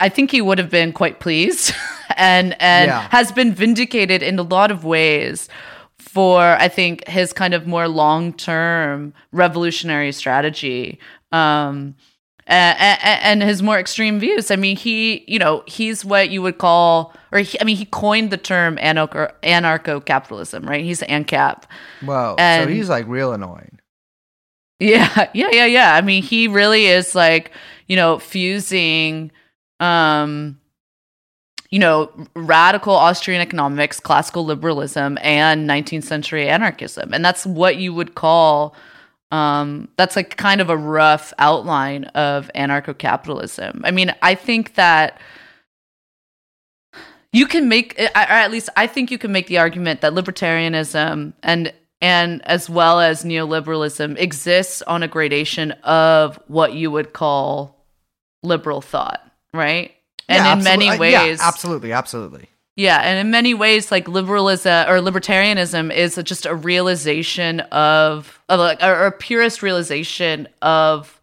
I 0.00 0.08
think 0.08 0.30
he 0.30 0.40
would 0.40 0.58
have 0.58 0.70
been 0.70 0.92
quite 0.92 1.20
pleased 1.20 1.72
and 2.16 2.60
and 2.60 2.88
Yeah. 2.88 3.08
has 3.10 3.32
been 3.32 3.52
vindicated 3.54 4.22
in 4.22 4.38
a 4.38 4.42
lot 4.42 4.70
of 4.70 4.84
ways 4.84 5.48
for 5.98 6.40
I 6.40 6.68
think 6.68 7.06
his 7.08 7.32
kind 7.32 7.54
of 7.54 7.66
more 7.66 7.88
long 7.88 8.32
term 8.32 9.12
revolutionary 9.32 10.12
strategy. 10.12 10.98
Um, 11.32 11.94
a- 12.48 12.52
a- 12.52 12.98
a- 13.02 13.24
and 13.26 13.42
his 13.42 13.60
more 13.60 13.76
extreme 13.76 14.20
views. 14.20 14.52
I 14.52 14.56
mean, 14.56 14.76
he, 14.76 15.24
you 15.26 15.36
know, 15.40 15.64
he's 15.66 16.04
what 16.04 16.30
you 16.30 16.40
would 16.42 16.58
call, 16.58 17.12
or 17.32 17.40
he, 17.40 17.60
I 17.60 17.64
mean, 17.64 17.74
he 17.76 17.86
coined 17.86 18.30
the 18.30 18.36
term 18.36 18.76
anarcho 18.76 19.32
anarcho 19.42 20.04
capitalism, 20.04 20.64
right? 20.64 20.84
He's 20.84 21.00
ANCAP. 21.02 21.64
Whoa! 22.02 22.36
so 22.38 22.66
he's 22.68 22.88
like 22.88 23.06
real 23.08 23.32
annoying. 23.32 23.80
Yeah, 24.78 25.28
yeah, 25.34 25.48
yeah, 25.50 25.66
yeah. 25.66 25.94
I 25.94 26.02
mean, 26.02 26.22
he 26.22 26.46
really 26.48 26.86
is 26.86 27.14
like, 27.16 27.50
you 27.88 27.96
know, 27.96 28.20
fusing, 28.20 29.32
um, 29.80 30.60
you 31.70 31.78
know, 31.78 32.10
radical 32.34 32.94
Austrian 32.94 33.40
economics, 33.40 34.00
classical 34.00 34.44
liberalism, 34.44 35.18
and 35.20 35.68
19th 35.68 36.04
century 36.04 36.48
anarchism, 36.48 37.12
and 37.12 37.24
that's 37.24 37.46
what 37.46 37.76
you 37.76 37.92
would 37.92 38.14
call. 38.14 38.74
Um, 39.32 39.88
that's 39.96 40.14
like 40.14 40.36
kind 40.36 40.60
of 40.60 40.70
a 40.70 40.76
rough 40.76 41.32
outline 41.38 42.04
of 42.04 42.48
anarcho 42.54 42.96
capitalism. 42.96 43.82
I 43.84 43.90
mean, 43.90 44.14
I 44.22 44.36
think 44.36 44.74
that 44.74 45.20
you 47.32 47.46
can 47.46 47.68
make, 47.68 47.98
or 47.98 48.10
at 48.14 48.50
least 48.50 48.70
I 48.76 48.86
think 48.86 49.10
you 49.10 49.18
can 49.18 49.32
make 49.32 49.48
the 49.48 49.58
argument 49.58 50.00
that 50.00 50.12
libertarianism 50.12 51.34
and 51.42 51.72
and 52.00 52.46
as 52.46 52.70
well 52.70 53.00
as 53.00 53.24
neoliberalism 53.24 54.18
exists 54.18 54.82
on 54.82 55.02
a 55.02 55.08
gradation 55.08 55.72
of 55.82 56.38
what 56.46 56.74
you 56.74 56.90
would 56.90 57.12
call 57.12 57.84
liberal 58.42 58.80
thought, 58.80 59.25
right? 59.56 59.92
And 60.28 60.44
Yeah, 60.44 60.52
in 60.54 60.64
many 60.64 60.88
absolute- 60.88 61.06
uh, 61.06 61.10
yeah, 61.10 61.22
ways, 61.24 61.40
absolutely, 61.40 61.92
absolutely. 61.92 62.48
yeah, 62.76 62.98
and 63.02 63.18
in 63.18 63.30
many 63.30 63.54
ways, 63.54 63.90
like 63.90 64.08
liberalism 64.08 64.88
or 64.88 64.98
libertarianism 65.00 65.92
is 65.94 66.16
just 66.24 66.46
a 66.46 66.54
realization 66.54 67.60
of, 67.72 68.40
of 68.48 68.58
like, 68.60 68.82
or 68.82 69.06
a 69.06 69.12
purist 69.12 69.62
realization 69.62 70.48
of 70.62 71.20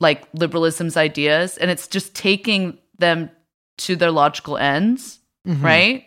like 0.00 0.26
liberalism's 0.34 0.96
ideas, 0.96 1.56
and 1.58 1.70
it's 1.70 1.86
just 1.88 2.14
taking 2.14 2.78
them 2.98 3.30
to 3.78 3.96
their 3.96 4.10
logical 4.10 4.56
ends, 4.56 5.18
Mhm. 5.46 5.62
right? 5.62 6.06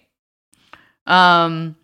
Um, 1.07 1.75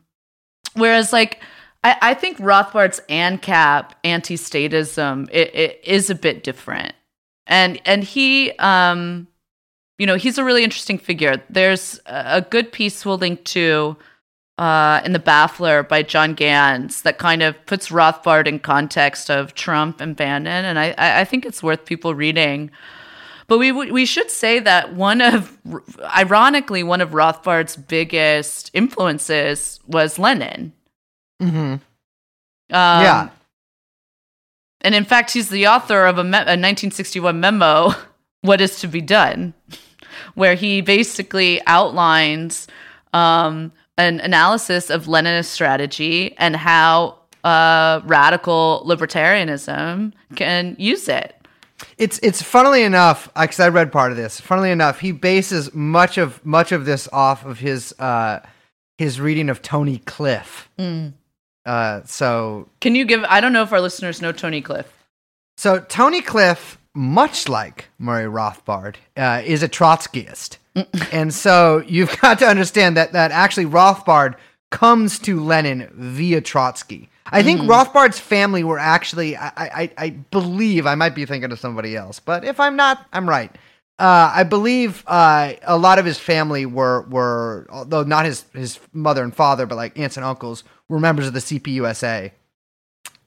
whereas 0.74 1.12
like 1.14 1.40
I, 1.84 1.98
I 2.02 2.14
think 2.16 2.38
Rothbard's 2.40 3.00
ANCAP 3.10 3.92
anti-statism 4.04 5.30
it, 5.32 5.54
it 5.56 5.82
is 5.84 6.10
a 6.10 6.16
bit 6.16 6.44
different, 6.44 6.94
and 7.48 7.80
and 7.86 8.04
he 8.04 8.52
um 8.60 9.28
you 9.98 10.06
know, 10.06 10.16
he's 10.16 10.38
a 10.38 10.44
really 10.44 10.64
interesting 10.64 10.98
figure. 10.98 11.42
There's 11.50 12.02
a 12.06 12.42
good 12.42 12.72
piece 12.72 13.06
we'll 13.06 13.18
link 13.18 13.46
to 13.46 13.96
uh, 14.58 15.02
in 15.06 15.14
the 15.14 15.20
Baffler 15.20 15.88
by 15.88 16.02
John 16.02 16.34
Ganz 16.34 17.02
that 17.04 17.18
kind 17.18 17.42
of 17.42 17.66
puts 17.66 17.90
Rothbard 17.90 18.48
in 18.48 18.60
context 18.60 19.30
of 19.30 19.54
Trump 19.54 20.02
and 20.02 20.16
Bannon, 20.16 20.66
and 20.66 20.80
I, 20.80 20.94
I 20.98 21.24
think 21.26 21.46
it's 21.46 21.64
worth 21.64 21.86
people 21.86 22.16
reading. 22.16 22.72
But 23.48 23.58
we 23.60 23.72
we 23.72 24.06
should 24.06 24.32
say 24.32 24.60
that 24.60 24.96
one 24.96 25.22
of, 25.22 25.58
ironically, 26.18 26.84
one 26.84 27.00
of 27.02 27.12
Rothbard's 27.12 27.76
biggest 27.76 28.72
influences 28.74 29.80
was 29.88 30.18
Lenin. 30.18 30.74
Mhm. 31.42 31.54
Um, 31.74 31.82
yeah, 32.70 33.30
And 34.86 34.94
in 34.94 35.04
fact, 35.04 35.32
he's 35.32 35.50
the 35.50 35.68
author 35.68 36.06
of 36.06 36.20
a, 36.20 36.24
me- 36.24 36.38
a 36.38 36.56
1961 36.56 37.40
memo, 37.40 37.92
What 38.42 38.62
is 38.62 38.80
to 38.82 38.88
be 38.88 39.02
Done, 39.02 39.56
where 40.36 40.54
he 40.54 40.82
basically 40.82 41.60
outlines 41.66 42.68
um, 43.12 43.72
an 43.98 44.20
analysis 44.20 44.92
of 44.92 45.06
Leninist 45.06 45.46
strategy 45.46 46.36
and 46.38 46.56
how 46.56 47.18
uh, 47.44 48.02
radical 48.06 48.84
libertarianism 48.86 50.14
can 50.36 50.76
use 50.78 51.10
it. 51.10 51.36
it's 51.98 52.20
it's 52.20 52.44
funnily 52.44 52.84
enough 52.84 53.34
because 53.34 53.60
I 53.60 53.70
read 53.70 53.92
part 53.92 54.12
of 54.12 54.18
this. 54.18 54.40
Funnily 54.40 54.70
enough, 54.70 55.00
he 55.00 55.12
bases 55.12 55.74
much 55.74 56.20
of 56.20 56.46
much 56.46 56.72
of 56.72 56.86
this 56.86 57.10
off 57.12 57.44
of 57.46 57.58
his 57.58 57.94
uh 57.98 58.42
his 59.00 59.20
reading 59.20 59.50
of 59.50 59.62
Tony 59.64 59.98
Cliff. 60.06 60.70
Uh, 61.66 62.02
so 62.06 62.70
Can 62.82 62.96
you 62.96 63.06
give? 63.06 63.24
I 63.24 63.42
don't 63.42 63.54
know 63.54 63.64
if 63.64 63.74
our 63.74 63.82
listeners 63.82 64.22
know 64.22 64.32
Tony 64.32 64.62
Cliff. 64.62 64.92
so 65.58 65.80
Tony 65.80 66.22
Cliff, 66.22 66.78
much 66.94 67.50
like 67.50 67.90
Murray 67.98 68.26
Rothbard, 68.26 68.96
uh, 69.18 69.42
is 69.44 69.64
a 69.64 69.70
Trotskyist, 69.70 70.58
and 71.12 71.34
so 71.34 71.84
you've 71.88 72.16
got 72.22 72.40
to 72.40 72.48
understand 72.48 72.98
that 72.98 73.14
that 73.14 73.32
actually 73.32 73.66
Rothbard 73.66 74.36
comes 74.72 75.20
to 75.20 75.40
Lenin 75.40 75.90
via 75.94 76.42
Trotsky. 76.42 77.10
I 77.28 77.42
think 77.42 77.62
Rothbard's 77.62 78.20
family 78.20 78.64
were 78.64 78.78
actually, 78.78 79.36
I, 79.36 79.52
I, 79.58 79.92
I 79.98 80.10
believe, 80.12 80.86
I 80.86 80.94
might 80.94 81.16
be 81.16 81.26
thinking 81.26 81.52
of 81.52 81.60
somebody 81.60 81.96
else, 81.96 82.20
but 82.20 82.44
if 82.46 82.60
I'm 82.60 82.76
not, 82.76 83.08
I'm 83.12 83.28
right. 83.28 83.52
Uh, 83.98 84.32
I 84.32 84.44
believe 84.44 85.04
uh, 85.08 85.54
a 85.64 85.78
lot 85.78 85.98
of 85.98 86.06
his 86.06 86.20
family 86.20 86.66
were 86.68 87.02
were, 87.10 87.66
although 87.72 88.04
not 88.04 88.26
his 88.26 88.44
his 88.54 88.80
mother 88.94 89.24
and 89.24 89.34
father, 89.34 89.66
but 89.66 89.76
like 89.76 89.98
aunts 89.98 90.18
and 90.18 90.26
uncles, 90.26 90.64
were 90.90 91.00
members 91.00 91.28
of 91.28 91.34
the 91.34 91.40
CPUSA. 91.40 92.32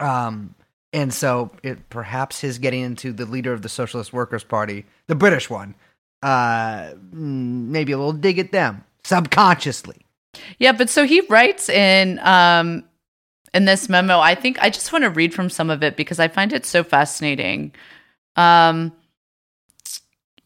Um, 0.01 0.55
and 0.93 1.13
so 1.13 1.51
it 1.63 1.91
perhaps 1.91 2.41
his 2.41 2.59
getting 2.59 2.83
into 2.83 3.13
the 3.13 3.27
leader 3.27 3.53
of 3.53 3.63
the 3.63 3.69
Socialist 3.69 4.13
Workers 4.13 4.45
Party, 4.45 4.87
the 5.07 5.15
British 5.15 5.51
one, 5.51 5.75
uh, 6.23 6.93
mm, 7.13 7.67
maybe 7.69 7.93
a 7.93 7.99
little 7.99 8.13
dig 8.13 8.39
at 8.39 8.53
them 8.53 8.85
subconsciously. 9.05 9.97
Yeah, 10.59 10.73
but 10.73 10.91
so 10.91 11.05
he 11.05 11.21
writes 11.23 11.69
in 11.69 12.19
um 12.21 12.85
in 13.55 13.65
this 13.65 13.89
memo. 13.89 14.19
I 14.21 14.35
think 14.35 14.61
I 14.63 14.71
just 14.71 14.93
want 14.93 15.05
to 15.05 15.11
read 15.11 15.35
from 15.35 15.51
some 15.51 15.71
of 15.71 15.83
it 15.83 15.97
because 15.97 16.21
I 16.21 16.29
find 16.29 16.53
it 16.53 16.67
so 16.67 16.85
fascinating. 16.85 17.73
Um 18.37 18.93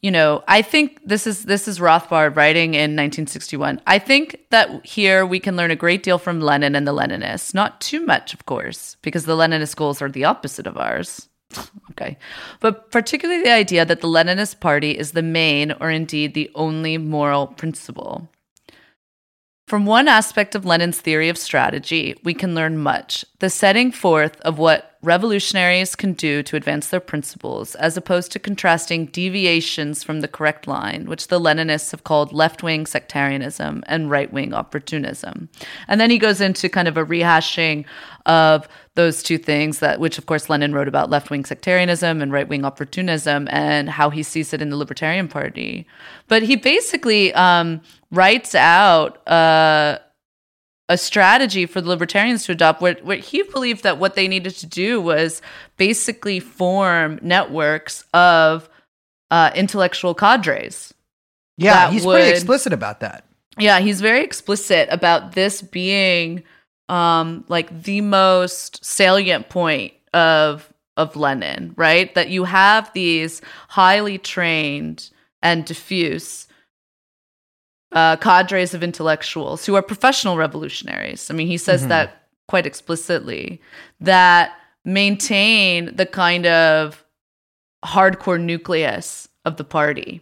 you 0.02 0.10
know, 0.10 0.42
I 0.48 0.62
think 0.62 1.00
this 1.04 1.28
is 1.28 1.44
this 1.44 1.68
is 1.68 1.78
Rothbard 1.78 2.34
writing 2.36 2.74
in 2.74 2.96
1961. 2.96 3.80
I 3.86 4.00
think 4.00 4.44
that 4.50 4.84
here 4.84 5.24
we 5.24 5.38
can 5.38 5.56
learn 5.56 5.70
a 5.70 5.76
great 5.76 6.02
deal 6.02 6.18
from 6.18 6.40
Lenin 6.40 6.74
and 6.74 6.86
the 6.86 6.92
Leninists. 6.92 7.54
Not 7.54 7.80
too 7.80 8.04
much, 8.04 8.34
of 8.34 8.44
course, 8.44 8.96
because 9.02 9.24
the 9.24 9.36
Leninist 9.36 9.76
goals 9.76 10.02
are 10.02 10.10
the 10.10 10.24
opposite 10.24 10.66
of 10.66 10.76
ours. 10.76 11.28
Okay. 11.92 12.16
But 12.60 12.90
particularly 12.90 13.42
the 13.42 13.52
idea 13.52 13.84
that 13.84 14.00
the 14.00 14.08
Leninist 14.08 14.60
party 14.60 14.92
is 14.92 15.12
the 15.12 15.22
main 15.22 15.72
or 15.72 15.90
indeed 15.90 16.32
the 16.32 16.50
only 16.54 16.96
moral 16.96 17.46
principle. 17.46 18.30
From 19.68 19.84
one 19.84 20.08
aspect 20.08 20.54
of 20.54 20.64
Lenin's 20.64 21.00
theory 21.00 21.28
of 21.28 21.36
strategy, 21.36 22.18
we 22.24 22.32
can 22.32 22.54
learn 22.54 22.78
much 22.78 23.26
the 23.40 23.50
setting 23.50 23.92
forth 23.92 24.40
of 24.40 24.58
what 24.58 24.91
revolutionaries 25.02 25.96
can 25.96 26.12
do 26.12 26.42
to 26.44 26.56
advance 26.56 26.88
their 26.88 27.00
principles, 27.00 27.74
as 27.74 27.96
opposed 27.96 28.30
to 28.32 28.38
contrasting 28.38 29.06
deviations 29.06 30.04
from 30.04 30.20
the 30.20 30.28
correct 30.28 30.66
line, 30.66 31.06
which 31.06 31.28
the 31.28 31.40
Leninists 31.40 31.90
have 31.90 32.04
called 32.04 32.32
left 32.32 32.62
wing 32.62 32.86
sectarianism 32.86 33.82
and 33.86 34.10
right 34.10 34.32
wing 34.32 34.54
opportunism. 34.54 35.48
And 35.88 36.00
then 36.00 36.10
he 36.10 36.18
goes 36.18 36.40
into 36.40 36.68
kind 36.68 36.86
of 36.86 36.96
a 36.96 37.04
rehashing 37.04 37.84
of 38.26 38.68
those 38.94 39.22
two 39.22 39.38
things 39.38 39.78
that 39.78 39.98
which 39.98 40.18
of 40.18 40.26
course 40.26 40.48
Lenin 40.48 40.74
wrote 40.74 40.88
about 40.88 41.10
left-wing 41.10 41.44
sectarianism 41.44 42.20
and 42.20 42.30
right-wing 42.30 42.64
opportunism 42.64 43.48
and 43.50 43.88
how 43.88 44.10
he 44.10 44.22
sees 44.22 44.52
it 44.52 44.60
in 44.60 44.70
the 44.70 44.76
libertarian 44.76 45.28
party 45.28 45.86
but 46.28 46.42
he 46.42 46.56
basically 46.56 47.32
um, 47.34 47.80
writes 48.10 48.54
out 48.54 49.26
uh, 49.26 49.98
a 50.92 50.96
strategy 50.98 51.64
for 51.66 51.80
the 51.80 51.88
libertarians 51.88 52.44
to 52.44 52.52
adopt 52.52 52.80
where, 52.82 52.94
where 53.02 53.16
he 53.16 53.42
believed 53.44 53.82
that 53.82 53.98
what 53.98 54.14
they 54.14 54.28
needed 54.28 54.54
to 54.56 54.66
do 54.66 55.00
was 55.00 55.40
basically 55.76 56.38
form 56.38 57.18
networks 57.22 58.04
of 58.14 58.68
uh, 59.30 59.50
intellectual 59.54 60.14
cadres 60.14 60.92
Yeah, 61.56 61.90
he's 61.90 62.04
would- 62.04 62.14
pretty 62.16 62.30
explicit 62.30 62.72
about 62.72 63.00
that. 63.00 63.24
yeah, 63.58 63.80
he's 63.80 64.00
very 64.00 64.22
explicit 64.22 64.88
about 64.90 65.32
this 65.32 65.62
being 65.62 66.42
um 66.88 67.44
like 67.48 67.68
the 67.84 68.00
most 68.02 68.84
salient 68.84 69.48
point 69.48 69.92
of 70.12 70.68
of 70.98 71.16
Lenin, 71.16 71.72
right? 71.76 72.14
That 72.14 72.28
you 72.28 72.44
have 72.44 72.92
these 72.92 73.40
highly 73.68 74.18
trained 74.18 75.08
and 75.40 75.64
diffuse 75.64 76.48
uh, 77.92 78.16
cadres 78.16 78.74
of 78.74 78.82
intellectuals 78.82 79.66
who 79.66 79.74
are 79.74 79.82
professional 79.82 80.36
revolutionaries. 80.36 81.30
I 81.30 81.34
mean, 81.34 81.46
he 81.46 81.58
says 81.58 81.86
that 81.88 82.22
quite 82.48 82.66
explicitly 82.66 83.60
that 84.00 84.52
maintain 84.84 85.94
the 85.94 86.06
kind 86.06 86.46
of 86.46 87.04
hardcore 87.84 88.40
nucleus 88.40 89.28
of 89.44 89.56
the 89.56 89.64
party 89.64 90.20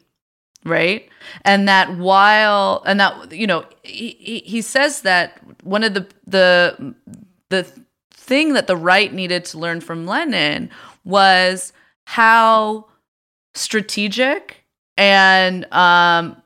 right 0.64 1.08
and 1.44 1.66
that 1.68 1.96
while 1.96 2.82
and 2.86 3.00
that 3.00 3.32
you 3.32 3.46
know 3.46 3.64
he, 3.82 4.16
he 4.18 4.38
he 4.40 4.62
says 4.62 5.02
that 5.02 5.40
one 5.64 5.82
of 5.82 5.94
the 5.94 6.06
the 6.26 6.94
the 7.48 7.66
thing 8.12 8.52
that 8.52 8.66
the 8.66 8.76
right 8.76 9.12
needed 9.12 9.44
to 9.44 9.58
learn 9.58 9.80
from 9.80 10.06
lenin 10.06 10.70
was 11.04 11.72
how 12.04 12.86
strategic 13.54 14.64
and 14.96 15.64
um 15.72 16.40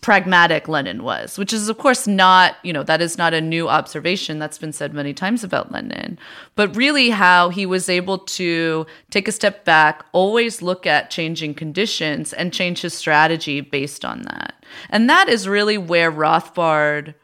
pragmatic 0.00 0.68
lenin 0.68 1.02
was 1.02 1.36
which 1.36 1.52
is 1.52 1.68
of 1.68 1.76
course 1.76 2.06
not 2.06 2.56
you 2.62 2.72
know 2.72 2.82
that 2.82 3.02
is 3.02 3.18
not 3.18 3.34
a 3.34 3.40
new 3.40 3.68
observation 3.68 4.38
that's 4.38 4.56
been 4.56 4.72
said 4.72 4.94
many 4.94 5.12
times 5.12 5.44
about 5.44 5.70
lenin 5.70 6.18
but 6.54 6.74
really 6.74 7.10
how 7.10 7.50
he 7.50 7.66
was 7.66 7.88
able 7.88 8.18
to 8.18 8.86
take 9.10 9.28
a 9.28 9.32
step 9.32 9.64
back 9.64 10.04
always 10.12 10.62
look 10.62 10.86
at 10.86 11.10
changing 11.10 11.54
conditions 11.54 12.32
and 12.32 12.52
change 12.52 12.80
his 12.80 12.94
strategy 12.94 13.60
based 13.60 14.04
on 14.04 14.22
that. 14.22 14.64
And 14.90 15.08
that 15.10 15.28
is 15.28 15.48
really 15.48 15.78
where 15.78 16.10
rothbard 16.10 17.14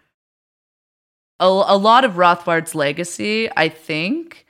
a, 1.41 1.47
a 1.47 1.79
lot 1.79 2.05
of 2.05 2.19
rothbard's 2.19 2.75
legacy 2.75 3.49
i 3.57 3.69
think 3.69 4.45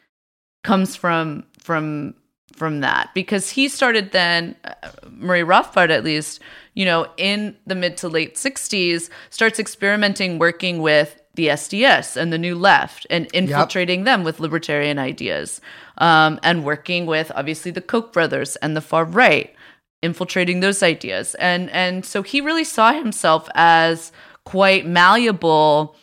comes 0.64 0.96
from 0.96 1.44
from 1.60 2.14
from 2.58 2.80
that 2.80 3.10
because 3.14 3.50
he 3.50 3.68
started 3.68 4.12
then 4.12 4.56
uh, 4.64 4.74
Murray 5.10 5.42
Rothbard 5.42 5.90
at 5.90 6.04
least 6.04 6.40
you 6.74 6.84
know 6.84 7.06
in 7.16 7.56
the 7.66 7.74
mid 7.74 7.96
to 7.98 8.08
late 8.08 8.34
60s 8.34 9.08
starts 9.30 9.58
experimenting 9.58 10.38
working 10.38 10.82
with 10.82 11.20
the 11.34 11.48
SDS 11.48 12.16
and 12.16 12.32
the 12.32 12.38
New 12.38 12.56
Left 12.56 13.06
and 13.10 13.28
infiltrating 13.32 14.02
them 14.02 14.24
with 14.24 14.40
libertarian 14.40 14.98
ideas 14.98 15.60
um, 15.98 16.40
and 16.42 16.64
working 16.64 17.06
with 17.06 17.30
obviously 17.34 17.70
the 17.70 17.80
Koch 17.80 18.12
brothers 18.12 18.56
and 18.56 18.76
the 18.76 18.80
far 18.80 19.04
right 19.04 19.54
infiltrating 20.02 20.60
those 20.60 20.82
ideas. 20.82 21.34
And 21.36 21.70
and 21.70 22.04
so 22.04 22.22
he 22.22 22.40
really 22.40 22.64
saw 22.64 22.92
himself 22.92 23.48
as 23.54 24.12
quite 24.44 24.86
malleable 24.86 25.96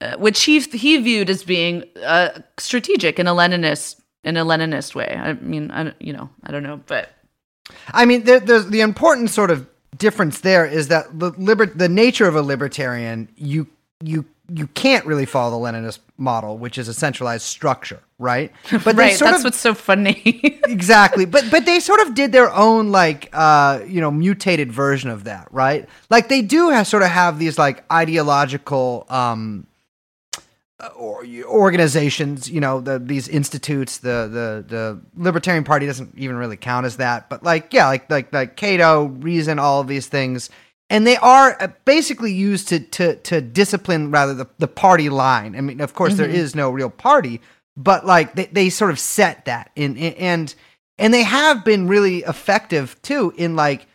uh, 0.00 0.16
which 0.16 0.42
he 0.42 0.58
he 0.58 0.96
viewed 0.98 1.30
as 1.30 1.44
being 1.44 1.84
uh, 2.04 2.30
strategic 2.58 3.20
in 3.20 3.28
a 3.28 3.32
Leninist 3.32 4.01
in 4.24 4.36
a 4.36 4.44
Leninist 4.44 4.94
way. 4.94 5.18
I 5.18 5.34
mean, 5.34 5.70
I 5.70 5.92
you 5.98 6.12
know, 6.12 6.30
I 6.44 6.52
don't 6.52 6.62
know, 6.62 6.80
but 6.86 7.10
I 7.92 8.04
mean, 8.04 8.24
there, 8.24 8.40
there's 8.40 8.66
the 8.66 8.80
important 8.80 9.30
sort 9.30 9.50
of 9.50 9.68
difference 9.96 10.40
there 10.40 10.66
is 10.66 10.88
that 10.88 11.18
the 11.18 11.30
liber- 11.38 11.66
the 11.66 11.88
nature 11.88 12.26
of 12.26 12.36
a 12.36 12.42
libertarian, 12.42 13.28
you 13.36 13.68
you 14.02 14.24
you 14.54 14.66
can't 14.68 15.06
really 15.06 15.26
follow 15.26 15.58
the 15.58 15.72
Leninist 15.72 16.00
model, 16.18 16.58
which 16.58 16.76
is 16.76 16.88
a 16.88 16.94
centralized 16.94 17.44
structure, 17.44 18.00
right? 18.18 18.52
But 18.84 18.96
right, 18.96 19.16
sort 19.16 19.30
that's 19.30 19.40
of 19.40 19.44
what's 19.44 19.60
so 19.60 19.74
funny. 19.74 20.60
exactly 20.68 21.24
but 21.24 21.44
but 21.50 21.66
they 21.66 21.80
sort 21.80 22.00
of 22.00 22.14
did 22.14 22.32
their 22.32 22.50
own 22.52 22.90
like 22.90 23.28
uh 23.32 23.80
you 23.86 24.00
know 24.00 24.10
mutated 24.10 24.72
version 24.72 25.10
of 25.10 25.24
that 25.24 25.48
right 25.50 25.88
like 26.08 26.28
they 26.28 26.40
do 26.40 26.70
have 26.70 26.86
sort 26.86 27.02
of 27.02 27.10
have 27.10 27.38
these 27.38 27.58
like 27.58 27.84
ideological 27.92 29.04
um 29.08 29.66
or 30.96 31.24
organizations 31.44 32.50
you 32.50 32.60
know 32.60 32.80
the 32.80 32.98
these 32.98 33.28
institutes 33.28 33.98
the 33.98 34.28
the 34.30 34.64
the 34.66 35.00
libertarian 35.16 35.62
party 35.62 35.86
doesn't 35.86 36.12
even 36.16 36.36
really 36.36 36.56
count 36.56 36.86
as 36.86 36.96
that 36.96 37.28
but 37.28 37.42
like 37.42 37.72
yeah 37.72 37.86
like 37.86 38.10
like 38.10 38.32
like 38.32 38.56
cato 38.56 39.04
reason 39.04 39.58
all 39.58 39.80
of 39.80 39.88
these 39.88 40.06
things. 40.06 40.50
And 40.90 41.06
they 41.06 41.16
are 41.16 41.56
uh, 41.58 41.68
basically 41.86 42.32
used 42.34 42.68
to 42.68 42.80
to 42.80 43.16
to 43.16 43.40
discipline 43.40 44.10
rather 44.10 44.34
the, 44.34 44.46
the 44.58 44.68
party 44.68 45.08
line. 45.08 45.56
I 45.56 45.60
mean 45.60 45.80
of 45.80 45.94
course 45.94 46.14
there 46.16 46.28
is 46.28 46.54
no 46.54 46.70
real 46.70 46.90
party 46.90 47.40
but 47.76 48.04
like 48.04 48.34
they, 48.34 48.46
they 48.46 48.70
sort 48.70 48.90
of 48.90 48.98
set 48.98 49.44
that 49.46 49.70
in, 49.76 49.96
in 49.96 50.12
and 50.14 50.54
and 50.98 51.14
they 51.14 51.22
have 51.22 51.64
been 51.64 51.88
really 51.88 52.18
effective 52.18 53.00
too 53.02 53.32
in 53.36 53.56
like 53.56 53.86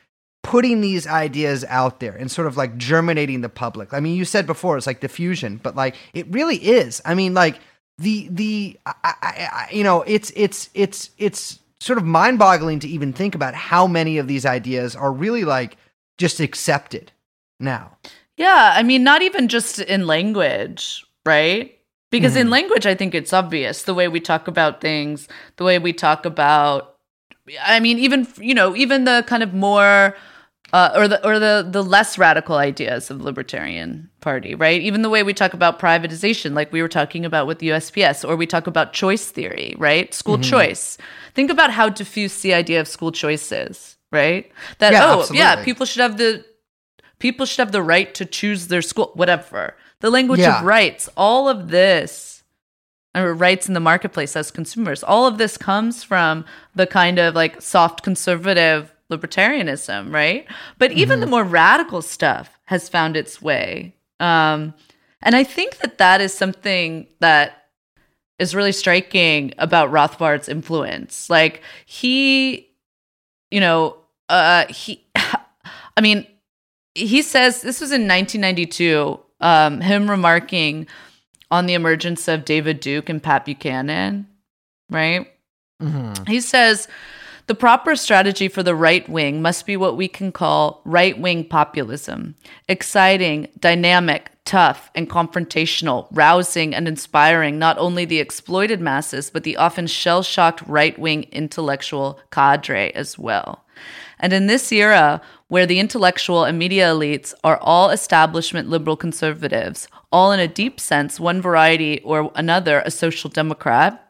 putting 0.48 0.82
these 0.82 1.06
ideas 1.06 1.66
out 1.66 2.00
there 2.00 2.16
and 2.16 2.32
sort 2.32 2.48
of 2.48 2.56
like 2.56 2.78
germinating 2.78 3.42
the 3.42 3.50
public 3.50 3.94
i 3.94 4.00
mean 4.00 4.16
you 4.16 4.26
said 4.26 4.48
before 4.48 4.78
it's 4.78 4.88
like 4.88 5.02
diffusion 5.02 5.60
but 5.62 5.76
like 5.76 5.96
it 6.14 6.26
really 6.30 6.56
is 6.58 7.02
i 7.04 7.14
mean 7.14 7.34
like 7.34 7.60
the 7.98 8.28
the 8.32 8.80
I, 8.86 8.94
I, 9.04 9.14
I, 9.22 9.70
you 9.72 9.84
know 9.84 10.04
it's 10.04 10.32
it's 10.36 10.70
it's 10.74 11.10
it's 11.18 11.60
sort 11.80 12.00
of 12.00 12.06
mind-boggling 12.06 12.80
to 12.80 12.88
even 12.88 13.14
think 13.14 13.36
about 13.36 13.54
how 13.54 13.88
many 13.88 14.18
of 14.18 14.28
these 14.28 14.46
ideas 14.46 14.96
are 14.96 15.12
really 15.12 15.44
like 15.44 15.78
just 16.18 16.40
accepted 16.40 17.12
now 17.60 17.98
yeah, 18.38 18.74
I 18.76 18.84
mean, 18.84 19.04
not 19.04 19.24
even 19.24 19.48
just 19.48 19.80
in 19.80 20.06
language, 20.06 21.04
right? 21.26 21.74
Because 22.12 22.36
in 22.36 22.44
mm-hmm. 22.44 22.52
language, 22.52 22.86
I 22.86 22.96
think 22.96 23.14
it's 23.14 23.34
obvious 23.34 23.84
the 23.84 23.96
way 23.96 24.08
we 24.08 24.20
talk 24.20 24.48
about 24.48 24.80
things, 24.80 25.28
the 25.58 25.64
way 25.64 25.80
we 25.80 25.92
talk 25.92 26.26
about. 26.26 26.96
I 27.62 27.80
mean, 27.80 27.98
even 28.00 28.28
you 28.38 28.54
know, 28.54 28.76
even 28.76 29.04
the 29.04 29.26
kind 29.28 29.44
of 29.44 29.54
more. 29.54 30.16
Uh, 30.74 30.92
or 30.96 31.08
the 31.08 31.26
or 31.26 31.40
the 31.40 31.66
the 31.70 31.82
less 31.82 32.18
radical 32.18 32.58
ideas 32.58 33.10
of 33.10 33.20
the 33.20 33.24
libertarian 33.24 34.10
party, 34.20 34.54
right? 34.54 34.82
Even 34.82 35.02
the 35.02 35.10
way 35.10 35.24
we 35.24 35.34
talk 35.34 35.54
about 35.54 35.80
privatization, 35.80 36.54
like 36.54 36.74
we 36.74 36.82
were 36.82 36.90
talking 36.90 37.24
about 37.24 37.48
with 37.48 37.60
the 37.60 37.70
USPS, 37.70 38.28
or 38.28 38.36
we 38.36 38.46
talk 38.46 38.68
about 38.68 38.92
choice 38.92 39.32
theory, 39.32 39.76
right? 39.78 40.14
School 40.14 40.38
choice. 40.38 40.98
Think 41.34 41.50
about 41.50 41.72
how 41.72 41.88
diffuse 41.88 42.42
the 42.42 42.54
idea 42.54 42.82
of 42.82 42.88
school 42.90 43.14
choice 43.14 43.50
is, 43.52 43.96
right? 44.12 44.52
That 44.80 44.92
Yeah, 44.92 45.06
oh 45.06 45.28
yeah, 45.32 45.64
people 45.64 45.86
should 45.86 46.02
have 46.02 46.18
the 46.18 46.44
people 47.20 47.46
should 47.46 47.60
have 47.60 47.72
the 47.72 47.82
right 47.82 48.14
to 48.16 48.26
choose 48.26 48.68
their 48.68 48.82
school, 48.82 49.12
whatever. 49.16 49.76
The 50.02 50.10
language 50.10 50.42
Yeah. 50.42 50.60
of 50.60 50.66
rights, 50.66 51.08
all 51.16 51.48
of 51.48 51.70
this, 51.70 52.44
or 53.16 53.34
rights 53.34 53.70
in 53.70 53.74
the 53.74 53.80
marketplace 53.80 54.36
as 54.36 54.52
consumers, 54.52 55.02
all 55.02 55.26
of 55.26 55.38
this 55.38 55.58
comes 55.58 56.04
from 56.04 56.44
the 56.76 56.86
kind 56.86 57.20
of 57.20 57.36
like 57.36 57.62
soft 57.62 58.04
conservative 58.04 58.92
libertarianism, 59.12 60.14
right? 60.14 60.46
But 60.78 60.92
even 60.92 61.20
the 61.20 61.28
more 61.28 61.44
radical 61.44 62.02
stuff 62.02 62.60
has 62.66 62.90
found 62.90 63.16
its 63.16 63.42
way. 63.42 63.96
Um, 64.20 64.74
and 65.22 65.36
I 65.36 65.44
think 65.44 65.78
that 65.78 65.98
that 65.98 66.22
is 66.22 66.34
something 66.34 67.08
that 67.20 67.68
is 68.40 68.54
really 68.54 68.72
striking 68.72 69.54
about 69.58 69.92
Rothbard's 69.92 70.50
influence. 70.50 71.30
Like 71.30 71.62
he, 71.86 72.70
you 73.50 73.60
know, 73.60 73.98
uh, 74.30 74.66
he, 74.70 75.06
I 75.16 76.02
mean, 76.02 76.28
he 76.94 77.22
says 77.22 77.62
this 77.62 77.82
was 77.82 77.92
in 77.92 78.08
1992. 78.08 79.20
Um, 79.40 79.82
him 79.82 80.10
remarking 80.10 80.88
on 81.52 81.68
the 81.68 81.76
emergence 81.76 82.28
of 82.28 82.44
David 82.44 82.80
Duke 82.80 83.08
and 83.08 83.22
Pat 83.22 83.46
Buchanan, 83.46 84.28
right? 84.90 85.32
He 86.28 86.42
says 86.42 86.88
the 87.48 87.56
proper 87.56 87.96
strategy 87.96 88.48
for 88.48 88.62
the 88.62 88.76
right 88.76 89.08
wing 89.10 89.42
must 89.42 89.66
be 89.66 89.76
what 89.78 89.98
we 89.98 90.08
can 90.08 90.32
call 90.32 90.82
right 90.86 91.18
wing 91.18 91.46
populism 91.46 92.36
exciting, 92.68 93.48
dynamic, 93.60 94.32
tough 94.48 94.90
and 94.96 95.10
confrontational, 95.10 96.08
rousing 96.12 96.74
and 96.74 96.88
inspiring 96.88 97.60
not 97.60 97.78
only 97.78 98.06
the 98.06 98.20
exploited 98.20 98.80
masses, 98.80 99.30
but 99.30 99.44
the 99.44 99.58
often 99.58 99.88
shell 99.88 100.24
shocked 100.24 100.62
right 100.68 100.98
wing 100.98 101.24
intellectual 101.32 102.20
cadre 102.32 102.92
as 102.94 103.20
well. 103.20 103.66
And 104.20 104.34
in 104.34 104.48
this 104.48 104.72
era, 104.72 105.22
where 105.48 105.66
the 105.66 105.80
intellectual 105.80 106.44
and 106.44 106.58
media 106.58 106.88
elites 106.88 107.34
are 107.44 107.58
all 107.62 107.90
establishment 107.90 108.70
liberal 108.70 108.98
conservatives, 108.98 109.88
all 110.12 110.32
in 110.32 110.40
a 110.40 110.48
deep 110.48 110.80
sense, 110.80 111.20
one 111.20 111.42
variety 111.42 112.02
or 112.02 112.32
another, 112.36 112.82
a 112.86 112.92
social 112.92 113.30
democrat, 113.30 114.07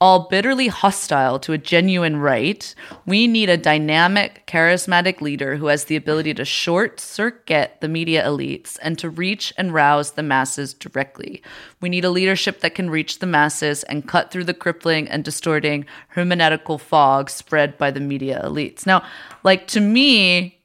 all 0.00 0.28
bitterly 0.28 0.66
hostile 0.66 1.38
to 1.38 1.52
a 1.52 1.58
genuine 1.58 2.16
right, 2.16 2.74
we 3.06 3.26
need 3.26 3.48
a 3.48 3.56
dynamic, 3.56 4.44
charismatic 4.46 5.20
leader 5.20 5.56
who 5.56 5.66
has 5.66 5.84
the 5.84 5.96
ability 5.96 6.34
to 6.34 6.44
short 6.44 6.98
circuit 6.98 7.76
the 7.80 7.88
media 7.88 8.24
elites 8.24 8.76
and 8.82 8.98
to 8.98 9.08
reach 9.08 9.52
and 9.56 9.72
rouse 9.72 10.12
the 10.12 10.22
masses 10.22 10.74
directly. 10.74 11.42
We 11.80 11.88
need 11.88 12.04
a 12.04 12.10
leadership 12.10 12.60
that 12.60 12.74
can 12.74 12.90
reach 12.90 13.20
the 13.20 13.26
masses 13.26 13.82
and 13.84 14.08
cut 14.08 14.30
through 14.30 14.44
the 14.44 14.54
crippling 14.54 15.08
and 15.08 15.24
distorting 15.24 15.86
hermeneutical 16.14 16.80
fog 16.80 17.30
spread 17.30 17.78
by 17.78 17.90
the 17.90 18.00
media 18.00 18.42
elites. 18.44 18.86
Now, 18.86 19.04
like 19.44 19.68
to 19.68 19.80
me, 19.80 20.60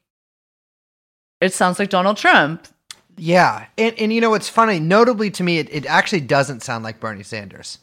it 1.40 1.54
sounds 1.54 1.80
like 1.80 1.90
Donald 1.90 2.18
Trump. 2.18 2.68
Yeah, 3.16 3.68
and 3.78 3.98
and 4.00 4.14
you 4.14 4.22
know 4.22 4.30
what's 4.30 4.50
funny? 4.50 4.80
Notably 4.80 5.30
to 5.32 5.44
me, 5.44 5.60
it, 5.60 5.68
it 5.72 5.86
actually 5.86 6.22
doesn't 6.22 6.64
sound 6.64 6.84
like 6.84 7.00
Bernie 7.00 7.24
Sanders. 7.24 7.80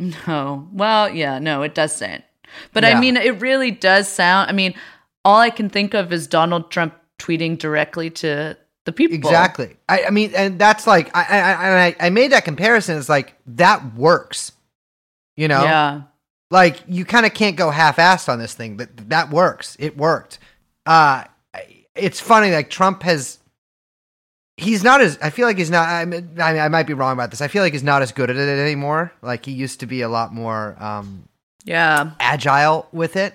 No. 0.00 0.68
Well, 0.72 1.10
yeah, 1.10 1.38
no, 1.38 1.62
it 1.62 1.74
doesn't. 1.74 2.24
But 2.72 2.84
Yeah. 2.84 2.96
I 2.96 3.00
mean, 3.00 3.16
it 3.16 3.40
really 3.40 3.70
does 3.70 4.08
sound. 4.08 4.48
I 4.48 4.52
mean, 4.52 4.74
all 5.24 5.38
I 5.40 5.50
can 5.50 5.68
think 5.68 5.94
of 5.94 6.12
is 6.12 6.26
Donald 6.26 6.70
Trump 6.70 6.94
tweeting 7.18 7.58
directly 7.58 8.08
to 8.10 8.56
the 8.84 8.92
people. 8.92 9.16
Exactly. 9.16 9.76
I, 9.88 10.04
I 10.04 10.10
mean, 10.10 10.32
and 10.34 10.58
that's 10.58 10.86
like 10.86 11.14
I, 11.14 11.24
I 11.24 11.86
I 11.88 11.96
I- 12.06 12.10
made 12.10 12.32
that 12.32 12.44
comparison. 12.44 12.96
It's 12.96 13.08
like 13.08 13.34
that 13.46 13.94
works. 13.94 14.52
You 15.36 15.48
know, 15.48 15.62
Yeah. 15.62 16.02
like 16.50 16.78
you 16.88 17.04
kind 17.04 17.26
of 17.26 17.34
can't 17.34 17.56
go 17.56 17.70
half-assed 17.70 18.28
on 18.28 18.38
this 18.38 18.54
thing. 18.54 18.78
That 18.78 19.10
that 19.10 19.30
works. 19.30 19.76
It 19.78 19.96
worked. 19.96 20.38
Uh, 20.86 21.24
it's 21.94 22.20
funny. 22.20 22.50
Like 22.52 22.70
Trump 22.70 23.02
has. 23.02 23.38
He's 24.58 24.82
not 24.82 25.00
as. 25.00 25.18
I 25.22 25.30
feel 25.30 25.46
like 25.46 25.56
he's 25.56 25.70
not. 25.70 25.88
I, 25.88 26.04
mean, 26.04 26.36
I 26.38 26.68
might 26.68 26.86
be 26.86 26.92
wrong 26.94 27.12
about 27.12 27.30
this. 27.30 27.40
I 27.40 27.48
feel 27.48 27.62
like 27.62 27.72
he's 27.72 27.82
not 27.84 28.02
as 28.02 28.10
good 28.12 28.28
at 28.28 28.36
it 28.36 28.48
anymore. 28.58 29.12
Like 29.22 29.44
he 29.46 29.52
used 29.52 29.80
to 29.80 29.86
be 29.86 30.02
a 30.02 30.08
lot 30.08 30.34
more 30.34 30.76
um, 30.82 31.28
Yeah. 31.64 32.10
agile 32.18 32.88
with 32.92 33.16
it. 33.16 33.34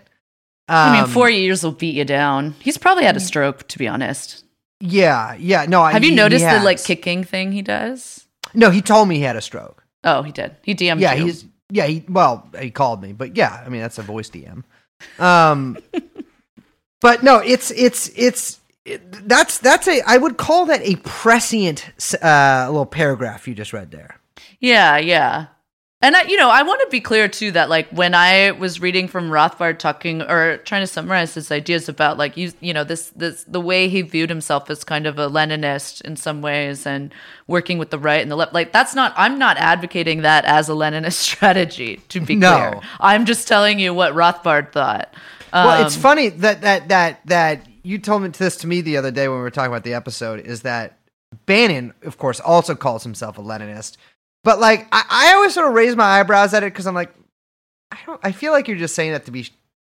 I 0.68 0.94
mean, 0.94 1.04
Um, 1.06 1.10
four 1.10 1.30
years 1.30 1.64
will 1.64 1.72
beat 1.72 1.96
you 1.96 2.06
down. 2.06 2.56
He's 2.60 2.78
probably 2.78 3.04
had 3.06 3.16
a 3.18 3.20
stroke, 3.22 3.68
to 3.70 3.78
be 3.78 3.88
honest. 3.88 4.44
Yeah, 4.82 5.36
yeah. 5.40 5.66
No, 5.66 5.82
I, 5.82 5.94
Have 5.94 6.04
you 6.04 6.10
he- 6.10 6.16
he 6.16 6.22
noticed 6.22 6.46
the 6.46 6.60
like 6.62 6.84
kicking 6.84 7.24
thing 7.24 7.52
he 7.54 7.62
does? 7.62 8.26
No, 8.54 8.70
he 8.70 8.82
told 8.82 9.08
me 9.08 9.16
he 9.16 9.22
had 9.24 9.36
a 9.38 9.42
stroke. 9.42 9.84
Oh, 10.04 10.22
he 10.24 10.32
did. 10.34 10.56
He 10.62 10.76
DM'd 10.76 11.00
yeah, 11.00 11.14
you. 11.14 11.26
he's 11.26 11.46
yeah. 11.70 11.86
He 11.86 12.04
well, 12.10 12.50
he 12.60 12.70
called 12.70 13.02
me, 13.02 13.14
but 13.14 13.38
yeah, 13.38 13.64
I 13.66 13.70
mean 13.70 13.82
that's 13.82 13.98
a 13.98 14.02
voice 14.04 14.30
DM. 14.30 14.64
Um, 15.20 15.78
but 17.02 17.24
no, 17.24 17.38
it's 17.40 17.72
it's 17.72 18.10
it's 18.16 18.60
it, 18.86 19.28
that's 19.28 19.60
that's 19.60 19.88
a 19.88 20.02
I 20.06 20.18
would 20.18 20.38
call 20.38 20.66
that 20.68 20.82
a 20.82 20.96
prescient 20.98 21.90
uh, 22.22 22.66
little 22.70 22.86
paragraph 22.86 23.48
you 23.48 23.56
just 23.56 23.74
read 23.74 23.92
there. 23.92 24.20
Yeah, 24.60 24.98
yeah. 24.98 25.48
And 26.02 26.18
I, 26.18 26.24
you 26.24 26.36
know, 26.36 26.50
I 26.50 26.64
want 26.64 26.82
to 26.82 26.88
be 26.90 27.00
clear 27.00 27.30
too 27.30 27.52
that 27.52 27.70
like 27.70 27.88
when 27.92 28.14
I 28.14 28.52
was 28.52 28.82
reading 28.82 29.08
from 29.08 29.30
Rothbard 29.30 29.80
talking 29.80 30.22
or 30.22 30.58
trying 30.58 30.82
to 30.82 30.88
summarize 30.88 31.34
his 31.34 31.50
ideas 31.50 31.88
about 31.88 32.18
like 32.18 32.36
you, 32.36 32.52
you 32.60 32.74
know, 32.74 32.84
this 32.84 33.08
this 33.16 33.46
the 33.46 33.62
way 33.62 33.88
he 33.88 34.02
viewed 34.02 34.30
himself 34.30 34.70
as 34.70 34.84
kind 34.84 35.08
of 35.08 35.18
a 35.18 35.30
Leninist 35.30 36.02
in 36.02 36.18
some 36.18 36.42
ways 36.42 36.86
and 36.86 37.14
working 37.48 37.78
with 37.78 37.90
the 37.90 37.98
right 38.00 38.22
and 38.22 38.30
the 38.30 38.36
left. 38.36 38.54
Like 38.54 38.74
that's 38.74 38.94
not 38.94 39.14
I'm 39.16 39.40
not 39.40 39.56
advocating 39.56 40.24
that 40.24 40.44
as 40.44 40.68
a 40.68 40.74
Leninist 40.74 41.14
strategy. 41.32 42.02
To 42.10 42.20
be 42.20 42.36
No. 42.36 42.50
clear, 42.54 42.82
I'm 43.00 43.24
just 43.26 43.48
telling 43.48 43.80
you 43.80 43.94
what 43.94 44.12
Rothbard 44.14 44.74
thought. 44.74 45.14
well, 45.54 45.86
it's 45.86 45.96
Um, 45.96 46.02
funny 46.02 46.28
that 46.30 46.60
that 46.64 46.90
that 46.90 47.22
that 47.28 47.66
you 47.84 48.00
told 48.00 48.24
me 48.24 48.30
this 48.30 48.58
to 48.58 48.68
me 48.68 48.82
the 48.82 48.98
other 48.98 49.12
day 49.12 49.28
when 49.28 49.38
we 49.38 49.44
were 49.44 49.52
talking 49.52 49.72
about 49.72 49.84
the 49.84 49.94
episode 49.94 50.40
is 50.40 50.62
that 50.62 50.98
Bannon, 51.46 51.94
of 52.04 52.18
course, 52.18 52.40
also 52.40 52.76
calls 52.76 53.04
himself 53.04 53.38
a 53.38 53.42
Leninist. 53.42 53.98
But 54.44 54.60
like, 54.60 54.88
I, 54.92 55.04
I 55.10 55.34
always 55.34 55.54
sort 55.54 55.68
of 55.68 55.74
raise 55.74 55.96
my 55.96 56.20
eyebrows 56.20 56.54
at 56.54 56.64
it 56.64 56.74
because 56.74 56.88
I'm 56.88 56.96
like, 56.96 57.14
I 57.92 57.98
don't. 58.06 58.20
I 58.24 58.32
feel 58.32 58.52
like 58.52 58.68
you're 58.68 58.78
just 58.78 58.96
saying 58.96 59.12
that 59.12 59.26
to 59.26 59.32
be 59.32 59.44
sh- 59.44 59.52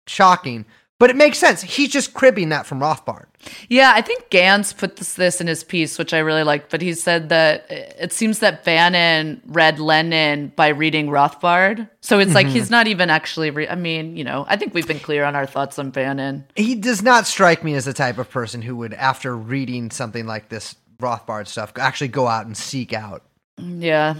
shocking, 0.07 0.65
but 0.99 1.09
it 1.09 1.15
makes 1.15 1.39
sense. 1.39 1.61
He's 1.61 1.89
just 1.89 2.13
cribbing 2.13 2.49
that 2.49 2.65
from 2.65 2.79
Rothbard. 2.79 3.25
Yeah, 3.69 3.93
I 3.95 4.01
think 4.01 4.29
Ganz 4.29 4.73
put 4.73 4.97
this, 4.97 5.13
this 5.13 5.39
in 5.39 5.47
his 5.47 5.63
piece, 5.63 5.97
which 5.97 6.13
I 6.13 6.19
really 6.19 6.43
liked. 6.43 6.69
But 6.69 6.81
he 6.81 6.93
said 6.93 7.29
that 7.29 7.65
it 7.69 8.11
seems 8.11 8.39
that 8.39 8.65
Bannon 8.65 9.41
read 9.47 9.79
Lenin 9.79 10.51
by 10.57 10.67
reading 10.67 11.07
Rothbard. 11.07 11.89
So 12.01 12.19
it's 12.19 12.35
like 12.35 12.47
he's 12.47 12.65
mm-hmm. 12.65 12.71
not 12.71 12.87
even 12.87 13.09
actually. 13.09 13.49
Re- 13.49 13.69
I 13.69 13.75
mean, 13.75 14.17
you 14.17 14.25
know, 14.25 14.45
I 14.49 14.57
think 14.57 14.73
we've 14.73 14.87
been 14.87 14.99
clear 14.99 15.23
on 15.23 15.35
our 15.35 15.45
thoughts 15.45 15.79
on 15.79 15.89
Bannon. 15.89 16.45
He 16.55 16.75
does 16.75 17.01
not 17.01 17.25
strike 17.25 17.63
me 17.63 17.75
as 17.75 17.85
the 17.85 17.93
type 17.93 18.17
of 18.17 18.29
person 18.29 18.61
who 18.61 18.75
would, 18.75 18.93
after 18.93 19.35
reading 19.35 19.91
something 19.91 20.25
like 20.25 20.49
this 20.49 20.75
Rothbard 21.01 21.47
stuff, 21.47 21.71
actually 21.77 22.09
go 22.09 22.27
out 22.27 22.45
and 22.45 22.57
seek 22.57 22.91
out 22.91 23.23
Yeah, 23.57 24.15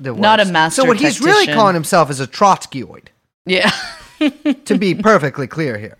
Not 0.00 0.40
a 0.40 0.46
master 0.46 0.82
So 0.82 0.88
what 0.88 0.98
he's 0.98 1.20
really 1.20 1.52
calling 1.52 1.74
himself 1.74 2.10
is 2.10 2.18
a 2.18 2.26
Trotskyoid. 2.26 3.06
yeah. 3.46 3.70
To 4.64 4.78
be 4.78 4.94
perfectly 4.96 5.46
clear 5.46 5.78
here. 5.78 5.98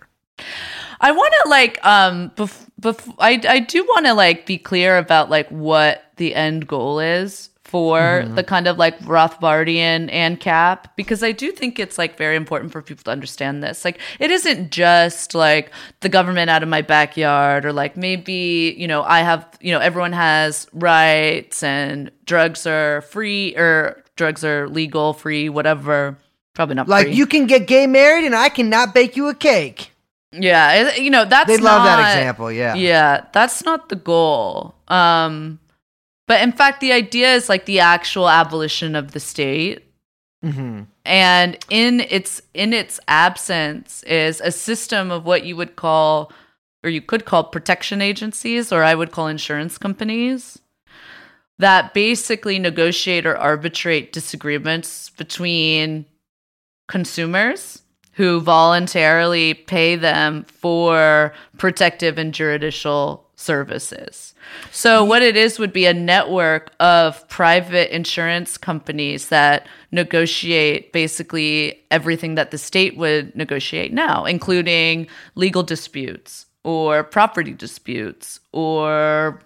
I 1.01 1.11
want 1.11 1.33
to 1.43 1.49
like 1.49 1.83
um 1.85 2.31
bef- 2.35 2.67
bef- 2.81 3.15
I 3.19 3.41
I 3.47 3.59
do 3.59 3.83
want 3.83 4.05
to 4.05 4.13
like 4.13 4.45
be 4.45 4.57
clear 4.57 4.97
about 4.97 5.29
like 5.29 5.49
what 5.49 6.03
the 6.17 6.33
end 6.35 6.67
goal 6.67 6.99
is 6.99 7.49
for 7.63 8.23
the 8.35 8.43
kind 8.43 8.67
of 8.67 8.77
like 8.77 8.97
Rothbardian 8.99 10.09
ANCAP 10.13 10.85
because 10.95 11.23
I 11.23 11.31
do 11.33 11.51
think 11.51 11.79
it's 11.79 11.97
like 11.97 12.15
very 12.15 12.35
important 12.37 12.71
for 12.71 12.81
people 12.81 13.03
to 13.05 13.11
understand 13.11 13.63
this. 13.63 13.83
Like 13.83 13.99
it 14.19 14.29
isn't 14.31 14.71
just 14.71 15.33
like 15.35 15.71
the 15.99 16.07
government 16.07 16.49
out 16.49 16.63
of 16.63 16.69
my 16.69 16.81
backyard 16.83 17.65
or 17.65 17.73
like 17.73 17.97
maybe, 17.97 18.75
you 18.77 18.87
know, 18.87 19.03
I 19.03 19.21
have, 19.21 19.45
you 19.59 19.73
know, 19.73 19.79
everyone 19.79 20.13
has 20.13 20.67
rights 20.73 21.63
and 21.63 22.11
drugs 22.25 22.65
are 22.67 23.01
free 23.01 23.57
or 23.57 24.03
drugs 24.15 24.45
are 24.45 24.69
legal, 24.69 25.11
free, 25.13 25.49
whatever. 25.49 26.17
Probably 26.53 26.75
not 26.75 26.87
Like 26.87 27.07
free. 27.07 27.15
you 27.15 27.25
can 27.25 27.45
get 27.47 27.67
gay 27.67 27.87
married 27.87 28.25
and 28.25 28.35
I 28.35 28.47
cannot 28.49 28.93
bake 28.93 29.17
you 29.17 29.27
a 29.27 29.35
cake. 29.35 29.91
Yeah, 30.37 30.95
you 30.95 31.09
know, 31.09 31.25
that's 31.25 31.47
They 31.47 31.57
love 31.57 31.83
that 31.83 31.99
example, 31.99 32.51
yeah. 32.51 32.75
Yeah, 32.75 33.25
that's 33.33 33.63
not 33.65 33.89
the 33.89 33.95
goal. 33.95 34.75
Um 34.87 35.59
but 36.27 36.41
in 36.41 36.51
fact 36.51 36.81
the 36.81 36.91
idea 36.91 37.33
is 37.33 37.49
like 37.49 37.65
the 37.65 37.79
actual 37.79 38.29
abolition 38.29 38.95
of 38.95 39.11
the 39.11 39.19
state 39.19 39.83
hmm 40.43 40.83
and 41.05 41.57
in 41.69 42.01
its 42.01 42.41
in 42.53 42.73
its 42.73 42.99
absence 43.07 44.01
is 44.03 44.41
a 44.41 44.51
system 44.51 45.11
of 45.11 45.23
what 45.23 45.45
you 45.45 45.55
would 45.55 45.75
call 45.75 46.31
or 46.83 46.89
you 46.89 47.01
could 47.01 47.25
call 47.25 47.43
protection 47.43 48.01
agencies 48.01 48.71
or 48.71 48.83
I 48.83 48.95
would 48.95 49.11
call 49.11 49.27
insurance 49.27 49.77
companies 49.77 50.59
that 51.57 51.93
basically 51.93 52.59
negotiate 52.59 53.25
or 53.25 53.37
arbitrate 53.37 54.11
disagreements 54.11 55.09
between 55.11 56.05
consumers 56.87 57.81
who 58.15 58.39
voluntarily 58.39 59.53
pay 59.53 59.95
them 59.95 60.43
for 60.45 61.33
protective 61.57 62.17
and 62.17 62.33
judicial 62.33 63.25
services. 63.35 64.33
So 64.71 65.03
what 65.03 65.21
it 65.21 65.35
is 65.35 65.59
would 65.59 65.73
be 65.73 65.85
a 65.85 65.93
network 65.93 66.71
of 66.79 67.27
private 67.27 67.93
insurance 67.93 68.57
companies 68.57 69.27
that 69.29 69.67
negotiate 69.91 70.93
basically 70.93 71.83
everything 71.91 72.35
that 72.35 72.51
the 72.51 72.57
state 72.57 72.95
would 72.95 73.35
negotiate 73.35 73.91
now, 73.91 74.23
including 74.23 75.07
legal 75.35 75.63
disputes 75.63 76.45
or 76.63 77.03
property 77.03 77.53
disputes 77.53 78.39
or 78.53 79.41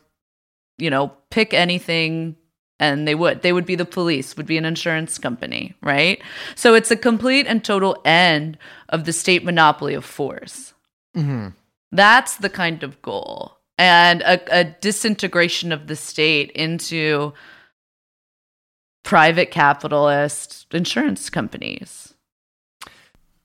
you 0.79 0.89
know, 0.89 1.11
pick 1.29 1.53
anything 1.53 2.35
and 2.79 3.07
they 3.07 3.15
would. 3.15 3.41
They 3.41 3.53
would 3.53 3.65
be 3.65 3.75
the 3.75 3.85
police, 3.85 4.37
would 4.37 4.45
be 4.45 4.57
an 4.57 4.65
insurance 4.65 5.17
company, 5.17 5.75
right? 5.81 6.21
So 6.55 6.73
it's 6.73 6.91
a 6.91 6.95
complete 6.95 7.47
and 7.47 7.63
total 7.63 7.97
end 8.05 8.57
of 8.89 9.05
the 9.05 9.13
state 9.13 9.43
monopoly 9.43 9.93
of 9.93 10.05
force. 10.05 10.73
hmm 11.13 11.49
That's 11.91 12.37
the 12.37 12.49
kind 12.49 12.83
of 12.83 13.01
goal. 13.01 13.57
And 13.77 14.21
a, 14.23 14.59
a 14.59 14.63
disintegration 14.65 15.71
of 15.71 15.87
the 15.87 15.95
state 15.95 16.51
into 16.51 17.33
private 19.03 19.51
capitalist 19.51 20.67
insurance 20.73 21.29
companies. 21.29 22.13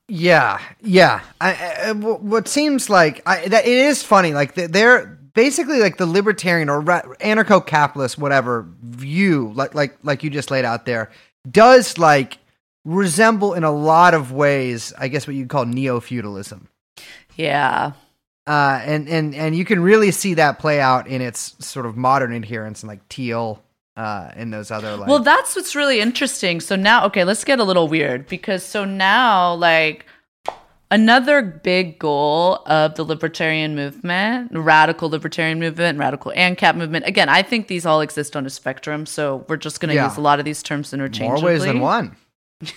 Yeah, 0.09 0.61
yeah. 0.82 1.22
I, 1.41 1.87
I, 1.87 1.93
what 1.93 2.49
seems 2.49 2.91
like 2.91 3.22
I, 3.26 3.49
that 3.49 3.64
it 3.64 3.78
is 3.78 4.03
funny. 4.03 4.35
Like 4.35 4.55
they're 4.55 5.18
basically 5.35 5.80
like 5.80 5.97
the 5.97 6.07
libertarian 6.07 6.68
or 6.68 6.80
ra- 6.80 7.03
anarcho-capitalist, 7.20 8.18
whatever 8.18 8.66
view, 8.82 9.53
like 9.55 9.74
like 9.74 9.99
like 10.03 10.22
you 10.22 10.30
just 10.30 10.51
laid 10.51 10.64
out 10.64 10.87
there, 10.87 11.11
does 11.51 11.99
like 11.99 12.39
resemble 12.85 13.55
in 13.55 13.64
a 13.64 13.72
lot 13.72 14.14
of 14.14 14.32
ways. 14.32 14.93
I 14.99 15.09
guess 15.09 15.26
what 15.26 15.37
you'd 15.37 15.49
call 15.49 15.66
neo-feudalism. 15.66 16.68
Yeah. 17.37 17.93
Uh, 18.47 18.80
and 18.85 19.09
and 19.09 19.35
and 19.35 19.57
you 19.57 19.64
can 19.64 19.80
really 19.80 20.11
see 20.11 20.35
that 20.35 20.59
play 20.59 20.78
out 20.80 21.07
in 21.07 21.22
its 21.22 21.57
sort 21.64 21.87
of 21.87 21.97
modern 21.97 22.32
adherence 22.32 22.82
and 22.82 22.89
like 22.89 23.07
Thiel 23.09 23.62
uh, 23.97 24.30
in 24.37 24.51
those 24.51 24.70
other 24.70 24.97
like. 24.97 25.09
Well, 25.09 25.20
that's 25.20 25.57
what's 25.57 25.74
really 25.74 26.01
interesting. 26.01 26.61
So 26.61 26.76
now, 26.76 27.07
okay, 27.07 27.24
let's 27.24 27.45
get 27.45 27.59
a 27.59 27.64
little 27.64 27.89
weird 27.89 28.26
because 28.26 28.62
so 28.62 28.85
now, 28.85 29.55
like, 29.55 30.07
another 30.95 31.42
big 31.42 31.99
goal 31.99 32.62
of 32.66 32.95
the 32.95 33.03
libertarian 33.05 33.74
movement, 33.74 34.49
radical 34.53 35.09
libertarian 35.11 35.59
movement, 35.59 35.99
radical 35.99 36.32
ANCAP 36.36 36.76
movement. 36.76 37.05
Again, 37.07 37.28
I 37.28 37.42
think 37.42 37.66
these 37.66 37.84
all 37.84 38.01
exist 38.01 38.36
on 38.36 38.47
a 38.47 38.51
spectrum, 38.51 39.05
so 39.05 39.45
we're 39.49 39.57
just 39.57 39.80
going 39.80 39.88
to 39.88 39.95
Yeah. 39.97 40.07
use 40.09 40.16
a 40.16 40.20
lot 40.20 40.38
of 40.38 40.45
these 40.45 40.62
terms 40.62 40.92
interchangeably. 40.92 41.42
more 41.42 41.51
ways 41.51 41.64
than 41.64 41.80
one. 41.80 42.16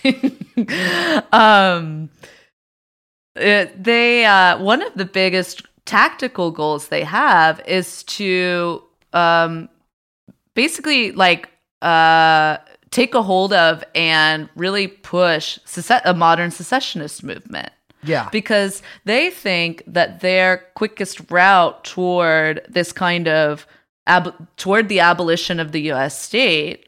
um, 1.32 2.09
it- 3.36 3.84
they 3.84 4.26
uh, 4.26 4.57
one 4.59 4.82
of 4.82 4.93
the 4.95 5.05
biggest 5.05 5.61
tactical 5.86 6.49
goals 6.51 6.88
they 6.88 7.03
have 7.03 7.61
is 7.68 8.03
to 8.03 8.82
um, 9.13 9.70
basically 10.55 11.11
like 11.11 11.49
uh, 11.84 12.57
take 12.89 13.13
a 13.13 13.22
hold 13.22 13.53
of 13.53 13.84
and 13.93 14.49
really 14.55 14.88
push 14.88 15.59
sece- 15.65 16.01
a 16.03 16.13
modern 16.13 16.49
secessionist 16.51 17.24
movement 17.24 17.70
Yeah. 18.04 18.30
because 18.32 18.82
they 19.06 19.30
think 19.30 19.84
that 19.88 20.20
their 20.22 20.58
quickest 20.76 21.32
route 21.32 21.84
toward 21.84 22.66
this 22.70 22.91
kind 22.91 23.28
of 23.28 23.66
ab- 24.06 24.48
toward 24.58 24.89
the 24.89 25.00
abolition 25.00 25.60
of 25.60 25.72
the 25.72 25.82
U.S. 25.84 26.20
state 26.20 26.88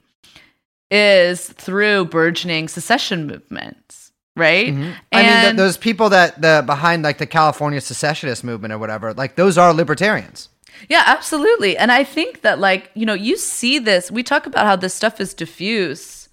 is 0.91 1.49
through 1.49 2.05
burgeoning 2.05 2.67
secession 2.67 3.27
movements, 3.27 4.11
right? 4.35 4.67
Mm-hmm. 4.67 4.91
I 5.11 5.23
mean, 5.23 5.41
th- 5.41 5.55
those 5.55 5.77
people 5.77 6.09
that 6.09 6.41
the 6.41 6.63
behind 6.65 7.03
like 7.03 7.17
the 7.17 7.27
California 7.27 7.81
secessionist 7.81 8.43
movement 8.43 8.73
or 8.73 8.77
whatever, 8.77 9.13
like 9.13 9.35
those 9.35 9.57
are 9.57 9.73
libertarians. 9.73 10.49
Yeah, 10.87 11.03
absolutely. 11.05 11.77
And 11.77 11.91
I 11.91 12.03
think 12.03 12.41
that 12.41 12.59
like, 12.59 12.89
you 12.93 13.05
know, 13.05 13.13
you 13.13 13.35
see 13.35 13.79
this, 13.79 14.09
we 14.09 14.23
talk 14.23 14.45
about 14.45 14.65
how 14.65 14.75
this 14.75 14.93
stuff 14.93 15.19
is 15.19 15.33
diffuse 15.33 16.29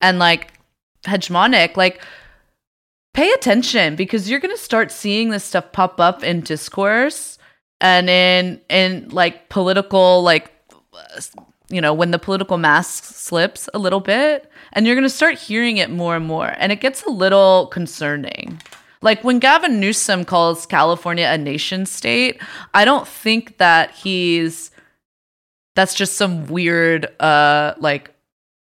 and 0.00 0.18
like 0.18 0.52
hegemonic, 1.04 1.76
like 1.76 2.02
pay 3.14 3.30
attention 3.32 3.96
because 3.96 4.28
you're 4.28 4.40
going 4.40 4.54
to 4.54 4.62
start 4.62 4.90
seeing 4.90 5.30
this 5.30 5.44
stuff 5.44 5.72
pop 5.72 6.00
up 6.00 6.22
in 6.22 6.40
discourse 6.40 7.38
and 7.80 8.08
in 8.08 8.60
in 8.68 9.08
like 9.10 9.48
political 9.48 10.22
like 10.22 10.52
you 11.72 11.80
know, 11.80 11.94
when 11.94 12.10
the 12.10 12.18
political 12.18 12.58
mask 12.58 13.04
slips 13.04 13.68
a 13.72 13.78
little 13.78 14.00
bit 14.00 14.50
and 14.74 14.86
you're 14.86 14.94
going 14.94 15.02
to 15.04 15.10
start 15.10 15.38
hearing 15.38 15.78
it 15.78 15.90
more 15.90 16.14
and 16.14 16.26
more 16.26 16.54
and 16.58 16.70
it 16.70 16.80
gets 16.80 17.02
a 17.04 17.10
little 17.10 17.66
concerning. 17.68 18.60
Like 19.00 19.24
when 19.24 19.38
Gavin 19.38 19.80
Newsom 19.80 20.24
calls 20.24 20.66
California 20.66 21.26
a 21.26 21.38
nation 21.38 21.86
state, 21.86 22.40
I 22.74 22.84
don't 22.84 23.08
think 23.08 23.56
that 23.56 23.90
he's 23.92 24.70
that's 25.74 25.94
just 25.94 26.16
some 26.16 26.46
weird 26.46 27.06
uh 27.18 27.74
like 27.78 28.14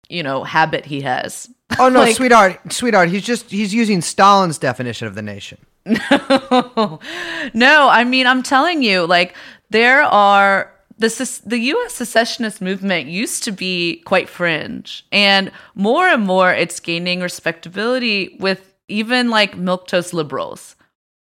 you 0.10 0.24
know 0.24 0.44
habit 0.44 0.86
he 0.86 1.02
has. 1.02 1.50
Oh 1.80 1.88
no, 1.90 2.00
Like- 2.06 2.16
sweetheart, 2.16 2.60
sweetheart. 2.74 3.10
He's 3.10 3.24
just 3.24 3.50
he's 3.52 3.74
using 3.74 4.02
Stalin's 4.02 4.58
definition 4.58 5.08
of 5.08 5.16
the 5.16 5.22
nation. 5.22 5.58
no, 5.86 7.00
No, 7.54 7.90
I 7.90 8.04
mean 8.04 8.28
I'm 8.28 8.44
telling 8.44 8.84
you, 8.84 9.06
like 9.06 9.36
there 9.70 10.02
are 10.04 10.72
the 10.98 11.42
the 11.46 11.58
U.S. 11.58 11.94
secessionist 11.96 12.62
movement 12.62 13.08
used 13.08 13.44
to 13.44 13.52
be 13.52 14.02
quite 14.06 14.28
fringe, 14.30 15.06
and 15.12 15.52
more 15.76 16.08
and 16.08 16.24
more 16.26 16.52
it's 16.54 16.80
gaining 16.80 17.22
respectability 17.22 18.36
with 18.40 18.74
even 18.88 19.30
like 19.30 19.56
milquetoast 19.56 20.14
liberals. 20.14 20.76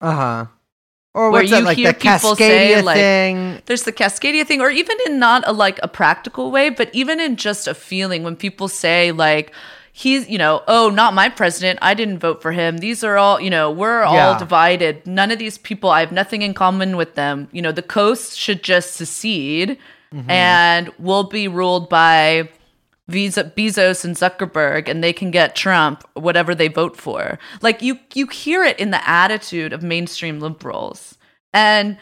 Uh 0.00 0.14
huh. 0.14 0.46
Or 1.14 1.30
Where 1.30 1.42
what's 1.42 1.50
that 1.50 1.58
you 1.58 1.64
like 1.64 1.76
hear 1.76 1.92
the 1.92 1.98
people 1.98 2.36
say, 2.36 2.72
Cascadia 2.72 2.82
like- 2.82 2.96
thing? 2.96 3.62
There's 3.66 3.82
the 3.82 3.92
Cascadia 3.92 4.46
thing, 4.46 4.60
or 4.62 4.70
even 4.70 4.96
in 5.06 5.18
not 5.18 5.44
a 5.46 5.52
like 5.52 5.78
a 5.82 5.88
practical 5.88 6.50
way, 6.50 6.70
but 6.70 6.88
even 6.94 7.20
in 7.20 7.36
just 7.36 7.68
a 7.68 7.74
feeling 7.74 8.22
when 8.22 8.34
people 8.34 8.66
say 8.68 9.12
like 9.12 9.52
he's 9.92 10.26
you 10.28 10.38
know 10.38 10.62
oh 10.68 10.88
not 10.88 11.12
my 11.12 11.28
president. 11.28 11.78
I 11.82 11.92
didn't 11.92 12.18
vote 12.18 12.40
for 12.40 12.52
him. 12.52 12.78
These 12.78 13.04
are 13.04 13.18
all 13.18 13.38
you 13.40 13.50
know 13.50 13.70
we're 13.70 14.02
all 14.02 14.14
Yeah. 14.14 14.38
divided. 14.38 15.06
None 15.06 15.30
of 15.30 15.38
these 15.38 15.58
people 15.58 15.90
i 15.90 16.00
have 16.00 16.12
nothing 16.12 16.40
in 16.40 16.54
common 16.54 16.96
with 16.96 17.14
them. 17.14 17.48
You 17.52 17.60
know 17.60 17.72
the 17.72 17.82
coast 17.82 18.38
should 18.38 18.62
just 18.62 18.94
secede 18.94 19.76
mm-hmm. 20.14 20.30
and 20.30 20.90
we'll 20.98 21.24
be 21.24 21.46
ruled 21.46 21.90
by 21.90 22.48
Bezos 23.12 24.04
and 24.04 24.16
Zuckerberg, 24.16 24.88
and 24.88 25.02
they 25.02 25.12
can 25.12 25.30
get 25.30 25.54
Trump, 25.54 26.02
whatever 26.14 26.54
they 26.54 26.68
vote 26.68 26.96
for. 26.96 27.38
Like 27.60 27.82
you, 27.82 27.98
you 28.14 28.26
hear 28.26 28.64
it 28.64 28.78
in 28.78 28.90
the 28.90 29.08
attitude 29.08 29.72
of 29.72 29.82
mainstream 29.82 30.40
liberals, 30.40 31.18
and 31.52 31.98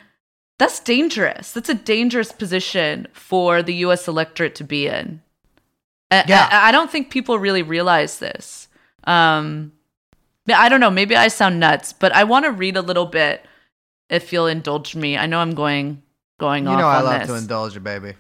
that's 0.59 0.81
dangerous. 0.81 1.53
That's 1.53 1.69
a 1.69 1.75
dangerous 1.75 2.33
position 2.33 3.07
for 3.13 3.63
the 3.63 3.75
U.S. 3.77 4.07
electorate 4.09 4.55
to 4.57 4.65
be 4.65 4.87
in. 4.87 5.23
Yeah. 6.13 6.49
I, 6.51 6.69
I 6.69 6.73
don't 6.73 6.91
think 6.91 7.11
people 7.11 7.39
really 7.39 7.63
realize 7.63 8.19
this. 8.19 8.69
Um, 9.05 9.73
I 10.53 10.69
don't 10.69 10.81
know. 10.81 10.91
Maybe 10.91 11.15
I 11.17 11.29
sound 11.29 11.61
nuts, 11.61 11.93
but 11.93 12.13
I 12.13 12.25
want 12.25 12.45
to 12.45 12.51
read 12.51 12.77
a 12.77 12.83
little 12.83 13.07
bit. 13.07 13.45
If 14.09 14.33
you'll 14.33 14.49
indulge 14.49 14.97
me, 14.97 15.17
I 15.17 15.27
know 15.27 15.39
I'm 15.39 15.55
going 15.55 16.03
going 16.39 16.65
You 16.65 16.71
off 16.71 16.79
know 16.81 16.89
I 16.89 17.01
love 17.01 17.21
this. 17.21 17.29
to 17.29 17.35
indulge 17.37 17.75
you, 17.75 17.81
baby. 17.81 18.15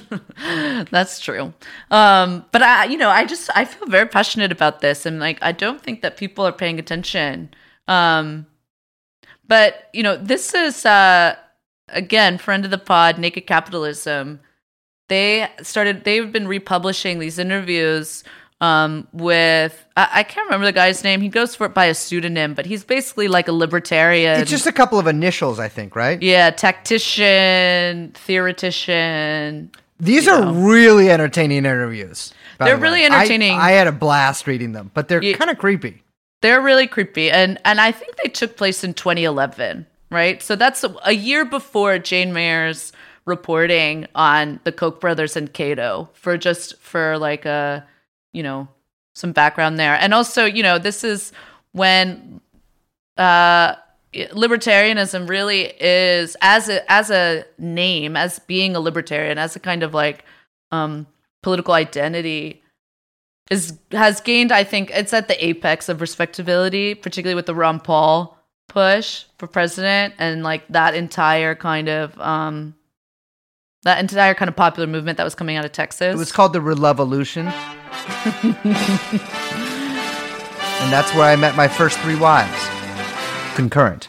That's 0.90 1.20
true. 1.20 1.52
Um, 1.90 2.44
but 2.52 2.62
I, 2.62 2.84
you 2.86 2.96
know, 2.96 3.10
I 3.10 3.24
just 3.24 3.50
I 3.54 3.64
feel 3.64 3.88
very 3.88 4.06
passionate 4.06 4.52
about 4.52 4.80
this, 4.80 5.06
and 5.06 5.20
like 5.20 5.38
I 5.42 5.52
don't 5.52 5.80
think 5.80 6.02
that 6.02 6.16
people 6.16 6.46
are 6.46 6.52
paying 6.52 6.78
attention. 6.78 7.50
Um, 7.88 8.46
but 9.46 9.88
you 9.92 10.02
know, 10.02 10.16
this 10.16 10.54
is 10.54 10.86
uh, 10.86 11.36
again, 11.88 12.38
friend 12.38 12.64
of 12.64 12.70
the 12.70 12.78
pod, 12.78 13.18
Naked 13.18 13.46
Capitalism. 13.46 14.40
They 15.08 15.48
started. 15.62 16.04
They've 16.04 16.32
been 16.32 16.48
republishing 16.48 17.18
these 17.18 17.38
interviews 17.38 18.24
um, 18.62 19.08
with 19.12 19.84
I, 19.96 20.08
I 20.12 20.22
can't 20.22 20.46
remember 20.46 20.66
the 20.66 20.72
guy's 20.72 21.02
name. 21.02 21.20
He 21.20 21.28
goes 21.28 21.56
for 21.56 21.66
it 21.66 21.74
by 21.74 21.86
a 21.86 21.94
pseudonym, 21.94 22.54
but 22.54 22.64
he's 22.64 22.84
basically 22.84 23.26
like 23.26 23.48
a 23.48 23.52
libertarian. 23.52 24.40
It's 24.40 24.50
just 24.50 24.68
a 24.68 24.72
couple 24.72 25.00
of 25.00 25.08
initials, 25.08 25.58
I 25.58 25.68
think, 25.68 25.96
right? 25.96 26.22
yeah, 26.22 26.50
tactician, 26.50 28.12
theoretician, 28.12 29.72
These 30.02 30.26
are 30.28 30.40
know. 30.44 30.52
really 30.54 31.10
entertaining 31.10 31.58
interviews. 31.58 32.34
They're 32.58 32.76
the 32.76 32.82
really 32.82 33.02
I- 33.02 33.06
entertaining. 33.06 33.56
I, 33.58 33.70
had 33.70 33.86
a 33.86 33.92
blast 33.92 34.46
reading 34.46 34.72
them, 34.72 34.90
but 34.94 35.08
they're 35.08 35.22
Yeah. 35.22 35.36
kind 35.36 35.50
of 35.50 35.58
creepy. 35.58 36.02
They're 36.42 36.60
really 36.60 36.86
creepy, 36.88 37.30
and 37.30 37.58
and 37.64 37.80
I 37.80 37.92
think 37.92 38.16
they 38.16 38.28
took 38.28 38.56
place 38.56 38.82
in 38.82 38.94
2011, 38.94 39.86
right? 40.10 40.42
So 40.42 40.56
that's 40.56 40.82
a, 40.82 40.94
a 41.04 41.12
year 41.12 41.44
before 41.44 41.98
Jane 42.00 42.32
Mayer's 42.32 42.92
reporting 43.26 44.06
on 44.16 44.58
the 44.64 44.72
Koch 44.72 45.00
brothers 45.00 45.36
and 45.36 45.52
Cato 45.52 46.08
for 46.14 46.36
just 46.36 46.76
for 46.80 47.16
like 47.16 47.44
a 47.46 47.86
you 48.32 48.42
know 48.42 48.66
some 49.14 49.30
background 49.30 49.78
there, 49.78 49.94
and 49.94 50.12
also 50.12 50.44
you 50.44 50.64
know 50.64 50.78
this 50.78 51.04
is 51.04 51.30
when 51.70 52.40
uh 53.18 53.76
libertarianism 54.14 55.28
really 55.28 55.72
is 55.80 56.36
as 56.42 56.68
a 56.68 56.90
as 56.92 57.10
a 57.10 57.44
name 57.58 58.16
as 58.16 58.38
being 58.40 58.76
a 58.76 58.80
libertarian 58.80 59.38
as 59.38 59.56
a 59.56 59.60
kind 59.60 59.82
of 59.82 59.94
like 59.94 60.24
um 60.70 61.06
political 61.42 61.72
identity 61.72 62.62
is 63.50 63.78
has 63.90 64.20
gained 64.20 64.52
i 64.52 64.62
think 64.64 64.90
it's 64.90 65.14
at 65.14 65.28
the 65.28 65.44
apex 65.44 65.88
of 65.88 66.00
respectability 66.02 66.94
particularly 66.94 67.34
with 67.34 67.46
the 67.46 67.54
ron 67.54 67.80
paul 67.80 68.38
push 68.68 69.24
for 69.38 69.46
president 69.46 70.12
and 70.18 70.42
like 70.42 70.66
that 70.68 70.94
entire 70.94 71.54
kind 71.54 71.88
of 71.88 72.18
um 72.20 72.74
that 73.84 73.98
entire 73.98 74.34
kind 74.34 74.48
of 74.48 74.56
popular 74.56 74.86
movement 74.86 75.16
that 75.16 75.24
was 75.24 75.34
coming 75.34 75.56
out 75.56 75.64
of 75.64 75.72
texas 75.72 76.14
It 76.14 76.18
was 76.18 76.32
called 76.32 76.52
the 76.52 76.60
Revolution. 76.60 77.46
and 80.82 80.92
that's 80.92 81.14
where 81.14 81.24
I 81.24 81.36
met 81.36 81.56
my 81.56 81.68
first 81.68 81.98
three 81.98 82.16
wives. 82.16 82.81
Concurrent. 83.54 84.08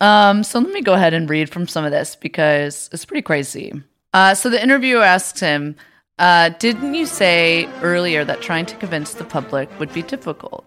Um, 0.00 0.42
so 0.42 0.58
let 0.58 0.72
me 0.72 0.82
go 0.82 0.94
ahead 0.94 1.14
and 1.14 1.28
read 1.28 1.48
from 1.48 1.66
some 1.66 1.84
of 1.84 1.92
this 1.92 2.16
because 2.16 2.90
it's 2.92 3.04
pretty 3.04 3.22
crazy. 3.22 3.72
Uh, 4.12 4.34
so 4.34 4.50
the 4.50 4.62
interviewer 4.62 5.02
asks 5.02 5.40
him, 5.40 5.76
uh, 6.18 6.50
Didn't 6.50 6.94
you 6.94 7.06
say 7.06 7.68
earlier 7.82 8.24
that 8.24 8.42
trying 8.42 8.66
to 8.66 8.76
convince 8.76 9.14
the 9.14 9.24
public 9.24 9.68
would 9.78 9.92
be 9.92 10.02
difficult? 10.02 10.64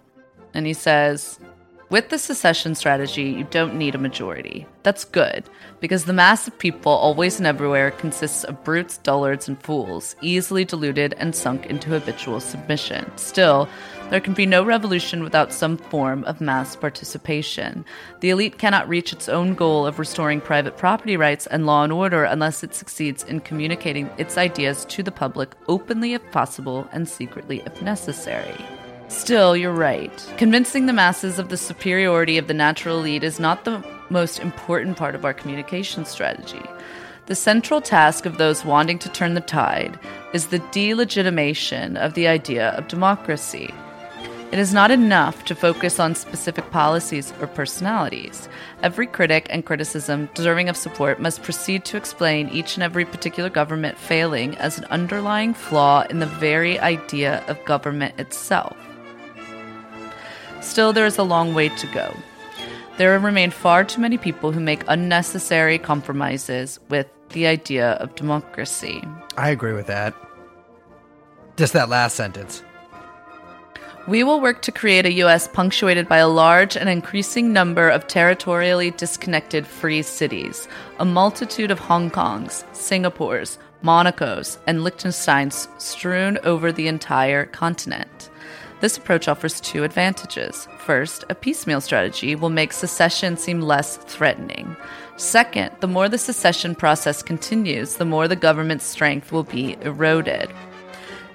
And 0.54 0.66
he 0.66 0.74
says, 0.74 1.40
With 1.92 2.10
the 2.10 2.18
secession 2.18 2.74
strategy, 2.74 3.24
you 3.24 3.44
don't 3.46 3.76
need 3.76 3.94
a 3.94 4.00
majority. 4.00 4.66
That's 4.82 5.06
good, 5.06 5.44
because 5.80 6.06
the 6.06 6.14
mass 6.14 6.48
of 6.48 6.58
people, 6.58 6.92
always 6.92 7.38
and 7.38 7.46
everywhere, 7.46 7.92
consists 7.92 8.44
of 8.44 8.64
brutes, 8.64 8.98
dullards, 8.98 9.48
and 9.48 9.62
fools, 9.62 10.16
easily 10.22 10.66
deluded 10.66 11.14
and 11.18 11.36
sunk 11.36 11.68
into 11.68 11.90
habitual 11.90 12.40
submission. 12.40 13.12
Still, 13.18 13.70
there 14.10 14.20
can 14.20 14.34
be 14.34 14.45
no 14.45 14.64
revolution 14.64 15.24
without 15.24 15.53
some 15.53 15.78
form 15.78 16.24
of 16.24 16.41
mass 16.41 16.76
participation. 16.76 17.86
The 18.22 18.32
elite 18.32 18.57
cannot 18.57 18.89
reach 18.89 19.14
its 19.14 19.30
own 19.30 19.53
goal 19.53 19.86
of 19.86 19.99
restoring 19.99 20.41
private 20.41 20.78
property 20.78 21.16
rights 21.16 21.45
and 21.47 21.66
law 21.66 21.84
and 21.84 21.93
order 21.93 22.24
unless 22.24 22.64
it 22.64 22.74
succeeds 22.74 23.24
in 23.24 23.41
communicating 23.41 24.10
its 24.18 24.38
ideas 24.38 24.86
to 24.86 25.03
the 25.03 25.12
public 25.12 25.53
openly 25.68 26.14
if 26.14 26.32
possible 26.32 26.88
and 26.91 27.07
secretly 27.07 27.62
if 27.66 27.82
necessary. 27.82 28.66
Still, 29.10 29.57
you're 29.57 29.74
right. 29.74 30.34
Convincing 30.38 30.86
the 30.86 30.93
masses 30.93 31.39
of 31.39 31.49
the 31.49 31.57
superiority 31.57 32.38
of 32.38 32.47
the 32.47 32.53
natural 32.53 32.99
elite 32.99 33.24
is 33.24 33.39
not 33.39 33.66
the 33.66 33.84
most 34.10 34.39
important 34.39 34.97
part 34.97 35.16
of 35.16 35.26
our 35.26 35.34
communication 35.34 36.05
strategy. 36.05 36.62
The 37.26 37.36
central 37.36 37.80
task 37.80 38.26
of 38.26 38.39
those 38.39 38.66
wanting 38.66 38.97
to 38.99 39.10
turn 39.10 39.36
the 39.36 39.41
tide 39.41 39.99
is 40.34 40.47
the 40.47 40.60
delegitimation 40.60 41.95
of 41.95 42.16
the 42.16 42.28
idea 42.28 42.70
of 42.70 42.88
democracy. 42.88 43.72
It 44.52 44.58
is 44.58 44.74
not 44.74 44.89
enough 44.89 45.45
to 45.45 45.54
focus 45.54 46.00
on 46.00 46.16
specific 46.16 46.72
policies 46.72 47.32
or 47.39 47.45
personalities. 47.45 48.50
Every 48.82 49.06
critic 49.06 49.45
and 49.52 49.64
criticism 49.64 50.28
deserving 50.34 50.70
of 50.70 50.76
support 50.76 51.20
must 51.20 51.43
proceed 51.43 51.86
to 51.86 51.97
explain 51.97 52.50
each 52.50 52.76
and 52.76 52.82
every 52.82 53.06
particular 53.06 53.52
government 53.52 53.95
failing 53.95 54.58
as 54.58 54.80
an 54.80 54.86
underlying 54.86 55.54
flaw 55.54 56.02
in 56.10 56.18
the 56.18 56.26
very 56.26 56.80
idea 56.80 57.43
of 57.47 57.64
government 57.66 58.20
itself. 58.20 58.76
Still, 60.62 60.93
there 60.93 61.06
is 61.06 61.20
a 61.20 61.24
long 61.24 61.54
way 61.54 61.70
to 61.70 61.88
go. 61.88 62.16
There 62.97 63.20
remain 63.20 63.52
far 63.52 63.84
too 63.84 64.02
many 64.02 64.18
people 64.18 64.52
who 64.52 64.60
make 64.60 64.84
unnecessary 64.88 65.78
compromises 65.78 66.80
with 66.89 67.08
the 67.30 67.45
idea 67.45 67.91
of 67.91 68.16
democracy. 68.16 69.04
I 69.38 69.52
agree 69.52 69.74
with 69.74 69.88
that. 69.88 70.16
Just 71.56 71.74
that 71.74 71.88
last 71.88 72.16
sentence. 72.16 72.64
We 74.10 74.24
will 74.24 74.41
work 74.41 74.64
to 74.64 74.72
create 74.72 75.05
a 75.05 75.14
U.S. 75.24 75.47
punctuated 75.47 76.10
by 76.10 76.18
a 76.18 76.28
large 76.28 76.76
and 76.76 76.89
increasing 76.89 77.53
number 77.53 77.89
of 77.89 78.07
territorially 78.07 78.89
disconnected 78.89 79.68
free 79.68 80.01
cities, 80.01 80.68
a 80.97 81.05
multitude 81.05 81.70
of 81.70 81.78
Hong 81.78 82.10
Kongs, 82.10 82.64
Singapores, 82.74 83.60
Monacos, 83.84 84.57
and 84.66 84.80
Liechtensteins 84.80 85.68
strewn 85.80 86.39
over 86.43 86.72
the 86.72 86.88
entire 86.88 87.45
continent. 87.45 88.32
This 88.82 88.97
approach 88.97 89.28
offers 89.28 89.62
two 89.62 89.84
advantages. 89.84 90.68
First, 90.80 91.24
a 91.30 91.36
piecemeal 91.36 91.80
strategy 91.80 92.34
will 92.34 92.49
make 92.49 92.74
secession 92.74 93.38
seem 93.38 93.62
less 93.62 93.97
threatening. 93.97 94.76
Second, 95.18 95.70
the 95.82 95.88
more 95.88 96.10
the 96.10 96.18
secession 96.18 96.74
process 96.74 97.22
continues, 97.22 97.97
the 97.97 98.05
more 98.05 98.28
the 98.28 98.36
government's 98.36 98.86
strength 98.86 99.32
will 99.32 99.43
be 99.43 99.78
eroded. 99.82 100.49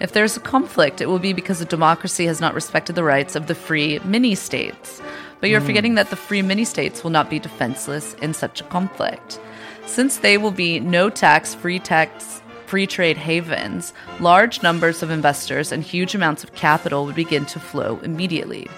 If 0.04 0.12
there's 0.12 0.36
a 0.36 0.40
conflict, 0.40 1.00
it 1.00 1.08
will 1.08 1.18
be 1.18 1.32
because 1.32 1.62
a 1.62 1.64
democracy 1.64 2.26
has 2.26 2.38
not 2.38 2.52
respected 2.52 2.94
the 2.94 3.02
rights 3.02 3.36
of 3.36 3.46
the 3.46 3.54
free 3.54 4.00
mini 4.00 4.34
states. 4.34 5.00
But 5.40 5.48
you're 5.48 5.62
mm. 5.62 5.66
forgetting 5.66 5.94
that 5.94 6.10
the 6.10 6.16
free 6.16 6.42
mini 6.42 6.66
states 6.66 7.02
will 7.02 7.10
not 7.10 7.30
be 7.30 7.38
defenseless 7.38 8.12
in 8.20 8.34
such 8.34 8.60
a 8.60 8.64
conflict. 8.64 9.40
Since 9.86 10.18
they 10.18 10.36
will 10.36 10.50
be 10.50 10.78
no 10.78 11.08
tax, 11.08 11.54
free 11.54 11.78
tax, 11.78 12.42
free 12.66 12.86
trade 12.86 13.16
havens, 13.16 13.94
large 14.20 14.62
numbers 14.62 15.02
of 15.02 15.08
investors 15.08 15.72
and 15.72 15.82
huge 15.82 16.14
amounts 16.14 16.44
of 16.44 16.54
capital 16.54 17.06
would 17.06 17.14
begin 17.14 17.46
to 17.46 17.58
flow 17.58 17.98
immediately. 18.02 18.68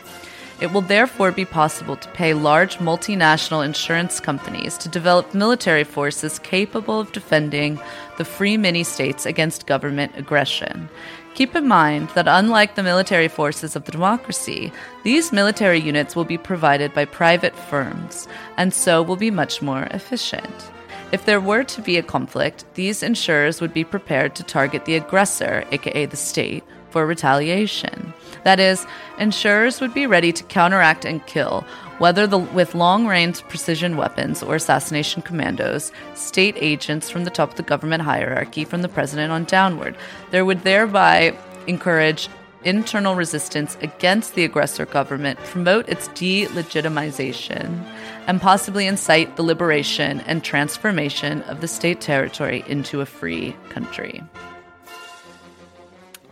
It 0.59 0.73
will 0.73 0.81
therefore 0.81 1.33
be 1.33 1.45
possible 1.45 1.97
to 1.97 2.09
pay 2.13 2.33
large 2.33 2.79
multinational 2.79 3.63
insurance 3.63 4.21
companies 4.21 4.79
to 4.79 4.89
develop 4.89 5.35
military 5.35 5.85
forces 5.85 6.39
capable 6.39 6.99
of 6.99 7.13
defending 7.13 7.79
the 8.17 8.25
free 8.25 8.57
mini 8.57 8.83
states 8.83 9.27
against 9.27 9.67
government 9.67 10.13
aggression. 10.17 10.89
Keep 11.37 11.55
in 11.55 11.69
mind 11.69 12.09
that 12.15 12.27
unlike 12.27 12.77
the 12.77 12.83
military 12.83 13.29
forces 13.29 13.77
of 13.77 13.85
the 13.85 13.93
democracy, 13.93 14.73
these 15.03 15.35
military 15.35 15.79
units 15.79 16.17
will 16.17 16.25
be 16.25 16.39
provided 16.39 16.95
by 16.95 17.05
private 17.05 17.55
firms 17.55 18.27
and 18.57 18.73
so 18.73 19.03
will 19.03 19.17
be 19.17 19.31
much 19.31 19.61
more 19.61 19.83
efficient. 19.91 20.73
If 21.13 21.27
there 21.27 21.39
were 21.39 21.63
to 21.63 21.83
be 21.83 21.99
a 21.99 22.03
conflict, 22.03 22.65
these 22.73 23.03
insurers 23.03 23.61
would 23.61 23.75
be 23.75 23.85
prepared 23.85 24.35
to 24.37 24.45
target 24.45 24.87
the 24.87 24.97
aggressor, 24.97 25.67
aka 25.73 26.07
the 26.07 26.17
state, 26.17 26.65
for 26.89 27.05
retaliation. 27.05 28.15
That 28.45 28.59
is, 28.59 28.87
insurers 29.19 29.83
would 29.83 29.93
be 29.93 30.07
ready 30.07 30.33
to 30.33 30.45
counteract 30.45 31.05
and 31.05 31.25
kill, 31.27 31.67
whether 31.99 32.27
the, 32.27 32.39
with 32.39 32.75
long 32.75 33.07
range 33.07 33.43
precision 33.49 33.97
weapons 33.97 34.43
or 34.43 34.55
assassination 34.55 35.23
commandos, 35.23 35.93
state 36.15 36.57
agents 36.59 37.11
from 37.11 37.25
the 37.25 37.31
top 37.31 37.51
of 37.51 37.57
the 37.57 37.63
government 37.63 38.03
hierarchy, 38.03 38.65
from 38.65 38.83
the 38.83 38.89
president 38.89 39.33
on 39.33 39.45
downward. 39.45 39.97
There 40.31 40.45
would 40.45 40.63
thereby 40.63 41.37
encourage 41.67 42.29
internal 42.65 43.15
resistance 43.15 43.77
against 43.81 44.35
the 44.35 44.45
aggressor 44.45 44.85
government, 44.87 45.39
promote 45.41 45.89
its 45.89 46.09
delegitimization, 46.09 47.85
and 48.27 48.41
possibly 48.41 48.87
incite 48.87 49.37
the 49.37 49.43
liberation 49.43 50.21
and 50.23 50.43
transformation 50.43 51.43
of 51.43 51.61
the 51.61 51.69
state 51.69 52.01
territory 52.01 52.65
into 52.67 53.01
a 53.01 53.07
free 53.07 53.55
country. 53.69 54.23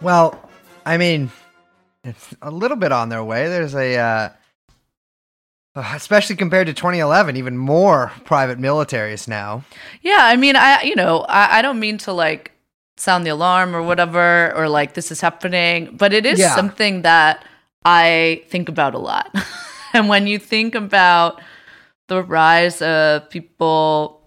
Well, 0.00 0.50
I 0.84 0.98
mean, 0.98 1.30
it's 2.02 2.34
a 2.42 2.50
little 2.50 2.76
bit 2.76 2.90
on 2.90 3.08
their 3.08 3.22
way. 3.22 3.48
There's 3.48 3.74
a, 3.74 3.96
uh, 3.96 4.28
especially 5.94 6.36
compared 6.36 6.66
to 6.66 6.74
2011, 6.74 7.36
even 7.36 7.56
more 7.56 8.12
private 8.24 8.58
militaries 8.58 9.26
now. 9.28 9.64
Yeah, 10.02 10.20
I 10.20 10.36
mean, 10.36 10.56
I 10.56 10.82
you 10.82 10.94
know, 10.94 11.20
I, 11.28 11.58
I 11.58 11.62
don't 11.62 11.80
mean 11.80 11.98
to 11.98 12.12
like 12.12 12.52
sound 12.96 13.26
the 13.26 13.30
alarm 13.30 13.74
or 13.74 13.82
whatever, 13.82 14.52
or 14.56 14.68
like 14.68 14.94
this 14.94 15.10
is 15.10 15.20
happening, 15.20 15.96
but 15.96 16.12
it 16.12 16.24
is 16.26 16.38
Yeah. 16.38 16.54
something 16.54 17.02
that 17.02 17.44
I 17.84 18.42
think 18.48 18.68
about 18.68 18.94
a 18.94 18.98
lot. 18.98 19.34
and 19.92 20.08
when 20.08 20.26
you 20.26 20.38
think 20.38 20.74
about 20.74 21.40
the 22.06 22.22
rise 22.22 22.80
of 22.82 23.28
people 23.30 24.20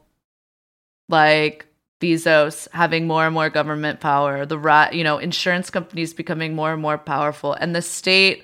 like 1.10 1.66
Bezos 2.02 2.68
having 2.72 3.08
more 3.08 3.26
and 3.26 3.34
more 3.34 3.50
government 3.50 4.00
power, 4.00 4.46
the 4.46 4.90
you 4.92 5.04
know, 5.04 5.18
insurance 5.18 5.70
companies 5.70 6.14
becoming 6.14 6.54
more 6.54 6.74
and 6.74 6.82
more 6.82 6.98
powerful, 6.98 7.54
and 7.54 7.74
the 7.74 7.82
state 7.82 8.44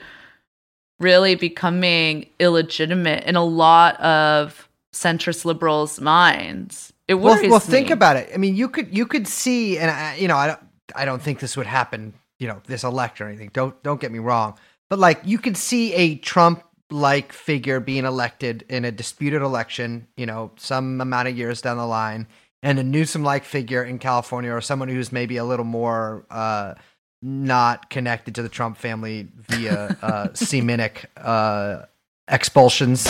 really 1.03 1.35
becoming 1.35 2.27
illegitimate 2.39 3.25
in 3.25 3.35
a 3.35 3.43
lot 3.43 3.99
of 4.01 4.67
centrist 4.93 5.45
liberals' 5.45 5.99
minds. 6.01 6.93
It 7.07 7.15
Well, 7.15 7.35
worries 7.35 7.51
well, 7.51 7.59
think 7.59 7.87
me. 7.87 7.93
about 7.93 8.15
it. 8.17 8.29
I 8.33 8.37
mean, 8.37 8.55
you 8.55 8.69
could 8.69 8.95
you 8.95 9.05
could 9.05 9.27
see, 9.27 9.77
and 9.77 9.91
I, 9.91 10.15
you 10.15 10.27
know, 10.27 10.37
I 10.37 10.47
don't 10.47 10.59
I 10.95 11.05
don't 11.05 11.21
think 11.21 11.39
this 11.39 11.57
would 11.57 11.67
happen. 11.67 12.13
You 12.39 12.47
know, 12.47 12.61
this 12.65 12.83
election 12.83 13.25
or 13.27 13.29
anything. 13.29 13.51
Don't 13.53 13.81
don't 13.83 14.01
get 14.01 14.11
me 14.11 14.19
wrong, 14.19 14.57
but 14.89 14.99
like 14.99 15.21
you 15.25 15.37
could 15.37 15.57
see 15.57 15.93
a 15.93 16.15
Trump 16.15 16.63
like 16.89 17.33
figure 17.33 17.79
being 17.79 18.05
elected 18.05 18.65
in 18.69 18.85
a 18.85 18.91
disputed 18.91 19.41
election. 19.41 20.07
You 20.17 20.25
know, 20.25 20.51
some 20.57 21.01
amount 21.01 21.27
of 21.27 21.37
years 21.37 21.61
down 21.61 21.77
the 21.77 21.85
line, 21.85 22.27
and 22.61 22.79
a 22.79 22.83
Newsom 22.83 23.23
like 23.23 23.43
figure 23.45 23.83
in 23.83 23.99
California, 23.99 24.51
or 24.51 24.61
someone 24.61 24.87
who's 24.89 25.11
maybe 25.11 25.37
a 25.37 25.45
little 25.45 25.65
more. 25.65 26.25
uh 26.29 26.75
not 27.23 27.89
connected 27.89 28.35
to 28.35 28.41
the 28.43 28.49
Trump 28.49 28.77
family 28.77 29.27
via 29.35 29.95
uh, 30.01 30.27
Seminic 30.33 31.05
uh, 31.17 31.85
expulsions 32.27 33.07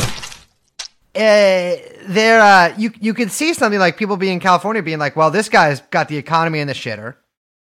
uh, 1.15 1.75
there 2.07 2.41
uh, 2.41 2.73
you 2.77 2.91
you 2.99 3.13
could 3.13 3.31
see 3.31 3.53
something 3.53 3.79
like 3.79 3.97
people 3.97 4.17
being 4.17 4.33
in 4.33 4.39
California 4.39 4.81
being 4.81 4.97
like, 4.97 5.15
well, 5.15 5.29
this 5.29 5.47
guy's 5.47 5.79
got 5.91 6.07
the 6.07 6.17
economy 6.17 6.59
in 6.59 6.67
the 6.67 6.73
shitter. 6.73 7.15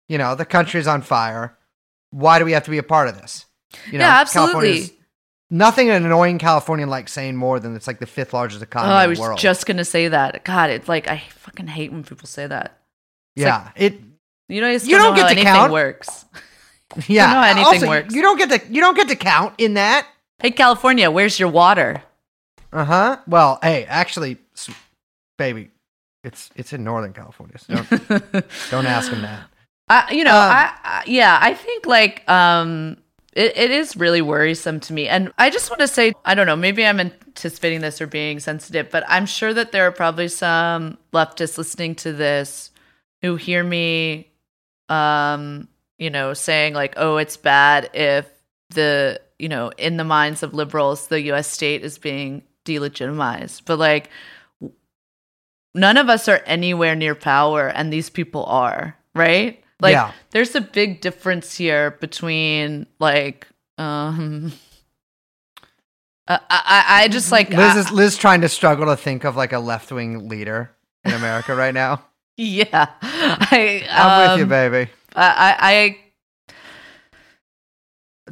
You 0.08 0.18
know, 0.20 0.36
the 0.36 0.46
country's 0.46 0.86
on 0.88 1.02
fire. 1.02 1.58
Why 2.12 2.38
do 2.40 2.46
we 2.46 2.52
have 2.52 2.64
to 2.66 2.72
be 2.72 2.78
a 2.78 2.84
part 2.84 3.08
of 3.08 3.20
this? 3.20 3.46
You 3.92 3.98
know, 3.98 4.06
yeah, 4.06 4.20
absolutely. 4.22 4.92
Nothing 5.50 5.90
an 5.90 6.06
annoying 6.06 6.38
Californian 6.38 6.90
like 6.90 7.10
saying 7.10 7.36
more 7.38 7.60
than 7.60 7.76
it's 7.76 7.88
like 7.88 7.98
the 8.00 8.06
fifth 8.06 8.34
largest 8.36 8.62
Oh, 8.62 8.64
economy 8.64 8.94
I 8.94 9.04
in 9.06 9.10
was 9.10 9.18
the 9.20 9.24
world. 9.24 9.40
just 9.40 9.66
gonna 9.66 9.84
say 9.86 10.08
that. 10.10 10.44
God, 10.44 10.70
it's 10.70 10.88
like 10.88 11.08
I 11.08 11.24
fucking 11.30 11.66
hate 11.68 11.92
when 11.92 12.04
people 12.04 12.28
say 12.28 12.46
that. 12.46 12.78
it's 13.36 13.46
yeah, 13.46 13.72
it 13.76 14.00
You 14.50 14.62
just 14.62 14.86
You 14.88 14.98
don't, 14.98 15.16
don't 15.16 15.16
know 15.16 15.16
get 15.16 15.22
how 15.22 15.28
to 15.30 15.36
anything 15.36 15.54
count. 15.54 15.72
works. 15.72 16.26
yeah. 17.08 17.34
know 17.34 17.42
anything 17.42 17.66
also, 17.84 17.88
works. 17.88 18.14
You 18.14 18.22
don't 18.22 18.38
get 18.38 18.50
to 18.50 18.74
you 18.74 18.82
don't 18.82 18.96
get 18.96 19.08
to 19.10 19.16
count 19.16 19.54
in 19.58 19.76
that. 19.76 20.08
Hey, 20.42 20.52
California, 20.52 21.10
where's 21.12 21.40
your 21.40 21.50
water? 21.50 22.02
Uh 22.74 22.86
huh. 22.86 23.18
Well, 23.28 23.60
hey, 23.62 23.86
actually, 23.86 24.38
baby, 25.38 25.70
it's 26.24 26.50
it's 26.56 26.74
in 26.74 26.84
Northern 26.84 27.14
California. 27.14 27.58
So 27.60 27.76
don't 27.76 28.32
don't 28.72 28.86
ask 28.86 29.12
him 29.12 29.22
that. 29.22 29.48
I, 29.88 30.12
you 30.12 30.24
know, 30.24 30.36
Um, 30.36 30.52
I, 30.52 30.74
I 30.84 31.04
yeah, 31.08 31.40
I 31.42 31.54
think 31.56 31.86
like 31.88 32.30
um, 32.30 32.98
it, 33.34 33.58
it 33.58 33.72
is 33.72 33.96
really 33.98 34.22
worrisome 34.22 34.80
to 34.82 34.94
me, 34.94 35.08
and 35.08 35.32
I 35.38 35.50
just 35.50 35.70
want 35.72 35.80
to 35.82 35.88
say, 35.88 36.14
I 36.26 36.36
don't 36.36 36.46
know, 36.46 36.56
maybe 36.56 36.86
I'm 36.86 37.00
anticipating 37.00 37.82
this 37.82 38.00
or 38.00 38.06
being 38.08 38.40
sensitive, 38.40 38.90
but 38.92 39.04
I'm 39.08 39.26
sure 39.26 39.52
that 39.54 39.72
there 39.72 39.86
are 39.88 39.92
probably 39.92 40.28
some 40.28 40.98
leftists 41.12 41.58
listening 41.58 41.96
to 41.96 42.14
this 42.14 42.70
who 43.24 43.36
hear 43.36 43.64
me, 43.64 44.30
um, 44.90 45.68
you 45.98 46.10
know, 46.10 46.34
saying 46.34 46.74
like, 46.74 46.94
oh, 46.98 47.18
it's 47.18 47.38
bad 47.38 47.90
if 47.94 48.28
the 48.72 49.22
you 49.38 49.48
know, 49.50 49.72
in 49.78 49.98
the 49.98 50.04
minds 50.04 50.44
of 50.44 50.54
liberals, 50.54 51.08
the 51.08 51.22
U.S. 51.24 51.48
state 51.48 51.84
is 51.84 51.98
being 51.98 52.44
delegitimized, 52.66 53.62
but 53.66 53.80
like. 53.80 54.10
None 55.76 55.98
of 55.98 56.10
us 56.10 56.28
are 56.28 56.42
anywhere 56.48 56.96
near 56.96 57.14
power, 57.14 57.68
and 57.68 57.94
these 57.94 58.10
people 58.10 58.44
are, 58.46 58.98
right? 59.14 59.64
Like, 59.80 59.94
Yeah. 59.94 60.12
there's 60.32 60.56
a 60.56 60.62
big 60.62 61.00
difference 61.00 61.56
here 61.56 61.92
between 61.92 62.88
like 63.00 63.48
um 63.78 64.52
I 66.28 66.40
I, 66.50 66.84
I 67.04 67.08
just 67.08 67.32
like 67.32 67.50
Liz 67.52 67.60
I- 67.60 67.80
is 67.80 67.92
Liz 67.92 68.18
trying 68.18 68.42
to 68.42 68.50
struggle 68.50 68.88
to 68.88 68.98
think 68.98 69.24
of 69.26 69.36
like 69.36 69.54
a 69.54 69.60
left 69.60 69.92
wing 69.92 70.28
leader 70.28 70.72
in 71.06 71.14
America 71.14 71.56
right 71.56 71.74
now. 71.74 72.04
Yeah 72.42 72.88
I 73.02 73.86
I'm 73.92 74.30
with 74.32 74.38
you, 74.40 74.44
um, 74.44 74.50
baby. 74.50 74.92
I, 75.16 75.56
I 75.60 75.98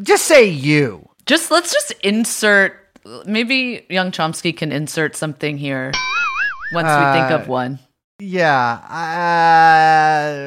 Just 0.02 0.26
say 0.26 0.46
you. 0.48 1.10
just 1.26 1.52
let's 1.52 1.74
just 1.74 1.92
insert 2.04 2.74
maybe 3.26 3.86
young 3.90 4.12
Chomsky 4.12 4.56
can 4.56 4.72
insert 4.72 5.16
something 5.16 5.58
here 5.58 5.92
once 6.72 6.88
we 6.88 7.04
think 7.14 7.32
Uh, 7.32 7.40
of 7.42 7.48
one 7.48 7.80
Yeah, 8.20 8.80
uh, 8.88 10.44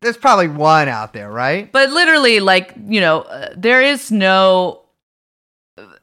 there's 0.00 0.16
probably 0.16 0.48
one 0.48 0.88
out 0.88 1.12
there, 1.12 1.30
right? 1.30 1.70
But 1.72 1.90
literally, 1.90 2.38
like, 2.40 2.72
you 2.86 3.00
know, 3.00 3.22
uh, 3.22 3.52
there 3.56 3.82
is 3.82 4.10
no. 4.12 4.83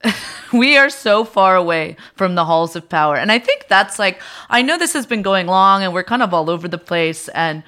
we 0.53 0.77
are 0.77 0.89
so 0.89 1.23
far 1.23 1.55
away 1.55 1.95
from 2.15 2.35
the 2.35 2.45
halls 2.45 2.75
of 2.75 2.89
power. 2.89 3.15
And 3.15 3.31
I 3.31 3.39
think 3.39 3.67
that's 3.67 3.99
like, 3.99 4.21
I 4.49 4.61
know 4.61 4.77
this 4.77 4.93
has 4.93 5.05
been 5.05 5.21
going 5.21 5.47
long 5.47 5.83
and 5.83 5.93
we're 5.93 6.03
kind 6.03 6.21
of 6.21 6.33
all 6.33 6.49
over 6.49 6.67
the 6.67 6.77
place. 6.77 7.27
And, 7.29 7.63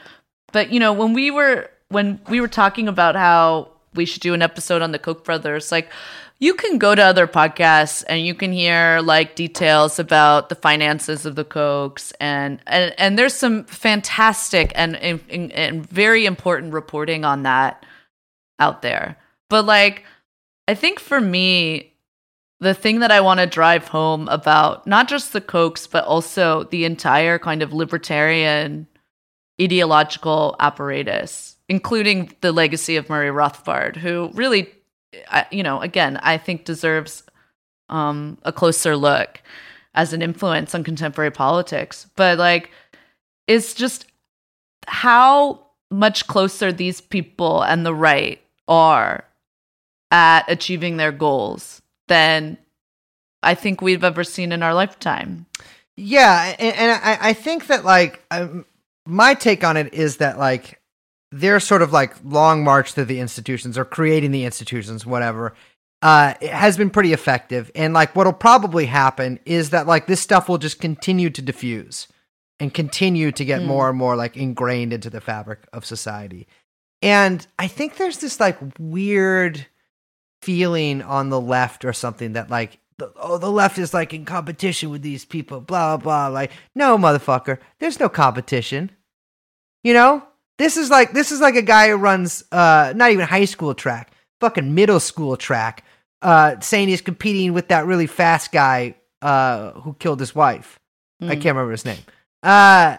but, 0.52 0.72
you 0.72 0.80
know, 0.80 0.94
when 0.94 1.14
we 1.14 1.32
were, 1.32 1.70
when 1.90 2.20
we 2.30 2.42
were 2.42 2.48
talking 2.48 2.88
about 2.88 3.16
how 3.16 3.72
we 3.94 4.06
should 4.06 4.22
do 4.22 4.34
an 4.34 4.42
episode 4.42 4.82
on 4.82 4.92
the 4.92 5.00
Koch 5.00 5.24
brothers, 5.24 5.72
like, 5.72 5.90
you 6.40 6.54
can 6.56 6.78
go 6.78 6.94
to 6.94 7.02
other 7.02 7.26
podcasts 7.26 8.04
and 8.10 8.26
you 8.26 8.36
can 8.36 8.52
hear 8.52 9.00
like 9.02 9.36
details 9.36 9.98
about 9.98 10.50
the 10.50 10.56
finances 10.56 11.26
of 11.26 11.36
the 11.36 11.46
Kochs 11.46 12.12
and 12.20 12.60
and, 12.68 12.94
and 12.98 13.18
there's 13.18 13.34
some 13.34 13.64
fantastic 13.64 14.74
and, 14.76 14.98
and 14.98 15.22
and 15.54 15.88
very 15.90 16.26
important 16.26 16.74
reporting 16.74 17.24
on 17.24 17.44
that 17.44 17.86
out 18.60 18.82
there. 18.82 19.16
But 19.50 19.64
like 19.64 20.04
I 20.68 20.76
think 20.76 21.00
for 21.00 21.22
me 21.22 21.93
the 22.64 22.74
thing 22.74 23.00
that 23.00 23.12
I 23.12 23.22
want 23.22 23.40
to 23.40 23.46
drive 23.46 23.88
home 23.88 24.28
about 24.30 24.88
not 24.88 25.08
just 25.08 25.34
the 25.34 25.42
Kochs 25.42 25.90
but 25.90 26.06
also 26.06 26.64
the 26.66 26.86
entire 26.86 27.38
kind 27.38 27.62
of 27.62 27.74
libertarian 27.74 28.88
ideological 29.62 30.56
apparatus 30.60 31.58
including 31.70 32.32
the 32.42 32.52
legacy 32.52 32.96
of 32.96 33.10
Murray 33.10 33.30
Rothbard 33.30 33.96
who 33.96 34.32
really 34.34 34.74
you 35.52 35.64
know, 35.64 35.82
again, 35.82 36.18
I 36.18 36.38
think 36.38 36.66
deserves 36.66 37.24
um, 37.90 38.38
a 38.44 38.52
closer 38.52 38.96
look 38.96 39.42
as 39.94 40.14
an 40.14 40.22
influence 40.22 40.74
on 40.74 40.84
contemporary 40.84 41.32
politics. 41.32 42.08
But 42.16 42.38
like, 42.38 42.72
it's 43.48 43.74
just 43.74 44.08
how 44.88 45.68
much 45.92 46.28
closer 46.28 46.72
these 46.72 47.02
people 47.02 47.62
and 47.62 47.86
the 47.86 47.94
right 47.94 48.42
are 48.68 49.26
at 50.10 50.44
achieving 50.48 50.98
their 50.98 51.12
goals 51.12 51.82
than 52.08 52.58
I 53.42 53.56
think 53.56 53.82
we've 53.82 54.04
ever 54.04 54.24
seen 54.24 54.52
in 54.52 54.64
our 54.64 54.74
lifetime. 54.74 55.46
Yeah, 55.96 56.56
and, 56.58 56.76
and 56.76 56.92
I, 57.04 57.30
I 57.30 57.34
think 57.34 57.68
that 57.68 57.86
like 57.86 58.24
um, 58.32 58.66
my 59.06 59.34
take 59.34 59.64
on 59.64 59.78
it 59.78 59.94
is 59.94 60.18
that 60.18 60.38
like 60.40 60.80
their 61.32 61.60
sort 61.60 61.82
of 61.82 61.92
like 61.92 62.16
long 62.24 62.64
march 62.64 62.94
through 62.94 63.06
the 63.06 63.20
institutions 63.20 63.78
or 63.78 63.86
creating 63.86 64.32
the 64.32 64.46
institutions, 64.46 65.06
whatever, 65.06 65.54
uh, 66.02 66.34
it 66.42 66.52
has 66.52 66.78
been 66.78 66.90
pretty 66.90 67.14
effective. 67.14 67.72
And 67.76 67.94
like 67.94 68.16
what'll 68.16 68.34
probably 68.34 68.86
happen 68.86 69.40
is 69.46 69.72
that 69.72 69.88
like 69.88 70.08
this 70.08 70.20
stuff 70.22 70.48
will 70.50 70.58
just 70.58 70.80
continue 70.80 71.30
to 71.30 71.42
diffuse 71.42 72.08
and 72.60 72.74
continue 72.74 73.32
to 73.32 73.46
get 73.46 73.62
Mm. 73.62 73.66
more 73.66 73.90
and 73.90 73.98
more 73.98 74.16
like 74.16 74.38
ingrained 74.38 74.94
into 74.94 75.10
the 75.10 75.22
fabric 75.22 75.60
of 75.74 75.86
society. 75.86 76.48
And 77.02 77.46
I 77.60 77.68
think 77.68 77.98
there's 77.98 78.20
this 78.20 78.40
like 78.40 78.58
weird 78.80 79.66
feeling 80.44 81.02
on 81.02 81.30
the 81.30 81.40
left 81.40 81.86
or 81.86 81.94
something 81.94 82.34
that 82.34 82.50
like 82.50 82.80
the, 82.98 83.12
oh 83.16 83.38
the 83.38 83.50
left 83.52 83.78
is 83.80 83.94
like 83.94 84.14
in 84.14 84.26
competition 84.26 84.90
with 84.90 85.02
these 85.02 85.26
people 85.26 85.60
blah 85.62 85.98
blah 85.98 86.04
blah 86.04 86.28
like 86.28 86.52
no 86.76 86.98
motherfucker 86.98 87.58
there's 87.80 88.00
no 88.00 88.08
competition 88.10 88.92
you 89.84 89.94
know 89.94 90.24
this 90.60 90.78
is 90.78 90.90
like 90.90 91.12
this 91.14 91.32
is 91.32 91.42
like 91.42 91.56
a 91.56 91.62
guy 91.62 91.90
who 91.90 91.96
runs 91.96 92.44
uh 92.52 92.94
not 92.96 93.12
even 93.12 93.26
high 93.26 93.46
school 93.46 93.74
track 93.74 94.12
fucking 94.40 94.74
middle 94.76 95.00
school 95.00 95.36
track 95.38 95.84
uh 96.22 96.60
saying 96.60 96.88
he's 96.88 97.02
competing 97.02 97.54
with 97.54 97.70
that 97.70 97.86
really 97.86 98.08
fast 98.08 98.52
guy 98.52 98.96
uh 99.22 99.72
who 99.72 99.94
killed 99.96 100.20
his 100.20 100.36
wife 100.36 100.78
I 101.22 101.26
Mm. 101.26 101.30
can't 101.42 101.56
remember 101.56 101.72
his 101.72 101.86
name. 101.86 102.00
Uh, 102.42 102.98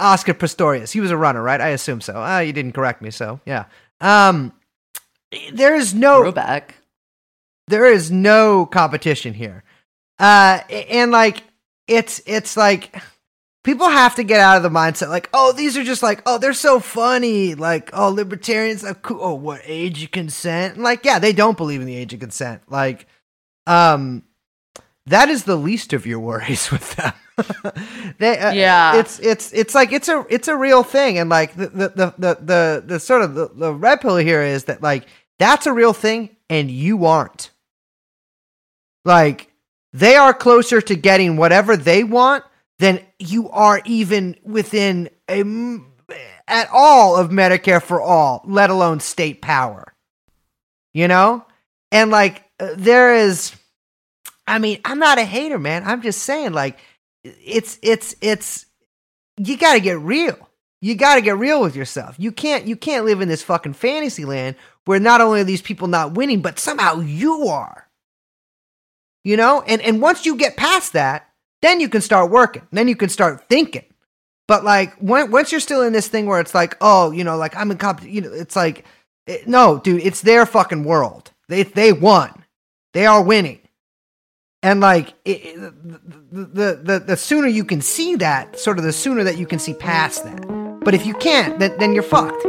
Oscar 0.00 0.34
Pistorius. 0.34 0.90
He 0.90 0.98
was 0.98 1.12
a 1.12 1.16
runner, 1.16 1.40
right? 1.40 1.60
I 1.60 1.68
assume 1.68 2.00
so. 2.00 2.14
Uh, 2.20 2.40
you 2.40 2.52
didn't 2.52 2.72
correct 2.72 3.00
me, 3.00 3.12
so 3.12 3.38
yeah. 3.46 3.66
Um, 4.00 4.52
there 5.52 5.76
is 5.76 5.94
no 5.94 6.22
Throwback. 6.22 6.74
There 7.70 7.86
is 7.86 8.10
no 8.10 8.66
competition 8.66 9.32
here. 9.34 9.64
Uh, 10.18 10.60
and 10.70 11.10
like 11.10 11.42
it's 11.88 12.20
it's 12.26 12.56
like 12.56 12.94
people 13.64 13.88
have 13.88 14.14
to 14.16 14.22
get 14.22 14.40
out 14.40 14.56
of 14.56 14.62
the 14.62 14.68
mindset 14.68 15.08
like, 15.08 15.28
oh, 15.32 15.52
these 15.52 15.76
are 15.76 15.84
just 15.84 16.02
like, 16.02 16.22
oh, 16.26 16.38
they're 16.38 16.52
so 16.52 16.78
funny. 16.80 17.54
Like, 17.54 17.90
oh, 17.92 18.10
libertarians 18.10 18.84
are 18.84 18.94
cool. 18.94 19.18
Oh, 19.20 19.34
what 19.34 19.60
age 19.64 20.02
of 20.04 20.10
consent? 20.10 20.74
And 20.74 20.84
like, 20.84 21.04
yeah, 21.04 21.18
they 21.18 21.32
don't 21.32 21.56
believe 21.56 21.80
in 21.80 21.86
the 21.86 21.96
age 21.96 22.12
of 22.12 22.20
consent. 22.20 22.62
Like, 22.68 23.06
um, 23.66 24.24
that 25.06 25.28
is 25.28 25.44
the 25.44 25.56
least 25.56 25.92
of 25.92 26.06
your 26.06 26.20
worries 26.20 26.70
with 26.72 26.94
them. 26.96 27.12
they, 28.18 28.38
uh, 28.38 28.52
Yeah. 28.52 28.96
it's 28.96 29.18
it's 29.20 29.52
it's 29.52 29.74
like 29.74 29.92
it's 29.92 30.08
a 30.08 30.24
it's 30.28 30.48
a 30.48 30.56
real 30.56 30.82
thing, 30.82 31.18
and 31.18 31.30
like 31.30 31.54
the 31.56 31.68
the 31.68 31.88
the 31.88 32.14
the, 32.18 32.38
the, 32.42 32.82
the 32.86 33.00
sort 33.00 33.22
of 33.22 33.34
the, 33.34 33.48
the 33.54 33.72
red 33.74 34.00
pill 34.02 34.16
here 34.16 34.42
is 34.42 34.64
that 34.64 34.82
like 34.82 35.06
that's 35.38 35.66
a 35.66 35.72
real 35.72 35.94
thing, 35.94 36.36
and 36.50 36.70
you 36.70 37.06
aren't. 37.06 37.50
Like 39.04 39.52
they 39.92 40.16
are 40.16 40.34
closer 40.34 40.80
to 40.80 40.94
getting 40.94 41.36
whatever 41.36 41.76
they 41.76 42.04
want 42.04 42.44
than 42.78 43.04
you 43.18 43.50
are 43.50 43.82
even 43.84 44.36
within 44.42 45.10
a 45.28 45.42
at 46.48 46.68
all 46.72 47.16
of 47.16 47.30
Medicare 47.30 47.82
for 47.82 48.00
all, 48.00 48.42
let 48.44 48.70
alone 48.70 49.00
state 49.00 49.40
power. 49.40 49.94
You 50.92 51.08
know? 51.08 51.44
And 51.92 52.10
like 52.10 52.44
uh, 52.58 52.74
there 52.76 53.14
is 53.14 53.54
I 54.46 54.58
mean, 54.58 54.80
I'm 54.84 54.98
not 54.98 55.18
a 55.18 55.24
hater, 55.24 55.58
man. 55.58 55.84
I'm 55.84 56.02
just 56.02 56.22
saying 56.22 56.52
like 56.52 56.78
it's 57.22 57.78
it's 57.82 58.14
it's 58.20 58.66
you 59.36 59.56
got 59.56 59.74
to 59.74 59.80
get 59.80 59.98
real. 59.98 60.48
You 60.82 60.94
got 60.94 61.16
to 61.16 61.20
get 61.20 61.36
real 61.36 61.60
with 61.60 61.76
yourself. 61.76 62.16
You 62.18 62.32
can't 62.32 62.66
you 62.66 62.74
can't 62.76 63.04
live 63.04 63.20
in 63.20 63.28
this 63.28 63.42
fucking 63.42 63.74
fantasy 63.74 64.24
land 64.24 64.56
where 64.86 64.98
not 64.98 65.20
only 65.20 65.40
are 65.40 65.44
these 65.44 65.62
people 65.62 65.88
not 65.88 66.14
winning, 66.14 66.40
but 66.40 66.58
somehow 66.58 67.00
you 67.00 67.48
are. 67.48 67.86
You 69.24 69.36
know? 69.36 69.62
And 69.66 69.80
and 69.82 70.00
once 70.00 70.24
you 70.26 70.36
get 70.36 70.56
past 70.56 70.92
that, 70.94 71.28
then 71.62 71.80
you 71.80 71.88
can 71.88 72.00
start 72.00 72.30
working. 72.30 72.66
Then 72.72 72.88
you 72.88 72.96
can 72.96 73.08
start 73.08 73.48
thinking. 73.48 73.84
But 74.48 74.64
like 74.64 74.94
when, 74.96 75.30
once 75.30 75.52
you're 75.52 75.60
still 75.60 75.82
in 75.82 75.92
this 75.92 76.08
thing 76.08 76.26
where 76.26 76.40
it's 76.40 76.54
like, 76.54 76.76
oh, 76.80 77.10
you 77.12 77.22
know, 77.24 77.36
like 77.36 77.54
I'm 77.56 77.70
in 77.70 77.78
comp, 77.78 78.02
you 78.02 78.20
know, 78.22 78.32
it's 78.32 78.56
like, 78.56 78.84
it, 79.26 79.46
no, 79.46 79.78
dude, 79.78 80.02
it's 80.02 80.22
their 80.22 80.44
fucking 80.46 80.84
world. 80.84 81.30
They 81.48 81.62
they 81.62 81.92
won. 81.92 82.44
They 82.92 83.06
are 83.06 83.22
winning. 83.22 83.60
And 84.62 84.80
like 84.80 85.14
it- 85.24 85.54
the, 86.32 86.44
the 86.44 86.80
the 86.82 86.98
the 87.06 87.16
sooner 87.16 87.46
you 87.48 87.64
can 87.64 87.80
see 87.80 88.16
that, 88.16 88.58
sort 88.58 88.78
of 88.78 88.84
the 88.84 88.92
sooner 88.92 89.22
that 89.24 89.38
you 89.38 89.46
can 89.46 89.58
see 89.58 89.74
past 89.74 90.24
that. 90.24 90.80
But 90.84 90.94
if 90.94 91.06
you 91.06 91.14
can't, 91.14 91.58
then 91.58 91.76
then 91.78 91.92
you're 91.92 92.02
fucked. 92.02 92.44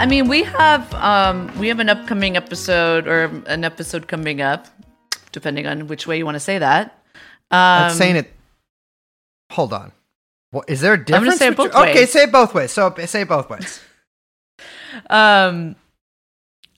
I 0.00 0.06
mean, 0.06 0.28
we 0.28 0.44
have 0.44 0.94
um, 0.94 1.52
we 1.58 1.68
have 1.68 1.78
an 1.78 1.90
upcoming 1.90 2.34
episode 2.34 3.06
or 3.06 3.24
an 3.46 3.64
episode 3.64 4.08
coming 4.08 4.40
up, 4.40 4.66
depending 5.30 5.66
on 5.66 5.88
which 5.88 6.06
way 6.06 6.16
you 6.16 6.24
want 6.24 6.36
to 6.36 6.40
say 6.40 6.56
that. 6.56 6.98
Um, 7.50 7.84
That's 7.84 7.98
saying 7.98 8.16
it. 8.16 8.32
Hold 9.52 9.74
on. 9.74 9.92
What 10.52 10.70
is 10.70 10.80
there 10.80 10.94
a 10.94 11.04
difference? 11.04 11.24
gonna 11.26 11.36
say 11.36 11.48
it 11.48 11.56
both 11.56 11.74
Okay, 11.74 11.94
ways. 11.94 12.12
say 12.12 12.22
it 12.22 12.32
both 12.32 12.54
ways. 12.54 12.70
So 12.70 12.94
say 13.04 13.20
it 13.22 13.28
both 13.28 13.50
ways. 13.50 13.80
um, 15.10 15.76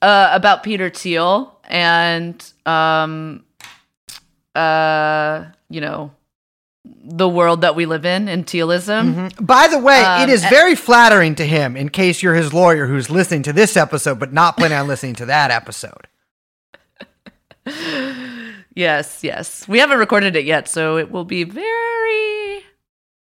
uh, 0.01 0.29
about 0.33 0.63
Peter 0.63 0.89
Thiel 0.89 1.57
and 1.69 2.43
um, 2.65 3.45
uh, 4.53 5.45
you 5.69 5.79
know, 5.79 6.11
the 6.85 7.29
world 7.29 7.61
that 7.61 7.75
we 7.75 7.85
live 7.85 8.05
in 8.05 8.27
in 8.27 8.43
Thielism. 8.43 9.13
Mhm. 9.31 9.45
By 9.45 9.67
the 9.67 9.79
way, 9.79 10.01
Um, 10.03 10.21
it 10.23 10.29
is 10.29 10.43
very 10.45 10.75
flattering 10.75 11.33
to 11.35 11.45
him. 11.45 11.77
In 11.77 11.87
case 11.89 12.21
you're 12.21 12.33
his 12.35 12.53
lawyer 12.53 12.87
who's 12.87 13.09
listening 13.09 13.43
to 13.43 13.53
this 13.53 13.77
episode 13.77 14.19
but 14.19 14.33
not 14.33 14.57
planning 14.57 14.77
on 14.77 14.87
listening 14.87 15.15
to 15.15 15.25
that 15.27 15.49
episode. 15.51 16.07
Yes, 18.75 19.19
yes. 19.23 19.67
We 19.67 19.77
haven't 19.77 19.99
recorded 19.99 20.35
it 20.35 20.45
yet, 20.45 20.67
so 20.67 20.97
it 20.97 21.11
will 21.11 21.25
be 21.25 21.43
very 21.43 22.63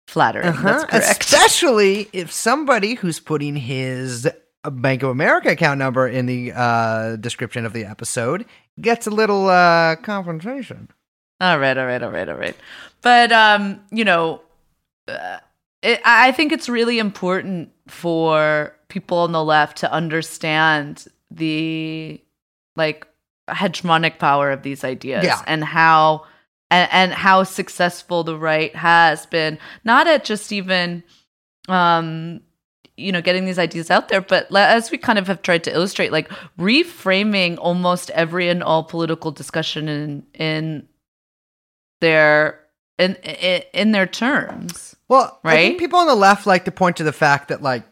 flattering. 0.07 0.46
That's 0.46 0.59
Uh-huh. 0.84 0.86
correct. 0.86 1.22
Especially 1.24 2.09
if 2.12 2.30
somebody 2.30 2.94
who's 2.94 3.18
putting 3.18 3.57
his 3.57 4.28
Bank 4.64 5.03
of 5.03 5.09
America 5.11 5.50
account 5.50 5.80
number 5.80 6.07
in 6.07 6.26
the 6.26 6.53
uh, 6.55 7.16
description 7.16 7.66
of 7.66 7.72
the 7.72 7.84
episode 7.84 8.46
gets 8.80 9.09
a 9.09 9.11
little 9.11 9.48
uh, 9.48 9.96
confrontation. 9.96 10.88
All 11.43 11.59
right, 11.59 11.76
all 11.76 11.86
right, 11.86 12.03
all 12.03 12.11
right, 12.11 12.28
all 12.28 12.36
right. 12.36 12.57
But 13.03 13.32
um, 13.32 13.80
you 13.90 14.05
know, 14.05 14.40
uh, 15.09 15.38
it, 15.82 16.01
I 16.05 16.30
think 16.32 16.53
it's 16.53 16.68
really 16.68 16.99
important 17.01 17.70
for 17.88 18.74
people 18.88 19.18
on 19.18 19.32
the 19.32 19.43
left 19.45 19.78
to 19.78 19.93
understand 19.93 21.07
the 21.30 22.20
like 22.76 23.07
hegemonic 23.51 24.18
power 24.18 24.51
of 24.53 24.62
these 24.62 24.84
ideas 24.84 25.24
Yeah. 25.24 25.43
and 25.49 25.64
how 25.64 26.26
and, 26.70 26.88
and 26.93 27.12
how 27.12 27.43
successful 27.43 28.22
the 28.22 28.38
right 28.38 28.74
has 28.76 29.26
been 29.26 29.59
not 29.84 30.07
at 30.07 30.24
just 30.24 30.53
even 30.53 31.03
um 31.68 32.40
you 32.97 33.11
know 33.11 33.20
getting 33.20 33.45
these 33.47 33.59
ideas 33.59 33.90
out 33.90 34.09
there 34.09 34.20
but 34.20 34.55
as 34.55 34.90
we 34.93 34.97
kind 34.99 35.18
of 35.18 35.26
have 35.26 35.43
tried 35.43 35.64
to 35.64 35.72
illustrate 35.74 36.12
like 36.12 36.28
reframing 36.59 37.59
almost 37.59 38.11
every 38.11 38.49
and 38.49 38.62
all 38.62 38.84
political 38.84 39.32
discussion 39.32 39.88
in 39.88 40.22
in 40.34 40.86
their 42.03 42.61
in 42.98 43.14
in, 43.24 43.62
in 43.72 43.92
their 43.92 44.07
terms 44.07 44.94
Well, 45.09 45.40
I 45.44 45.57
think 45.57 45.72
Right? 45.74 45.78
people 45.78 45.98
on 45.98 46.07
the 46.07 46.14
left 46.14 46.46
like 46.46 46.64
to 46.66 46.70
point 46.72 46.96
to 46.98 47.05
the 47.05 47.12
fact 47.12 47.48
that 47.48 47.62
like 47.62 47.84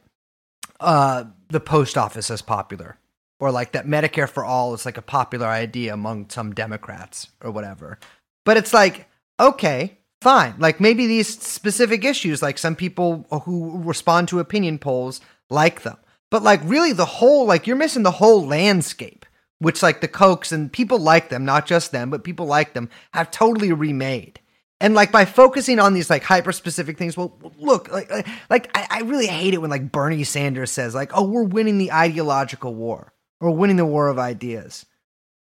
uh, 0.81 1.25
the 1.49 1.61
post 1.61 1.97
office 1.99 2.31
is 2.31 2.43
popular, 2.43 2.97
or 3.39 3.51
like 3.51 3.73
that 3.73 3.87
Medicare 3.87 4.29
for 4.29 4.45
all 4.45 4.73
is 4.75 4.85
like 4.87 4.97
a 4.99 5.03
popular 5.03 5.47
idea 5.47 5.93
among 5.95 6.31
some 6.31 6.53
Democrats 6.55 7.29
or 7.43 7.51
whatever. 7.51 7.99
But 8.45 8.57
it's 8.57 8.73
like 8.75 9.07
okay, 9.39 9.99
fine. 10.23 10.55
Like 10.59 10.81
maybe 10.81 11.07
these 11.07 11.29
specific 11.39 12.05
issues, 12.05 12.43
like 12.43 12.59
some 12.59 12.77
people 12.77 13.27
who 13.45 13.83
respond 13.83 14.29
to 14.29 14.41
opinion 14.41 14.79
polls 14.79 15.21
like 15.51 15.83
them, 15.83 15.97
but 16.31 16.43
like 16.43 16.61
really 16.65 16.93
the 16.93 17.05
whole 17.21 17.47
like 17.47 17.67
you're 17.67 17.77
missing 17.77 18.03
the 18.05 18.19
whole 18.23 18.47
landscape. 18.47 19.27
Which 19.61 19.83
like 19.83 20.01
the 20.01 20.09
Kochs 20.09 20.53
and 20.53 20.73
people 20.73 20.99
like 20.99 21.29
them, 21.29 21.45
not 21.45 21.67
just 21.67 21.93
them, 21.93 22.11
but 22.11 22.25
people 22.25 22.47
like 22.47 22.73
them, 22.73 22.89
have 23.13 23.31
totally 23.31 23.73
remade. 23.73 24.41
And 24.81 24.95
like 24.95 25.13
by 25.13 25.27
focusing 25.27 25.79
on 25.79 25.93
these 25.93 26.09
like 26.09 26.23
hyper 26.23 26.53
specific 26.53 26.97
things, 26.97 27.17
well, 27.17 27.39
look, 27.59 27.93
like, 27.93 28.11
like- 28.49 28.71
I, 28.75 28.87
I 28.91 29.01
really 29.03 29.27
hate 29.27 29.53
it 29.53 29.61
when 29.61 29.71
like 29.71 29.93
Bernie 29.93 30.25
Sanders 30.25 30.71
says 30.71 30.95
like, 30.95 31.11
"Oh, 31.15 31.25
we're 31.29 31.45
winning 31.45 31.77
the 31.77 31.93
ideological 31.93 32.75
war, 32.75 33.13
or 33.41 33.51
winning 33.51 33.77
the 33.77 33.85
war 33.85 34.09
of 34.09 34.19
ideas." 34.19 34.87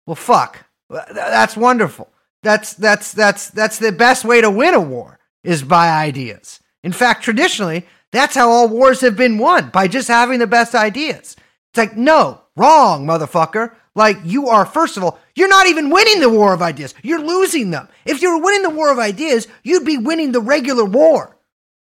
Well, 0.07 0.17
fuck, 0.17 0.67
that's 0.91 1.57
wonderful. 1.57 2.11
That's 2.43 2.75
that's 2.75 3.13
that's 3.13 3.51
that's 3.51 3.79
the 3.79 3.93
best 3.93 4.25
way 4.25 4.41
to 4.41 4.51
win 4.51 4.75
a 4.75 4.81
war 4.81 5.21
is 5.45 5.63
by 5.63 5.91
ideas. 5.91 6.59
In 6.83 6.93
fact, 6.93 7.23
traditionally, 7.23 7.87
that's 8.11 8.35
how 8.35 8.51
all 8.51 8.69
wars 8.69 9.01
have 9.03 9.17
been 9.17 9.39
won 9.39 9.71
by 9.71 9.87
just 9.87 10.09
having 10.09 10.41
the 10.41 10.47
best 10.47 10.75
ideas. 10.75 11.37
It's 11.71 11.79
like, 11.79 11.97
no, 11.97 12.41
wrong, 12.57 13.07
motherfucker. 13.07 13.75
Like, 13.95 14.19
you 14.25 14.49
are, 14.49 14.65
first 14.65 14.97
of 14.97 15.03
all, 15.03 15.19
you're 15.35 15.49
not 15.49 15.67
even 15.67 15.91
winning 15.91 16.21
the 16.21 16.31
war 16.31 16.53
of 16.53 16.63
ideas. 16.63 16.95
You're 17.03 17.23
losing 17.23 17.71
them. 17.71 17.89
If 18.05 18.23
you 18.23 18.37
were 18.37 18.43
winning 18.43 18.63
the 18.63 18.71
war 18.71 18.91
of 18.93 18.99
ideas, 18.99 19.49
you'd 19.63 19.85
be 19.85 19.99
winning 19.99 20.33
the 20.33 20.41
regular 20.41 20.85
war, 20.85 21.37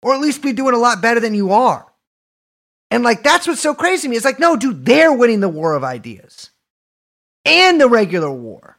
or 0.02 0.14
at 0.14 0.20
least 0.20 0.42
be 0.42 0.52
doing 0.52 0.74
a 0.74 0.78
lot 0.78 1.00
better 1.00 1.20
than 1.20 1.34
you 1.34 1.52
are. 1.52 1.86
And 2.90 3.02
like, 3.02 3.22
that's 3.22 3.46
what's 3.46 3.60
so 3.60 3.74
crazy 3.74 4.02
to 4.02 4.08
me. 4.08 4.16
It's 4.16 4.24
like, 4.24 4.38
no, 4.38 4.56
dude, 4.56 4.84
they're 4.84 5.12
winning 5.12 5.40
the 5.40 5.48
war 5.48 5.74
of 5.74 5.82
ideas 5.82 6.50
and 7.44 7.80
the 7.80 7.88
regular 7.88 8.30
war. 8.30 8.78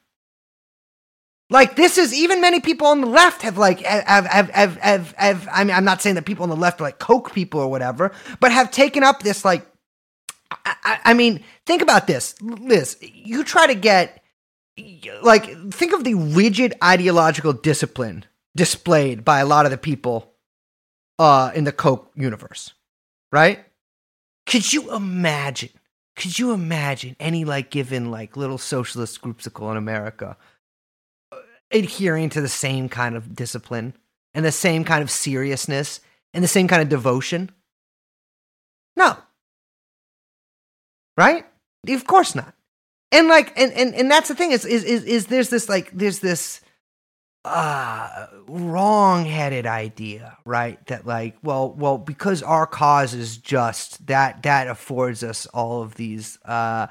Like 1.49 1.76
this 1.76 1.97
is 1.97 2.13
even 2.13 2.41
many 2.41 2.59
people 2.59 2.88
on 2.88 3.01
the 3.01 3.07
left 3.07 3.43
have 3.43 3.57
like 3.57 3.82
have 3.82 4.26
have 4.26 4.49
have 4.49 4.78
have, 4.78 5.11
have 5.11 5.47
I 5.51 5.63
mean 5.63 5.76
I'm 5.76 5.86
not 5.86 6.01
saying 6.01 6.15
that 6.15 6.26
people 6.26 6.43
on 6.43 6.49
the 6.49 6.55
left 6.55 6.82
are 6.82 6.86
like 6.86 6.97
Koch 6.97 7.34
people 7.34 7.59
or 7.59 7.69
whatever, 7.69 8.11
but 8.39 8.51
have 8.51 8.71
taken 8.71 9.03
up 9.03 9.21
this 9.21 9.45
like 9.45 9.65
I, 10.52 11.00
I, 11.06 11.14
mean 11.14 11.43
think 11.66 11.82
about 11.82 12.08
this, 12.08 12.36
Liz. 12.41 12.98
You 13.02 13.43
try 13.43 13.68
to 13.68 13.76
get 13.76 14.24
like 15.22 15.46
think 15.72 15.93
of 15.93 16.04
the 16.04 16.16
rigid 16.16 16.74
ideological 16.84 17.54
discipline 17.54 18.26
displayed 18.56 19.26
by 19.26 19.39
a 19.39 19.46
lot 19.46 19.66
of 19.66 19.72
the 19.72 19.78
people 19.78 20.34
uh 21.20 21.52
in 21.56 21.64
the 21.64 21.72
Koch 21.72 22.12
universe, 22.16 22.74
right? 23.32 23.66
Could 24.46 24.72
you 24.72 24.93
imagine? 24.93 25.70
Could 26.16 26.38
you 26.39 26.54
imagine 26.54 27.16
any 27.20 27.43
like 27.46 27.70
given 27.70 28.12
like 28.12 28.38
little 28.38 28.58
socialist 28.58 29.22
groupsicle 29.22 29.72
in 29.72 29.78
America 29.78 30.38
uh, 31.32 31.38
adhering 31.72 32.30
to 32.30 32.41
the 32.41 32.50
same 32.50 32.88
kind 32.88 33.16
of 33.16 33.36
discipline 33.36 33.96
and 34.34 34.46
the 34.46 34.52
same 34.52 34.84
kind 34.84 35.02
of 35.02 35.12
seriousness 35.12 36.00
and 36.34 36.43
the 36.43 36.48
same 36.48 36.68
kind 36.68 36.82
of 36.82 36.89
devotion? 36.89 37.52
No. 38.96 39.18
Right? 41.18 41.45
Of 41.88 42.05
course 42.05 42.36
not. 42.36 42.53
And 43.11 43.28
like 43.28 43.53
and 43.57 43.72
and, 43.74 43.95
and 43.95 44.11
that's 44.11 44.28
the 44.28 44.36
thing 44.36 44.51
is, 44.51 44.66
is 44.66 44.84
is 44.84 45.03
is 45.03 45.28
there's 45.28 45.49
this 45.49 45.70
like 45.70 45.91
there's 45.91 46.20
this 46.20 46.61
uh 47.45 48.26
wrong-headed 48.47 49.68
idea 49.68 50.38
right? 50.45 50.86
That 50.88 51.05
like 51.05 51.38
well 51.43 51.72
well 51.72 51.97
because 51.97 52.43
our 52.43 52.66
cause 52.66 53.13
is 53.13 53.38
just 53.38 54.07
that 54.07 54.43
that 54.43 54.68
affords 54.68 55.24
us 55.24 55.45
all 55.47 55.82
of 55.84 55.95
these 55.95 56.39
uh 56.45 56.88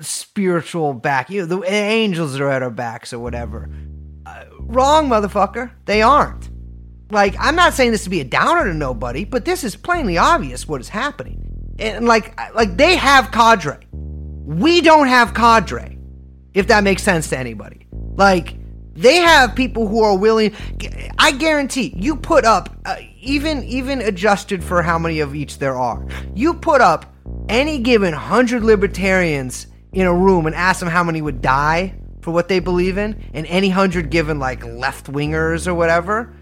spiritual 0.00 0.94
back 0.94 1.30
you 1.30 1.40
know 1.40 1.46
the 1.46 1.62
angels 1.62 2.38
are 2.38 2.48
at 2.48 2.62
our 2.62 2.70
backs 2.70 3.12
or 3.12 3.18
whatever. 3.18 3.68
Uh, 4.24 4.44
wrong 4.60 5.08
motherfucker. 5.08 5.72
They 5.84 6.00
aren't. 6.00 6.48
Like 7.10 7.34
i'm 7.38 7.54
not 7.54 7.74
saying 7.74 7.90
this 7.90 8.04
to 8.04 8.10
be 8.10 8.20
a 8.20 8.24
downer 8.24 8.64
to 8.64 8.74
nobody 8.74 9.24
but 9.24 9.44
this 9.44 9.62
is 9.62 9.76
plainly 9.76 10.16
obvious 10.16 10.66
what 10.66 10.80
is 10.80 10.88
happening 10.88 11.43
and 11.78 12.06
like 12.06 12.38
like 12.54 12.76
they 12.76 12.96
have 12.96 13.30
cadre. 13.30 13.78
We 13.92 14.80
don't 14.80 15.08
have 15.08 15.34
cadre 15.34 15.98
if 16.52 16.68
that 16.68 16.84
makes 16.84 17.02
sense 17.02 17.28
to 17.30 17.38
anybody. 17.38 17.86
Like 17.92 18.56
they 18.94 19.16
have 19.16 19.54
people 19.54 19.88
who 19.88 20.02
are 20.02 20.16
willing 20.16 20.54
i 21.18 21.32
guarantee 21.32 21.92
you 21.96 22.14
put 22.14 22.44
up 22.44 22.70
uh, 22.84 22.96
even 23.20 23.64
even 23.64 24.00
adjusted 24.00 24.62
for 24.62 24.82
how 24.82 24.98
many 24.98 25.20
of 25.20 25.34
each 25.34 25.58
there 25.58 25.76
are 25.76 26.06
you 26.34 26.54
put 26.54 26.80
up 26.80 27.12
any 27.48 27.78
given 27.80 28.12
100 28.12 28.62
libertarians 28.62 29.66
in 29.92 30.06
a 30.06 30.14
room 30.14 30.46
and 30.46 30.54
ask 30.54 30.80
them 30.80 30.88
how 30.88 31.02
many 31.02 31.20
would 31.20 31.42
die 31.42 31.92
for 32.20 32.30
what 32.30 32.48
they 32.48 32.58
believe 32.58 32.96
in 32.96 33.20
and 33.34 33.46
any 33.46 33.68
100 33.68 34.10
given 34.10 34.38
like 34.38 34.64
left 34.64 35.10
wingers 35.12 35.66
or 35.66 35.74
whatever 35.74 36.32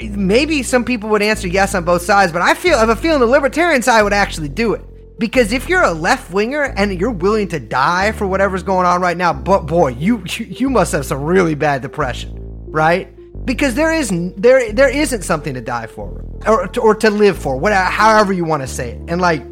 maybe 0.00 0.62
some 0.62 0.84
people 0.84 1.10
would 1.10 1.22
answer 1.22 1.48
yes 1.48 1.74
on 1.74 1.84
both 1.84 2.02
sides, 2.02 2.32
but 2.32 2.42
I 2.42 2.54
feel 2.54 2.76
I 2.76 2.80
have 2.80 2.88
a 2.88 2.96
feeling 2.96 3.20
the 3.20 3.26
libertarian 3.26 3.82
side 3.82 4.02
would 4.02 4.12
actually 4.12 4.48
do 4.48 4.74
it. 4.74 4.82
Because 5.18 5.52
if 5.52 5.68
you're 5.68 5.82
a 5.82 5.92
left 5.92 6.32
winger 6.32 6.62
and 6.62 6.98
you're 6.98 7.10
willing 7.10 7.48
to 7.48 7.60
die 7.60 8.12
for 8.12 8.26
whatever's 8.26 8.62
going 8.62 8.86
on 8.86 9.00
right 9.00 9.16
now, 9.16 9.32
but 9.32 9.66
boy, 9.66 9.88
you 9.88 10.24
you, 10.26 10.46
you 10.46 10.70
must 10.70 10.92
have 10.92 11.06
some 11.06 11.22
really 11.22 11.54
bad 11.54 11.82
depression, 11.82 12.34
right? 12.66 13.14
Because 13.44 13.74
there 13.74 13.92
is 13.92 14.10
there 14.36 14.72
there 14.72 14.88
isn't 14.88 15.22
something 15.22 15.54
to 15.54 15.60
die 15.60 15.86
for 15.86 16.24
or 16.46 16.66
to, 16.68 16.80
or 16.80 16.94
to 16.96 17.10
live 17.10 17.38
for, 17.38 17.56
whatever 17.56 17.84
however 17.84 18.32
you 18.32 18.44
want 18.44 18.62
to 18.62 18.66
say 18.66 18.92
it. 18.92 19.02
And 19.08 19.20
like 19.20 19.44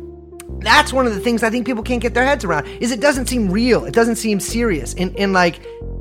that's 0.60 0.92
one 0.92 1.06
of 1.06 1.14
the 1.14 1.20
things 1.20 1.42
I 1.42 1.50
think 1.50 1.66
people 1.66 1.82
can't 1.82 2.02
get 2.02 2.14
their 2.14 2.24
heads 2.24 2.44
around 2.44 2.66
is 2.66 2.90
it 2.90 3.00
doesn't 3.00 3.26
seem 3.26 3.50
real. 3.50 3.84
It 3.84 3.94
doesn't 3.94 4.16
seem 4.16 4.40
serious. 4.40 4.94
And 4.94 5.16
and 5.16 5.32
like 5.32 5.60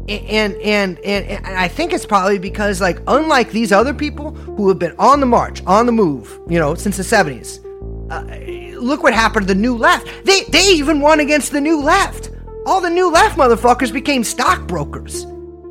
and 0.09 0.55
and 0.55 0.99
and, 0.99 1.25
and 1.25 1.45
I 1.45 1.67
think 1.67 1.93
it's 1.93 2.05
probably 2.05 2.39
because 2.39 2.81
like 2.81 2.99
unlike 3.07 3.51
these 3.51 3.71
other 3.71 3.93
people 3.93 4.31
who 4.31 4.67
have 4.69 4.79
been 4.79 4.95
on 4.97 5.19
the 5.19 5.25
march, 5.25 5.63
on 5.65 5.85
the 5.85 5.91
move, 5.91 6.39
you 6.47 6.59
know, 6.59 6.75
since 6.75 6.97
the 6.97 7.03
70s. 7.03 7.65
Uh, 8.11 8.79
look 8.79 9.03
what 9.03 9.13
happened 9.13 9.47
to 9.47 9.53
the 9.53 9.59
new 9.59 9.75
left. 9.77 10.07
They 10.25 10.43
they 10.45 10.65
even 10.71 10.99
won 10.99 11.19
against 11.19 11.51
the 11.51 11.61
new 11.61 11.81
left. 11.81 12.31
All 12.65 12.81
the 12.81 12.89
new 12.89 13.11
left 13.11 13.37
motherfuckers 13.37 13.93
became 13.93 14.23
stockbrokers. 14.23 15.25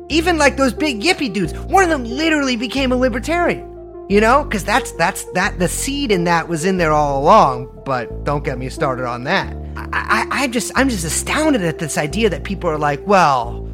Even 0.09 0.37
like 0.37 0.57
those 0.57 0.73
big 0.73 1.01
yippy 1.01 1.31
dudes. 1.31 1.53
One 1.53 1.83
of 1.83 1.89
them 1.89 2.03
literally 2.03 2.55
became 2.55 2.91
a 2.91 2.95
libertarian. 2.95 3.65
You 4.09 4.21
know, 4.21 4.43
because 4.43 4.63
that's 4.63 4.91
that's 4.93 5.25
that 5.33 5.59
the 5.59 5.67
seed 5.67 6.11
in 6.11 6.23
that 6.23 6.47
was 6.47 6.65
in 6.65 6.77
there 6.77 6.91
all 6.91 7.21
along. 7.21 7.81
But 7.85 8.23
don't 8.23 8.43
get 8.43 8.57
me 8.57 8.69
started 8.69 9.05
on 9.05 9.23
that. 9.25 9.55
I, 9.75 9.89
I, 9.93 10.43
I 10.43 10.47
just 10.47 10.71
I'm 10.75 10.89
just 10.89 11.05
astounded 11.05 11.61
at 11.61 11.77
this 11.77 11.97
idea 11.97 12.29
that 12.31 12.43
people 12.43 12.69
are 12.71 12.79
like, 12.79 13.05
well, 13.05 13.68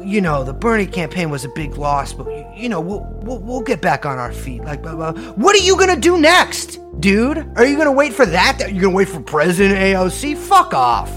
you 0.00 0.20
know, 0.20 0.44
the 0.44 0.52
Bernie 0.52 0.86
campaign 0.86 1.30
was 1.30 1.44
a 1.44 1.48
big 1.48 1.76
loss, 1.76 2.12
but 2.12 2.26
you, 2.56 2.68
know, 2.68 2.80
we'll, 2.80 3.00
we'll 3.22 3.38
we'll 3.38 3.60
get 3.60 3.80
back 3.80 4.06
on 4.06 4.18
our 4.18 4.32
feet. 4.32 4.62
Like, 4.64 4.82
blah, 4.82 4.94
blah. 4.94 5.12
what 5.32 5.54
are 5.54 5.64
you 5.64 5.76
gonna 5.78 6.00
do 6.00 6.18
next, 6.18 6.78
dude? 7.00 7.38
Are 7.56 7.64
you 7.66 7.76
gonna 7.76 7.92
wait 7.92 8.12
for 8.12 8.26
that? 8.26 8.58
You're 8.60 8.70
you 8.70 8.80
gonna 8.82 8.94
wait 8.94 9.08
for 9.08 9.20
President 9.20 9.78
AOC? 9.78 10.36
Fuck 10.36 10.74
off. 10.74 11.10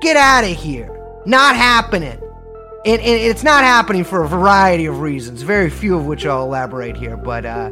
Get 0.00 0.16
out 0.16 0.44
of 0.44 0.56
here. 0.56 0.90
Not 1.26 1.56
happening. 1.56 2.20
And, 2.86 3.00
and 3.00 3.20
it's 3.20 3.42
not 3.42 3.64
happening 3.64 4.04
for 4.04 4.22
a 4.24 4.28
variety 4.28 4.84
of 4.84 5.00
reasons, 5.00 5.40
very 5.40 5.70
few 5.70 5.96
of 5.96 6.04
which 6.04 6.26
I'll 6.26 6.42
elaborate 6.42 6.98
here, 6.98 7.16
but 7.16 7.46
uh, 7.46 7.70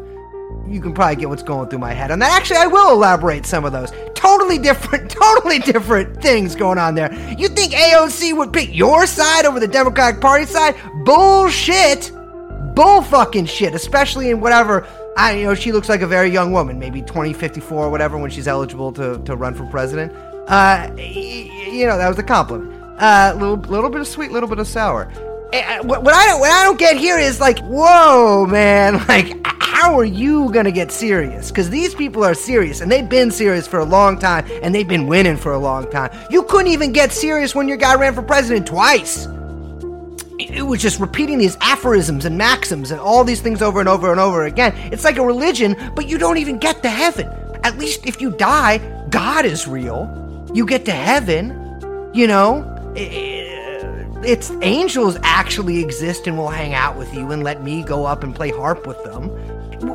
you 0.68 0.80
can 0.80 0.93
probably 0.93 1.16
get 1.16 1.28
what's 1.28 1.43
going 1.43 1.68
through 1.68 1.78
my 1.78 1.93
head 1.93 2.10
on 2.10 2.18
that. 2.20 2.30
Actually, 2.32 2.59
I 2.59 2.66
will 2.66 2.93
elaborate 2.93 3.47
some 3.47 3.64
of 3.64 3.72
those. 3.72 3.93
Totally 4.14 4.59
different, 4.59 5.10
totally 5.22 5.59
different 5.59 6.22
things 6.22 6.55
going 6.55 6.78
on 6.78 6.94
there. 6.94 7.12
You 7.39 7.48
think 7.48 7.72
AOC 7.72 8.36
would 8.36 8.52
pick 8.52 8.74
your 8.74 9.06
side 9.06 9.44
over 9.44 9.60
the 9.60 9.68
Democratic 9.68 10.20
Party 10.20 10.47
side? 10.47 10.76
Bullshit. 11.05 12.10
Bull 12.74 13.02
fucking 13.02 13.47
shit, 13.47 13.74
especially 13.74 14.30
in 14.30 14.40
whatever. 14.40 14.86
I 15.16 15.36
you 15.36 15.44
know 15.44 15.55
she 15.55 15.72
looks 15.72 15.90
like 15.90 16.01
a 16.01 16.06
very 16.06 16.30
young 16.30 16.52
woman, 16.52 16.78
maybe 16.78 17.02
2054 17.02 17.84
or 17.86 17.90
whatever 17.90 18.16
when 18.16 18.30
she's 18.30 18.48
eligible 18.48 18.93
to, 18.93 19.22
to 19.24 19.36
run 19.36 19.55
for 19.55 19.66
president. 19.66 20.12
Uh, 20.48 20.90
you 20.97 21.86
know, 21.86 21.98
that 21.98 22.09
was 22.09 22.18
a 22.18 22.22
compliment. 22.22 22.72
Uh, 22.98 23.34
little 23.36 23.56
little 23.56 23.90
bit 23.90 24.01
of 24.01 24.06
sweet, 24.06 24.32
little 24.32 24.48
bit 24.48 24.59
of 24.59 24.66
sour. 24.66 25.12
Eh, 25.53 25.61
eh, 25.61 25.81
What, 25.81 26.03
what 26.03 26.15
I 26.15 26.27
don't 26.27 26.41
what 26.41 26.51
I 26.51 26.65
don't 26.65 26.79
get 26.79 26.97
here 26.97 27.19
is 27.19 27.41
like, 27.41 27.59
whoa, 27.61 28.47
man, 28.47 28.95
like 29.09 29.37
how 29.45 29.99
are 29.99 30.05
you 30.05 30.51
to 30.53 30.70
get 30.70 30.93
serious? 30.93 31.51
Because 31.51 31.69
these 31.69 31.95
people 31.95 32.23
are 32.24 32.35
serious 32.35 32.81
and 32.81 32.91
they've 32.91 33.09
been 33.09 33.31
serious 33.31 33.66
for 33.66 33.81
a 33.81 33.85
long 33.85 34.19
time 34.19 34.47
and 34.62 34.74
they've 34.74 34.87
been 34.87 35.07
winning 35.07 35.37
for 35.37 35.53
a 35.53 35.59
long 35.59 35.91
time. 35.91 36.11
You 36.31 36.45
couldn't 36.45 36.69
even 36.73 36.93
get 36.93 37.12
serious 37.12 37.55
when 37.55 37.69
your 37.69 37.77
guy 37.77 37.95
ran 37.97 38.15
for 38.15 38.23
president 38.23 38.66
twice. 38.66 39.27
It 40.39 40.62
was 40.62 40.81
just 40.81 41.01
repeating 41.01 41.39
these 41.39 41.57
aphorisms 41.61 42.24
and 42.24 42.37
maxims 42.37 42.91
and 42.91 43.01
all 43.01 43.24
these 43.24 43.41
things 43.41 43.62
over 43.62 43.81
and 43.81 43.89
over 43.89 44.11
and 44.11 44.20
over 44.20 44.45
again. 44.45 44.73
It's 44.93 45.05
like 45.05 45.16
a 45.16 45.24
religion, 45.24 45.77
but 45.95 46.09
you 46.09 46.19
don't 46.19 46.39
even 46.39 46.59
get 46.59 46.83
to 46.83 46.91
heaven. 46.91 47.29
At 47.65 47.79
least 47.79 48.07
if 48.07 48.20
you 48.20 48.31
die, 48.31 48.79
God 49.11 49.45
is 49.45 49.66
real. 49.66 50.51
You 50.55 50.66
get 50.66 50.85
to 50.87 50.93
heaven, 50.93 52.11
you 52.12 52.27
know? 52.27 52.62
Eh, 52.97 53.09
eh, 53.11 53.61
It's 54.24 54.53
angels 54.62 55.16
actually 55.23 55.81
exist 55.81 56.27
and 56.27 56.39
will 56.39 56.49
hang 56.49 56.74
out 56.74 56.97
with 56.97 57.12
you 57.12 57.32
and 57.32 57.43
let 57.43 57.62
me 57.62 57.82
go 57.82 58.05
up 58.07 58.23
and 58.23 58.35
play 58.35 58.51
harp 58.51 58.86
with 58.86 59.03
them. 59.03 59.31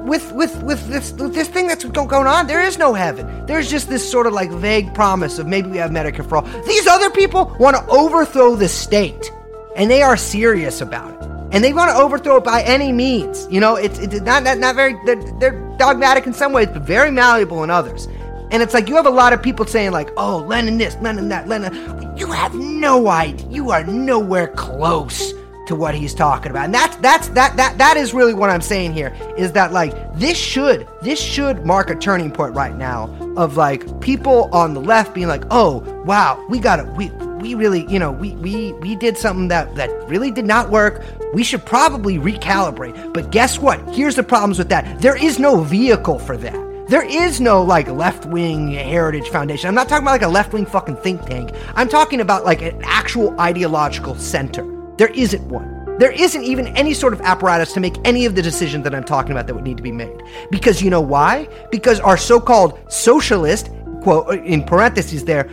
With 0.05 0.33
with 0.33 0.61
with 0.63 0.85
this 0.89 1.13
with 1.13 1.33
this 1.33 1.47
thing 1.47 1.67
that's 1.67 1.85
going 1.85 2.27
on, 2.27 2.45
there 2.47 2.61
is 2.61 2.77
no 2.77 2.93
heaven. 2.93 3.45
There's 3.45 3.69
just 3.69 3.87
this 3.87 4.09
sort 4.09 4.27
of 4.27 4.33
like 4.33 4.51
vague 4.51 4.93
promise 4.93 5.39
of 5.39 5.47
maybe 5.47 5.69
we 5.69 5.77
have 5.77 5.91
Medicare 5.91 6.27
for 6.27 6.37
all. 6.37 6.63
These 6.63 6.87
other 6.87 7.09
people 7.09 7.55
want 7.57 7.77
to 7.77 7.85
overthrow 7.87 8.55
the 8.55 8.67
state, 8.67 9.31
and 9.77 9.89
they 9.89 10.01
are 10.01 10.17
serious 10.17 10.81
about 10.81 11.11
it. 11.11 11.29
And 11.53 11.63
they 11.63 11.71
want 11.71 11.89
to 11.91 11.95
overthrow 11.95 12.35
it 12.37 12.43
by 12.43 12.63
any 12.63 12.91
means. 12.91 13.47
You 13.49 13.61
know, 13.61 13.77
it's, 13.77 13.97
it's 13.99 14.19
not, 14.19 14.43
not 14.43 14.57
not 14.57 14.75
very. 14.75 14.97
They're, 15.05 15.39
they're 15.39 15.77
dogmatic 15.77 16.27
in 16.27 16.33
some 16.33 16.51
ways, 16.51 16.67
but 16.67 16.81
very 16.81 17.09
malleable 17.09 17.63
in 17.63 17.69
others. 17.69 18.09
And 18.51 18.63
it's 18.63 18.73
like 18.73 18.87
you 18.87 18.95
have 18.95 19.05
a 19.05 19.11
lot 19.11 19.33
of 19.33 19.41
people 19.41 19.65
saying 19.65 19.91
like, 19.91 20.09
"Oh, 20.17 20.37
Lenin 20.37 20.77
this, 20.77 20.95
Lenin 21.01 21.29
that, 21.29 21.47
Lenin." 21.47 21.73
You 22.17 22.27
have 22.27 22.55
no 22.55 23.07
idea. 23.07 23.45
You 23.49 23.69
are 23.71 23.83
nowhere 23.83 24.47
close 24.47 25.33
to 25.67 25.75
what 25.75 25.93
he's 25.93 26.13
talking 26.13 26.49
about. 26.49 26.65
And 26.65 26.73
that's 26.73 26.95
that's 26.97 27.27
that 27.29 27.55
that 27.57 27.77
that 27.77 27.97
is 27.97 28.13
really 28.13 28.33
what 28.33 28.49
I'm 28.49 28.61
saying 28.61 28.93
here 28.93 29.15
is 29.37 29.51
that 29.51 29.71
like 29.71 29.93
this 30.15 30.37
should 30.37 30.87
this 31.01 31.19
should 31.19 31.65
mark 31.65 31.89
a 31.89 31.95
turning 31.95 32.31
point 32.31 32.55
right 32.55 32.75
now 32.75 33.13
of 33.35 33.57
like 33.57 33.99
people 34.01 34.49
on 34.51 34.73
the 34.73 34.81
left 34.81 35.13
being 35.13 35.27
like, 35.27 35.43
"Oh, 35.51 35.79
wow, 36.05 36.43
we 36.49 36.59
got 36.59 36.79
it. 36.79 36.87
We 36.93 37.09
we 37.39 37.53
really, 37.53 37.85
you 37.91 37.99
know, 37.99 38.11
we 38.11 38.31
we 38.35 38.73
we 38.73 38.95
did 38.95 39.17
something 39.17 39.49
that 39.49 39.75
that 39.75 39.89
really 40.07 40.31
did 40.31 40.45
not 40.45 40.69
work. 40.69 41.03
We 41.33 41.43
should 41.43 41.65
probably 41.65 42.17
recalibrate." 42.17 43.13
But 43.13 43.31
guess 43.31 43.59
what? 43.59 43.79
Here's 43.93 44.15
the 44.15 44.23
problems 44.23 44.57
with 44.57 44.69
that. 44.69 45.01
There 45.01 45.21
is 45.21 45.37
no 45.37 45.61
vehicle 45.61 46.17
for 46.17 46.37
that. 46.37 46.66
There 46.89 47.03
is 47.03 47.41
no 47.41 47.63
like 47.63 47.89
left 47.89 48.25
wing 48.27 48.71
heritage 48.71 49.27
foundation. 49.27 49.67
I'm 49.67 49.75
not 49.75 49.89
talking 49.89 50.05
about 50.05 50.11
like 50.11 50.21
a 50.21 50.29
left 50.29 50.53
wing 50.53 50.65
fucking 50.65 50.95
think 50.97 51.21
tank. 51.25 51.51
I'm 51.75 51.89
talking 51.89 52.21
about 52.21 52.45
like 52.45 52.61
an 52.61 52.79
actual 52.85 53.37
ideological 53.41 54.15
center. 54.15 54.65
There 54.97 55.09
isn't 55.09 55.45
one. 55.49 55.97
There 55.99 56.11
isn't 56.11 56.43
even 56.45 56.67
any 56.77 56.93
sort 56.93 57.11
of 57.11 57.19
apparatus 57.21 57.73
to 57.73 57.81
make 57.81 57.97
any 58.05 58.25
of 58.25 58.35
the 58.35 58.41
decisions 58.41 58.85
that 58.85 58.95
I'm 58.95 59.03
talking 59.03 59.33
about 59.33 59.47
that 59.47 59.53
would 59.53 59.65
need 59.65 59.75
to 59.75 59.83
be 59.83 59.91
made. 59.91 60.23
Because 60.49 60.81
you 60.81 60.89
know 60.89 61.01
why? 61.01 61.49
Because 61.71 61.99
our 61.99 62.15
so 62.15 62.39
called 62.39 62.79
socialist, 62.89 63.69
quote, 64.01 64.39
in 64.45 64.63
parentheses 64.63 65.25
there, 65.25 65.49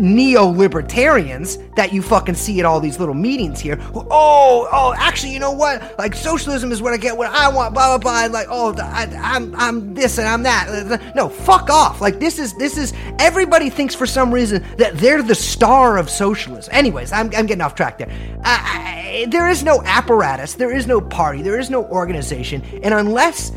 neo-libertarians 0.00 1.58
that 1.76 1.92
you 1.92 2.02
fucking 2.02 2.34
see 2.34 2.58
at 2.58 2.66
all 2.66 2.80
these 2.80 2.98
little 2.98 3.14
meetings 3.14 3.60
here. 3.60 3.76
who, 3.76 4.06
Oh, 4.10 4.68
oh, 4.72 4.94
actually, 4.96 5.32
you 5.32 5.38
know 5.38 5.52
what? 5.52 5.98
Like 5.98 6.14
socialism 6.14 6.72
is 6.72 6.82
what 6.82 6.92
I 6.92 6.96
get 6.96 7.16
what 7.16 7.28
I 7.28 7.48
want. 7.48 7.74
Blah 7.74 7.98
blah 7.98 8.26
blah. 8.28 8.38
Like, 8.38 8.48
oh, 8.50 8.74
I, 8.78 9.06
I'm 9.22 9.54
I'm 9.54 9.94
this 9.94 10.18
and 10.18 10.26
I'm 10.26 10.42
that. 10.42 11.14
No, 11.14 11.28
fuck 11.28 11.70
off. 11.70 12.00
Like 12.00 12.18
this 12.18 12.38
is 12.38 12.54
this 12.54 12.76
is 12.76 12.92
everybody 13.18 13.70
thinks 13.70 13.94
for 13.94 14.06
some 14.06 14.32
reason 14.32 14.64
that 14.78 14.96
they're 14.98 15.22
the 15.22 15.34
star 15.34 15.98
of 15.98 16.10
socialism. 16.10 16.72
Anyways, 16.74 17.12
I'm 17.12 17.26
I'm 17.36 17.46
getting 17.46 17.60
off 17.62 17.74
track 17.74 17.98
there. 17.98 18.10
I, 18.44 19.22
I, 19.22 19.26
there 19.30 19.48
is 19.48 19.62
no 19.62 19.82
apparatus. 19.84 20.54
There 20.54 20.74
is 20.74 20.86
no 20.86 21.00
party. 21.00 21.42
There 21.42 21.58
is 21.58 21.70
no 21.70 21.84
organization. 21.86 22.62
And 22.82 22.94
unless 22.94 23.52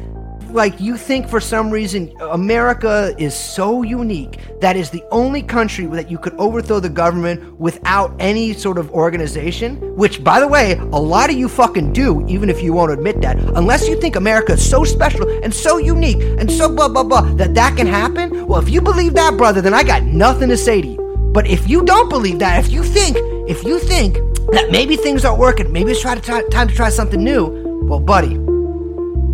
like 0.54 0.80
you 0.80 0.98
think 0.98 1.28
for 1.28 1.40
some 1.40 1.72
reason 1.72 2.14
America 2.22 3.14
is 3.18 3.36
so 3.36 3.82
unique 3.82 4.40
that 4.62 4.76
is 4.76 4.92
the 4.92 5.04
only 5.12 5.42
country 5.42 5.86
that 5.88 6.10
you 6.10 6.18
could 6.18 6.34
overthrow 6.36 6.80
the 6.80 6.90
government 6.90 7.60
without 7.60 8.16
any 8.20 8.54
sort 8.54 8.78
of 8.78 8.92
organization, 8.92 9.78
which 9.96 10.24
by 10.24 10.40
the 10.40 10.48
way, 10.48 10.74
a 10.74 11.00
lot 11.00 11.30
of 11.30 11.36
you 11.36 11.50
fucking 11.50 11.92
do, 11.92 12.26
even 12.28 12.50
if 12.50 12.62
you 12.62 12.72
won't 12.72 12.92
admit 12.92 13.20
that. 13.22 13.38
Unless 13.56 13.88
you 13.88 14.00
think 14.00 14.16
America 14.16 14.54
is 14.54 14.70
so 14.70 14.84
special 14.84 15.28
and 15.44 15.54
so 15.54 15.78
unique 15.78 16.22
and 16.40 16.52
so 16.52 16.74
blah 16.74 16.88
blah 16.88 17.04
blah 17.04 17.22
that 17.34 17.56
that 17.56 17.76
can 17.76 17.88
happen, 17.88 18.46
well, 18.46 18.62
if 18.62 18.70
you 18.70 18.82
believe 18.82 19.16
that, 19.16 19.36
brother, 19.38 19.62
then 19.62 19.74
I 19.74 19.84
got 19.84 20.04
nothing 20.04 20.50
to 20.50 20.58
say 20.58 20.82
to 20.82 20.88
you. 20.88 21.32
But 21.34 21.48
if 21.48 21.68
you 21.68 21.84
don't 21.84 22.10
believe 22.10 22.40
that, 22.40 22.64
if 22.64 22.72
you 22.72 22.84
think, 22.84 23.18
if 23.50 23.64
you 23.64 23.80
think 23.80 24.16
that 24.52 24.70
maybe 24.70 24.96
things 24.96 25.26
aren't 25.26 25.40
working, 25.40 25.72
maybe 25.72 25.92
it's 25.92 26.02
try 26.02 26.14
to 26.14 26.22
try, 26.22 26.48
time 26.50 26.68
to 26.68 26.76
try 26.76 26.90
something 26.90 27.24
new, 27.24 27.64
well, 27.88 28.00
buddy, 28.00 28.38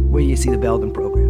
where 0.10 0.22
you 0.24 0.36
see 0.36 0.50
the 0.50 0.58
Belden 0.58 0.92
program? 0.92 1.30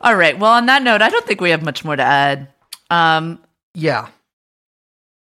All 0.00 0.16
right. 0.16 0.38
Well, 0.38 0.52
on 0.52 0.66
that 0.66 0.82
note, 0.82 1.02
I 1.02 1.08
don't 1.08 1.24
think 1.26 1.40
we 1.40 1.50
have 1.50 1.62
much 1.62 1.84
more 1.84 1.96
to 1.96 2.02
add. 2.02 2.48
Um, 2.90 3.40
Yeah. 3.74 4.08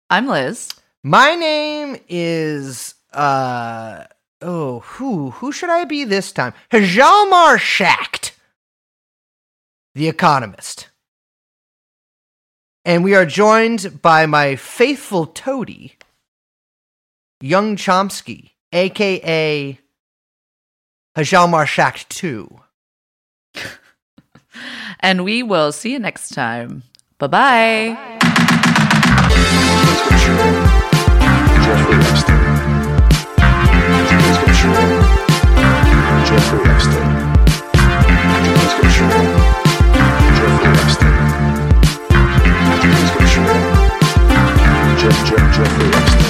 I'm 0.09 0.27
Liz. 0.27 0.69
My 1.03 1.35
name 1.35 1.97
is 2.09 2.95
uh 3.13 4.03
oh 4.41 4.79
who 4.79 5.31
who 5.31 5.51
should 5.51 5.69
I 5.69 5.85
be 5.85 6.03
this 6.03 6.31
time? 6.31 6.53
Hjalmar 6.71 7.57
Schacht, 7.57 8.31
the 9.95 10.07
economist. 10.07 10.89
And 12.83 13.03
we 13.03 13.15
are 13.15 13.25
joined 13.25 14.01
by 14.01 14.25
my 14.25 14.55
faithful 14.55 15.25
toady, 15.27 15.97
Young 17.41 17.75
Chomsky, 17.75 18.51
aka 18.71 19.77
Hjalmar 21.17 21.65
Schacht 21.65 22.07
2. 22.09 22.59
And 24.99 25.23
we 25.23 25.43
will 25.43 25.71
see 25.71 25.91
you 25.91 25.99
next 25.99 26.33
time. 26.33 26.81
Jeff, 45.07 45.25
Jeff, 45.25 45.55
Jeffrey 45.55 45.87
Epstein. 45.87 46.26